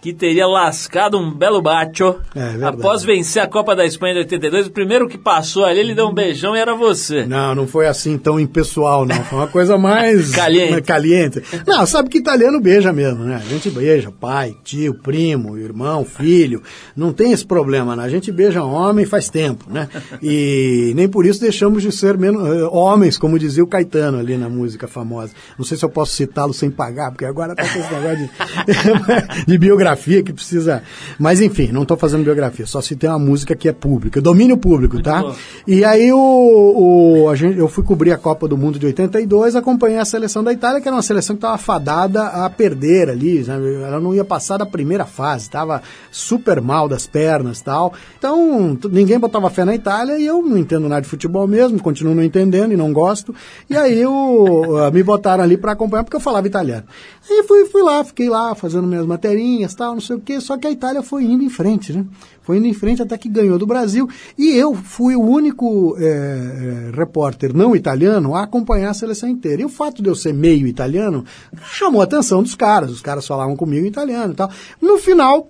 que 0.00 0.12
teria 0.12 0.46
lascado 0.46 1.18
um 1.18 1.30
belo 1.30 1.60
bacio 1.60 1.78
É, 2.34 2.64
após 2.64 3.02
vencer 3.02 3.42
a 3.42 3.46
Copa 3.46 3.74
da 3.74 3.84
Espanha 3.84 4.14
de 4.14 4.20
82. 4.20 4.68
O 4.68 4.70
primeiro 4.70 5.08
que 5.08 5.18
passou 5.18 5.64
ali, 5.64 5.80
ele 5.80 5.94
deu 5.94 6.06
um 6.06 6.14
beijão 6.14 6.54
e 6.54 6.58
era 6.58 6.74
você. 6.74 7.26
Não, 7.26 7.54
não 7.54 7.66
foi 7.66 7.86
assim 7.86 8.16
tão 8.16 8.38
impessoal, 8.38 9.04
não. 9.04 9.16
Foi 9.24 9.38
uma 9.38 9.48
coisa 9.48 9.76
mais. 9.76 10.30
Caliente. 10.38 10.82
caliente. 10.82 11.42
Não, 11.66 11.84
sabe 11.84 12.08
que 12.08 12.18
italiano 12.18 12.60
beija 12.60 12.92
mesmo, 12.92 13.24
né? 13.24 13.36
A 13.36 13.48
gente 13.48 13.70
beija 13.70 14.10
pai, 14.10 14.56
tio, 14.62 14.94
primo, 14.94 15.58
irmão, 15.58 16.04
filho. 16.04 16.62
Não 16.96 17.12
tem 17.12 17.32
esse 17.32 17.44
problema, 17.44 17.96
né? 17.96 18.04
A 18.04 18.08
gente 18.08 18.30
beija 18.30 18.62
homem 18.62 19.04
faz 19.04 19.28
tempo, 19.28 19.64
né? 19.68 19.88
E 20.22 20.92
nem 20.94 21.08
por 21.08 21.26
isso 21.26 21.40
deixamos 21.40 21.82
de 21.82 21.90
ser 21.90 22.16
menos, 22.16 22.46
eh, 22.46 22.68
homens, 22.70 23.18
como 23.18 23.38
dizia 23.38 23.64
o 23.64 23.66
Caetano 23.66 24.18
ali 24.18 24.36
na 24.36 24.48
música 24.48 24.86
famosa. 24.86 25.32
Não 25.58 25.64
sei 25.64 25.76
se 25.76 25.84
eu 25.84 25.90
posso 25.90 26.12
citá-lo 26.12 26.52
sem 26.52 26.70
pagar, 26.70 27.10
porque 27.10 27.24
agora 27.24 27.54
tá 27.54 27.62
com 27.62 27.78
esse 27.78 27.92
negócio 27.92 28.18
de, 28.18 29.44
de 29.46 29.58
biografia 29.58 29.87
que 30.22 30.32
precisa. 30.32 30.82
Mas 31.18 31.40
enfim, 31.40 31.68
não 31.72 31.82
estou 31.82 31.96
fazendo 31.96 32.24
biografia, 32.24 32.66
só 32.66 32.80
citei 32.80 33.08
uma 33.08 33.18
música 33.18 33.54
que 33.56 33.68
é 33.68 33.72
pública, 33.72 34.20
domínio 34.20 34.56
público, 34.56 35.02
tá? 35.02 35.22
bom. 35.22 35.34
E 35.66 35.84
aí 35.84 36.12
o, 36.12 36.18
o- 37.24 37.28
a 37.30 37.34
gente, 37.34 37.58
eu 37.58 37.68
fui 37.68 37.84
cobrir 37.84 38.12
a 38.12 38.18
Copa 38.18 38.46
do 38.48 38.56
Mundo 38.56 38.78
de 38.78 38.86
82, 38.86 39.56
acompanhei 39.56 39.98
a 39.98 40.04
seleção 40.04 40.42
da 40.44 40.52
Itália, 40.52 40.80
que 40.80 40.88
era 40.88 40.96
uma 40.96 41.02
seleção 41.02 41.36
que 41.36 41.38
estava 41.38 41.58
fadada 41.58 42.22
a 42.24 42.48
perder 42.50 43.10
ali, 43.10 43.40
né? 43.44 43.54
ela 43.86 44.00
não 44.00 44.14
ia 44.14 44.24
passar 44.24 44.56
da 44.56 44.66
primeira 44.66 45.04
fase, 45.04 45.44
estava 45.44 45.82
super 46.10 46.60
mal 46.60 46.88
das 46.88 47.06
pernas 47.06 47.60
tal. 47.60 47.92
Então 48.18 48.76
ninguém 48.90 49.18
botava 49.18 49.48
fé 49.50 49.64
na 49.64 49.74
Itália 49.74 50.18
e 50.18 50.26
eu 50.26 50.42
não 50.42 50.58
entendo 50.58 50.88
nada 50.88 51.02
de 51.02 51.08
futebol 51.08 51.46
mesmo, 51.46 51.80
continuo 51.80 52.14
não 52.14 52.22
entendendo 52.22 52.72
e 52.72 52.76
não 52.76 52.92
gosto. 52.92 53.34
E 53.68 53.76
aí 53.76 54.04
o, 54.06 54.76
me 54.92 55.02
botaram 55.02 55.42
ali 55.44 55.56
para 55.56 55.72
acompanhar 55.72 56.04
porque 56.04 56.16
eu 56.16 56.20
falava 56.20 56.46
italiano. 56.46 56.84
E 57.30 57.42
fui, 57.44 57.66
fui 57.66 57.82
lá, 57.82 58.02
fiquei 58.02 58.28
lá 58.28 58.54
fazendo 58.54 58.86
minhas 58.86 59.04
materinhas 59.04 59.74
tal, 59.78 59.94
não 59.94 60.00
sei 60.00 60.16
o 60.16 60.20
quê, 60.20 60.40
só 60.40 60.58
que 60.58 60.66
a 60.66 60.70
Itália 60.70 61.02
foi 61.02 61.24
indo 61.24 61.42
em 61.42 61.48
frente, 61.48 61.92
né? 61.92 62.04
Foi 62.42 62.56
indo 62.58 62.66
em 62.66 62.74
frente 62.74 63.00
até 63.00 63.16
que 63.16 63.28
ganhou 63.28 63.58
do 63.58 63.66
Brasil. 63.66 64.08
E 64.36 64.50
eu 64.50 64.74
fui 64.74 65.14
o 65.14 65.22
único 65.22 65.96
eh, 65.98 66.90
repórter 66.94 67.54
não 67.54 67.76
italiano 67.76 68.34
a 68.34 68.42
acompanhar 68.42 68.90
a 68.90 68.94
seleção 68.94 69.28
inteira. 69.28 69.62
E 69.62 69.64
o 69.64 69.68
fato 69.68 70.02
de 70.02 70.08
eu 70.08 70.14
ser 70.14 70.34
meio 70.34 70.66
italiano 70.66 71.24
chamou 71.72 72.00
a 72.00 72.04
atenção 72.04 72.42
dos 72.42 72.54
caras. 72.54 72.90
Os 72.90 73.00
caras 73.00 73.26
falavam 73.26 73.54
comigo 73.54 73.84
em 73.84 73.88
italiano 73.88 74.32
e 74.32 74.36
tal. 74.36 74.50
No 74.80 74.98
final, 74.98 75.48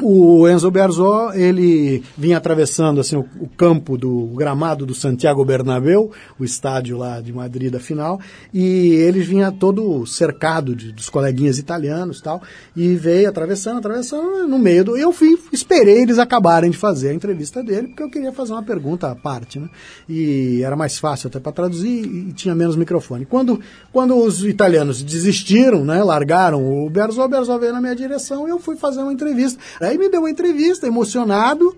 o 0.00 0.48
Enzo 0.48 0.70
Berzó, 0.70 1.32
ele 1.34 2.02
vinha 2.16 2.36
atravessando 2.36 3.00
assim, 3.00 3.16
o, 3.16 3.26
o 3.40 3.48
campo 3.48 3.96
do 3.96 4.26
gramado 4.34 4.86
do 4.86 4.94
Santiago 4.94 5.44
Bernabéu, 5.44 6.10
o 6.38 6.44
estádio 6.44 6.96
lá 6.98 7.20
de 7.20 7.32
Madrid 7.32 7.72
da 7.72 7.80
final, 7.80 8.20
e 8.52 8.94
ele 8.94 9.20
vinha 9.20 9.52
todo 9.52 10.06
cercado 10.06 10.74
de, 10.74 10.92
dos 10.92 11.08
coleguinhas 11.08 11.58
italianos 11.58 12.20
tal, 12.20 12.42
e 12.76 12.94
veio 12.94 13.28
atravessando, 13.28 13.78
atravessando, 13.78 14.46
no 14.46 14.58
meio 14.58 14.84
do... 14.84 14.96
Eu 14.96 15.12
fui, 15.12 15.38
esperei 15.52 16.02
eles 16.02 16.18
acabarem 16.18 16.70
de 16.70 16.76
fazer 16.76 17.10
a 17.10 17.14
entrevista 17.14 17.62
dele, 17.62 17.88
porque 17.88 18.02
eu 18.02 18.10
queria 18.10 18.32
fazer 18.32 18.52
uma 18.52 18.62
pergunta 18.62 19.10
à 19.10 19.14
parte, 19.14 19.58
né? 19.58 19.68
E 20.08 20.62
era 20.62 20.76
mais 20.76 20.98
fácil 20.98 21.28
até 21.28 21.38
para 21.38 21.52
traduzir 21.52 22.04
e 22.04 22.32
tinha 22.32 22.54
menos 22.54 22.76
microfone. 22.76 23.24
Quando, 23.24 23.60
quando 23.92 24.16
os 24.16 24.44
italianos 24.44 25.02
desistiram, 25.02 25.84
né, 25.84 26.02
largaram 26.02 26.64
o 26.64 26.90
Berzó, 26.90 27.24
o 27.24 27.28
Berzó 27.28 27.58
veio 27.58 27.72
na 27.72 27.80
minha 27.80 27.94
direção 27.94 28.46
e 28.46 28.50
eu 28.50 28.58
fui 28.58 28.76
fazer 28.76 29.00
uma 29.00 29.12
entrevista. 29.12 29.60
Aí 29.86 29.98
me 29.98 30.08
deu 30.08 30.20
uma 30.20 30.30
entrevista, 30.30 30.86
emocionado, 30.86 31.76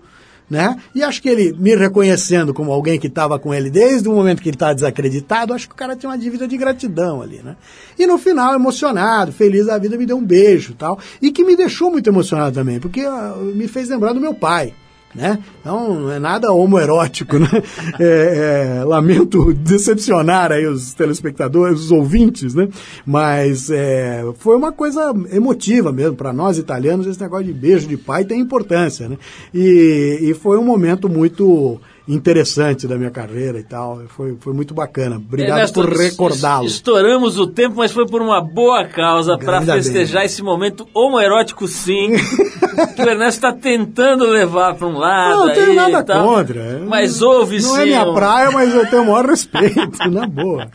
né? 0.49 0.77
E 0.93 1.03
acho 1.03 1.21
que 1.21 1.29
ele, 1.29 1.53
me 1.53 1.75
reconhecendo 1.75 2.53
como 2.53 2.71
alguém 2.71 2.99
que 2.99 3.07
estava 3.07 3.39
com 3.39 3.53
ele 3.53 3.69
desde 3.69 4.07
o 4.07 4.13
momento 4.13 4.41
que 4.41 4.49
ele 4.49 4.55
estava 4.55 4.75
desacreditado, 4.75 5.53
acho 5.53 5.67
que 5.67 5.73
o 5.73 5.77
cara 5.77 5.95
tinha 5.95 6.09
uma 6.09 6.17
dívida 6.17 6.47
de 6.47 6.55
gratidão 6.57 7.21
ali, 7.21 7.41
né? 7.43 7.55
E 7.97 8.05
no 8.05 8.17
final, 8.17 8.53
emocionado, 8.53 9.31
feliz 9.31 9.65
da 9.65 9.77
vida, 9.77 9.97
me 9.97 10.05
deu 10.05 10.17
um 10.17 10.25
beijo 10.25 10.75
tal. 10.75 10.99
E 11.21 11.31
que 11.31 11.43
me 11.43 11.55
deixou 11.55 11.91
muito 11.91 12.07
emocionado 12.07 12.53
também, 12.53 12.79
porque 12.79 13.01
ah, 13.01 13.35
me 13.37 13.67
fez 13.67 13.89
lembrar 13.89 14.13
do 14.13 14.21
meu 14.21 14.33
pai. 14.33 14.73
Né? 15.15 15.39
Então 15.61 16.01
não 16.01 16.11
é 16.11 16.19
nada 16.19 16.51
homoerótico, 16.51 17.39
né? 17.39 17.47
É, 17.99 18.79
é, 18.81 18.83
lamento 18.83 19.53
decepcionar 19.53 20.51
aí 20.51 20.67
os 20.67 20.93
telespectadores, 20.93 21.79
os 21.79 21.91
ouvintes, 21.91 22.53
né? 22.53 22.67
Mas 23.05 23.69
é, 23.69 24.25
foi 24.37 24.57
uma 24.57 24.73
coisa 24.73 25.13
emotiva 25.31 25.91
mesmo 25.91 26.17
para 26.17 26.33
nós 26.33 26.57
italianos. 26.57 27.07
Esse 27.07 27.21
negócio 27.21 27.45
de 27.45 27.53
beijo 27.53 27.87
de 27.87 27.95
pai 27.95 28.25
tem 28.25 28.41
importância, 28.41 29.07
né? 29.07 29.17
E, 29.53 30.19
e 30.21 30.33
foi 30.33 30.57
um 30.57 30.65
momento 30.65 31.07
muito 31.07 31.79
interessante 32.07 32.87
da 32.87 32.95
minha 32.97 33.09
carreira 33.09 33.59
e 33.59 33.63
tal. 33.63 34.01
Foi, 34.09 34.35
foi 34.39 34.53
muito 34.53 34.73
bacana. 34.73 35.15
Obrigado 35.17 35.57
Ernesto, 35.57 35.81
por 35.81 35.89
recordá-lo. 35.91 36.65
Estouramos 36.65 37.39
o 37.39 37.47
tempo, 37.47 37.75
mas 37.77 37.91
foi 37.91 38.05
por 38.07 38.21
uma 38.21 38.41
boa 38.41 38.85
causa 38.85 39.37
para 39.37 39.59
Ainda 39.59 39.73
bem. 39.73 39.81
festejar 39.83 40.25
esse 40.25 40.41
momento 40.43 40.87
homoerótico, 40.93 41.67
sim. 41.67 42.11
que 42.95 43.01
o 43.01 43.09
Ernesto 43.09 43.45
está 43.47 43.53
tentando 43.53 44.25
levar 44.25 44.75
para 44.75 44.87
um 44.87 44.97
lado. 44.97 45.35
Não, 45.39 45.47
não 45.47 45.53
tenho 45.53 45.73
nada 45.73 46.03
tal. 46.03 46.27
contra. 46.27 46.79
Mas 46.87 47.21
houve 47.21 47.59
Não 47.61 47.75
sim. 47.75 47.81
é 47.81 47.85
minha 47.85 48.13
praia, 48.13 48.51
mas 48.51 48.73
eu 48.73 48.85
tenho 48.89 49.03
o 49.03 49.05
maior 49.07 49.25
respeito, 49.25 49.97
na 50.11 50.27
boa. 50.27 50.69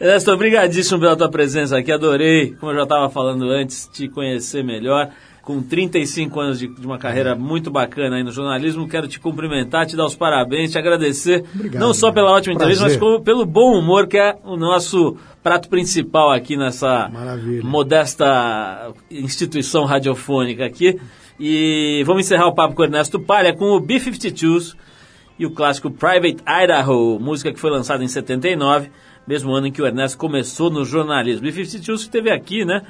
Ernesto, 0.00 0.30
obrigadíssimo 0.30 0.98
pela 1.00 1.16
tua 1.16 1.30
presença 1.30 1.76
aqui. 1.76 1.92
Adorei, 1.92 2.52
como 2.58 2.72
eu 2.72 2.76
já 2.76 2.82
estava 2.84 3.10
falando 3.10 3.50
antes, 3.50 3.88
te 3.92 4.08
conhecer 4.08 4.64
melhor. 4.64 5.10
Com 5.50 5.60
35 5.60 6.40
anos 6.40 6.58
de, 6.60 6.68
de 6.68 6.86
uma 6.86 6.96
carreira 6.96 7.34
muito 7.34 7.72
bacana 7.72 8.16
aí 8.16 8.22
no 8.22 8.30
jornalismo. 8.30 8.86
Quero 8.88 9.08
te 9.08 9.18
cumprimentar, 9.18 9.84
te 9.84 9.96
dar 9.96 10.06
os 10.06 10.14
parabéns, 10.14 10.70
te 10.70 10.78
agradecer, 10.78 11.44
Obrigado, 11.52 11.82
não 11.82 11.92
só 11.92 12.12
pela 12.12 12.30
ótima 12.30 12.54
prazer. 12.56 12.76
entrevista, 12.76 13.04
mas 13.04 13.22
pelo 13.24 13.44
bom 13.44 13.76
humor 13.76 14.06
que 14.06 14.16
é 14.16 14.36
o 14.44 14.56
nosso 14.56 15.16
prato 15.42 15.68
principal 15.68 16.30
aqui 16.30 16.56
nessa 16.56 17.08
Maravilha. 17.08 17.64
modesta 17.64 18.92
instituição 19.10 19.84
radiofônica 19.84 20.64
aqui. 20.64 21.00
E 21.38 22.02
vamos 22.06 22.26
encerrar 22.26 22.46
o 22.46 22.54
papo 22.54 22.74
com 22.76 22.82
o 22.82 22.84
Ernesto 22.84 23.18
Palha 23.18 23.52
com 23.52 23.72
o 23.72 23.80
B-52s 23.80 24.76
e 25.38 25.46
o 25.46 25.50
clássico 25.50 25.90
Private 25.90 26.36
Idaho, 26.46 27.18
música 27.18 27.52
que 27.52 27.58
foi 27.58 27.70
lançada 27.70 28.04
em 28.04 28.08
79, 28.08 28.90
mesmo 29.26 29.52
ano 29.52 29.66
em 29.66 29.72
que 29.72 29.82
o 29.82 29.86
Ernesto 29.86 30.16
começou 30.18 30.70
no 30.70 30.84
jornalismo. 30.84 31.42
B-52s 31.42 31.84
que 31.84 31.92
esteve 31.92 32.30
aqui, 32.30 32.64
né? 32.64 32.82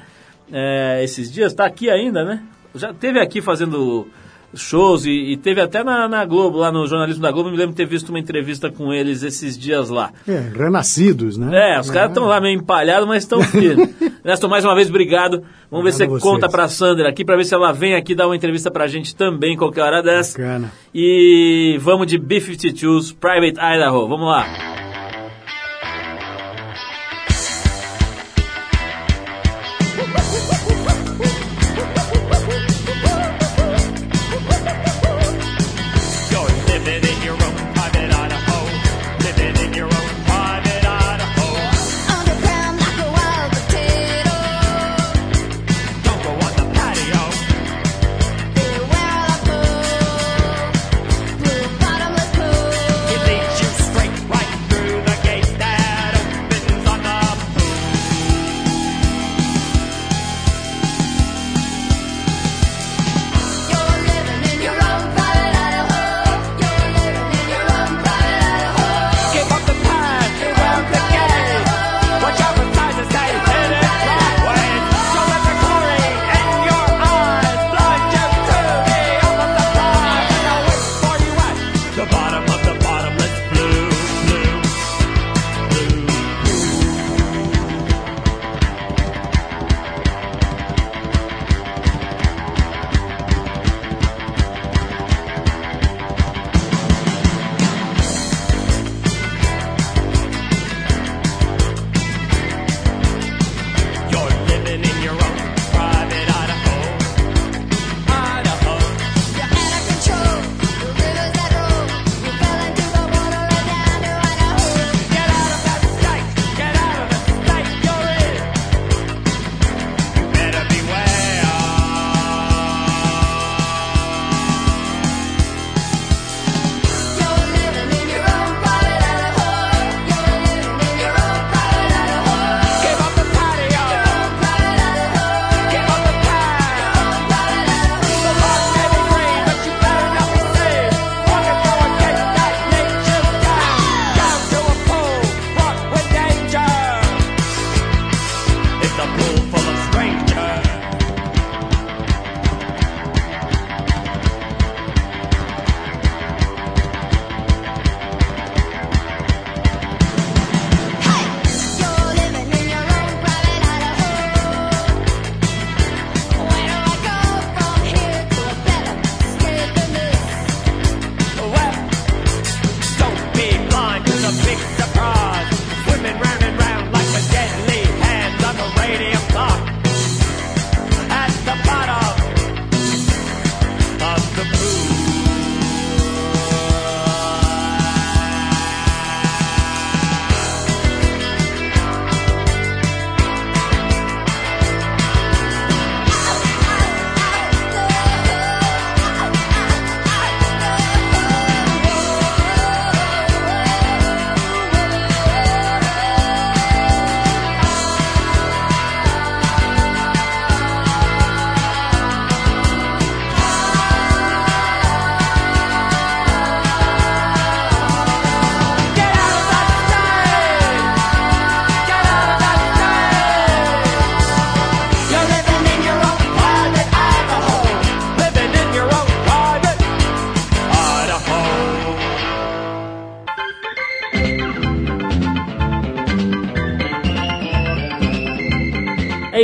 É, 0.51 1.03
esses 1.03 1.31
dias, 1.31 1.51
está 1.51 1.65
aqui 1.65 1.89
ainda, 1.89 2.23
né? 2.23 2.43
Já 2.75 2.93
teve 2.93 3.19
aqui 3.19 3.41
fazendo 3.41 4.07
shows 4.53 5.05
e, 5.05 5.11
e 5.11 5.37
teve 5.37 5.61
até 5.61 5.83
na, 5.83 6.07
na 6.07 6.25
Globo, 6.25 6.57
lá 6.57 6.71
no 6.71 6.85
jornalismo 6.85 7.21
da 7.21 7.31
Globo. 7.31 7.49
Me 7.49 7.57
lembro 7.57 7.71
de 7.71 7.77
ter 7.77 7.85
visto 7.85 8.09
uma 8.09 8.19
entrevista 8.19 8.69
com 8.69 8.93
eles 8.93 9.23
esses 9.23 9.57
dias 9.57 9.89
lá. 9.89 10.11
É, 10.27 10.51
renascidos, 10.53 11.37
né? 11.37 11.75
É, 11.75 11.79
os 11.79 11.89
caras 11.89 12.09
estão 12.11 12.25
lá 12.25 12.39
meio 12.39 12.57
empalhados, 12.57 13.07
mas 13.07 13.23
estão 13.23 13.41
firmes. 13.41 13.89
Ernesto, 14.23 14.47
mais 14.47 14.63
uma 14.63 14.75
vez, 14.75 14.89
obrigado. 14.89 15.43
Vamos 15.69 15.85
ver 15.85 15.91
se 15.93 16.05
você 16.05 16.17
a 16.17 16.19
conta 16.19 16.49
pra 16.49 16.67
Sandra 16.67 17.09
aqui, 17.09 17.25
pra 17.25 17.35
ver 17.35 17.45
se 17.45 17.53
ela 17.53 17.71
vem 17.71 17.95
aqui 17.95 18.13
dar 18.13 18.27
uma 18.27 18.35
entrevista 18.35 18.69
pra 18.69 18.87
gente 18.87 19.15
também, 19.15 19.57
qualquer 19.57 19.81
hora 19.81 20.03
dessa. 20.03 20.37
Bacana. 20.37 20.71
E 20.93 21.77
vamos 21.79 22.07
de 22.07 22.17
B-52s, 22.17 23.15
Private 23.15 23.57
Idaho. 23.57 24.07
Vamos 24.07 24.27
lá. 24.27 24.80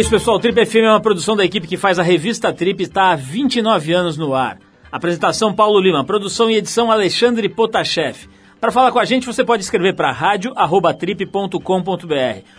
Isso, 0.07 0.11
pessoal. 0.11 0.37
O 0.37 0.39
Trip 0.39 0.65
FM 0.65 0.75
é 0.85 0.89
uma 0.89 1.01
produção 1.01 1.35
da 1.35 1.43
equipe 1.43 1.67
que 1.67 1.75
faz 1.75 1.99
a 1.99 2.03
revista 2.03 2.53
Trip 2.53 2.81
e 2.81 2.83
está 2.85 3.11
há 3.11 3.15
29 3.17 3.91
anos 3.91 4.15
no 4.15 4.33
ar. 4.33 4.57
Apresentação 4.89 5.53
Paulo 5.53 5.81
Lima, 5.81 6.05
produção 6.05 6.49
e 6.49 6.55
edição 6.55 6.89
Alexandre 6.89 7.49
Potashev. 7.49 8.29
Para 8.61 8.71
falar 8.71 8.93
com 8.93 8.99
a 8.99 9.05
gente, 9.05 9.27
você 9.27 9.43
pode 9.43 9.63
escrever 9.63 9.95
para 9.95 10.09
rádio@trip.com.br 10.13 11.59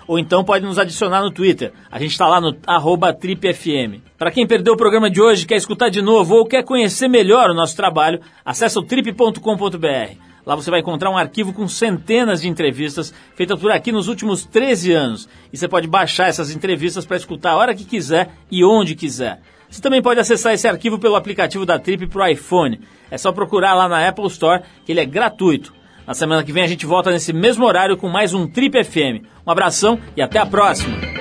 ou 0.06 0.18
então 0.18 0.44
pode 0.44 0.66
nos 0.66 0.78
adicionar 0.78 1.22
no 1.22 1.30
Twitter. 1.30 1.72
A 1.90 1.98
gente 1.98 2.10
está 2.10 2.28
lá 2.28 2.38
no 2.38 2.52
tripfm. 2.52 4.02
Para 4.18 4.30
quem 4.30 4.46
perdeu 4.46 4.74
o 4.74 4.76
programa 4.76 5.10
de 5.10 5.22
hoje, 5.22 5.46
quer 5.46 5.56
escutar 5.56 5.88
de 5.88 6.02
novo 6.02 6.34
ou 6.34 6.44
quer 6.44 6.62
conhecer 6.62 7.08
melhor 7.08 7.48
o 7.48 7.54
nosso 7.54 7.74
trabalho, 7.74 8.20
acesse 8.44 8.78
o 8.78 8.82
trip.com.br. 8.82 10.27
Lá 10.48 10.54
você 10.54 10.70
vai 10.70 10.80
encontrar 10.80 11.10
um 11.10 11.16
arquivo 11.18 11.52
com 11.52 11.68
centenas 11.68 12.40
de 12.40 12.48
entrevistas 12.48 13.12
feitas 13.34 13.60
por 13.60 13.70
aqui 13.70 13.92
nos 13.92 14.08
últimos 14.08 14.46
13 14.46 14.92
anos. 14.94 15.28
E 15.52 15.58
você 15.58 15.68
pode 15.68 15.86
baixar 15.86 16.26
essas 16.26 16.50
entrevistas 16.50 17.04
para 17.04 17.18
escutar 17.18 17.50
a 17.50 17.56
hora 17.56 17.74
que 17.74 17.84
quiser 17.84 18.30
e 18.50 18.64
onde 18.64 18.94
quiser. 18.94 19.42
Você 19.68 19.82
também 19.82 20.00
pode 20.00 20.18
acessar 20.18 20.54
esse 20.54 20.66
arquivo 20.66 20.98
pelo 20.98 21.16
aplicativo 21.16 21.66
da 21.66 21.78
Trip 21.78 22.06
para 22.06 22.24
o 22.24 22.28
iPhone. 22.28 22.80
É 23.10 23.18
só 23.18 23.30
procurar 23.30 23.74
lá 23.74 23.90
na 23.90 24.08
Apple 24.08 24.26
Store, 24.28 24.62
que 24.86 24.92
ele 24.92 25.00
é 25.00 25.04
gratuito. 25.04 25.74
Na 26.06 26.14
semana 26.14 26.42
que 26.42 26.50
vem 26.50 26.64
a 26.64 26.66
gente 26.66 26.86
volta 26.86 27.10
nesse 27.10 27.34
mesmo 27.34 27.66
horário 27.66 27.98
com 27.98 28.08
mais 28.08 28.32
um 28.32 28.48
Trip 28.48 28.82
FM. 28.82 29.26
Um 29.46 29.50
abração 29.50 30.00
e 30.16 30.22
até 30.22 30.38
a 30.38 30.46
próxima! 30.46 31.17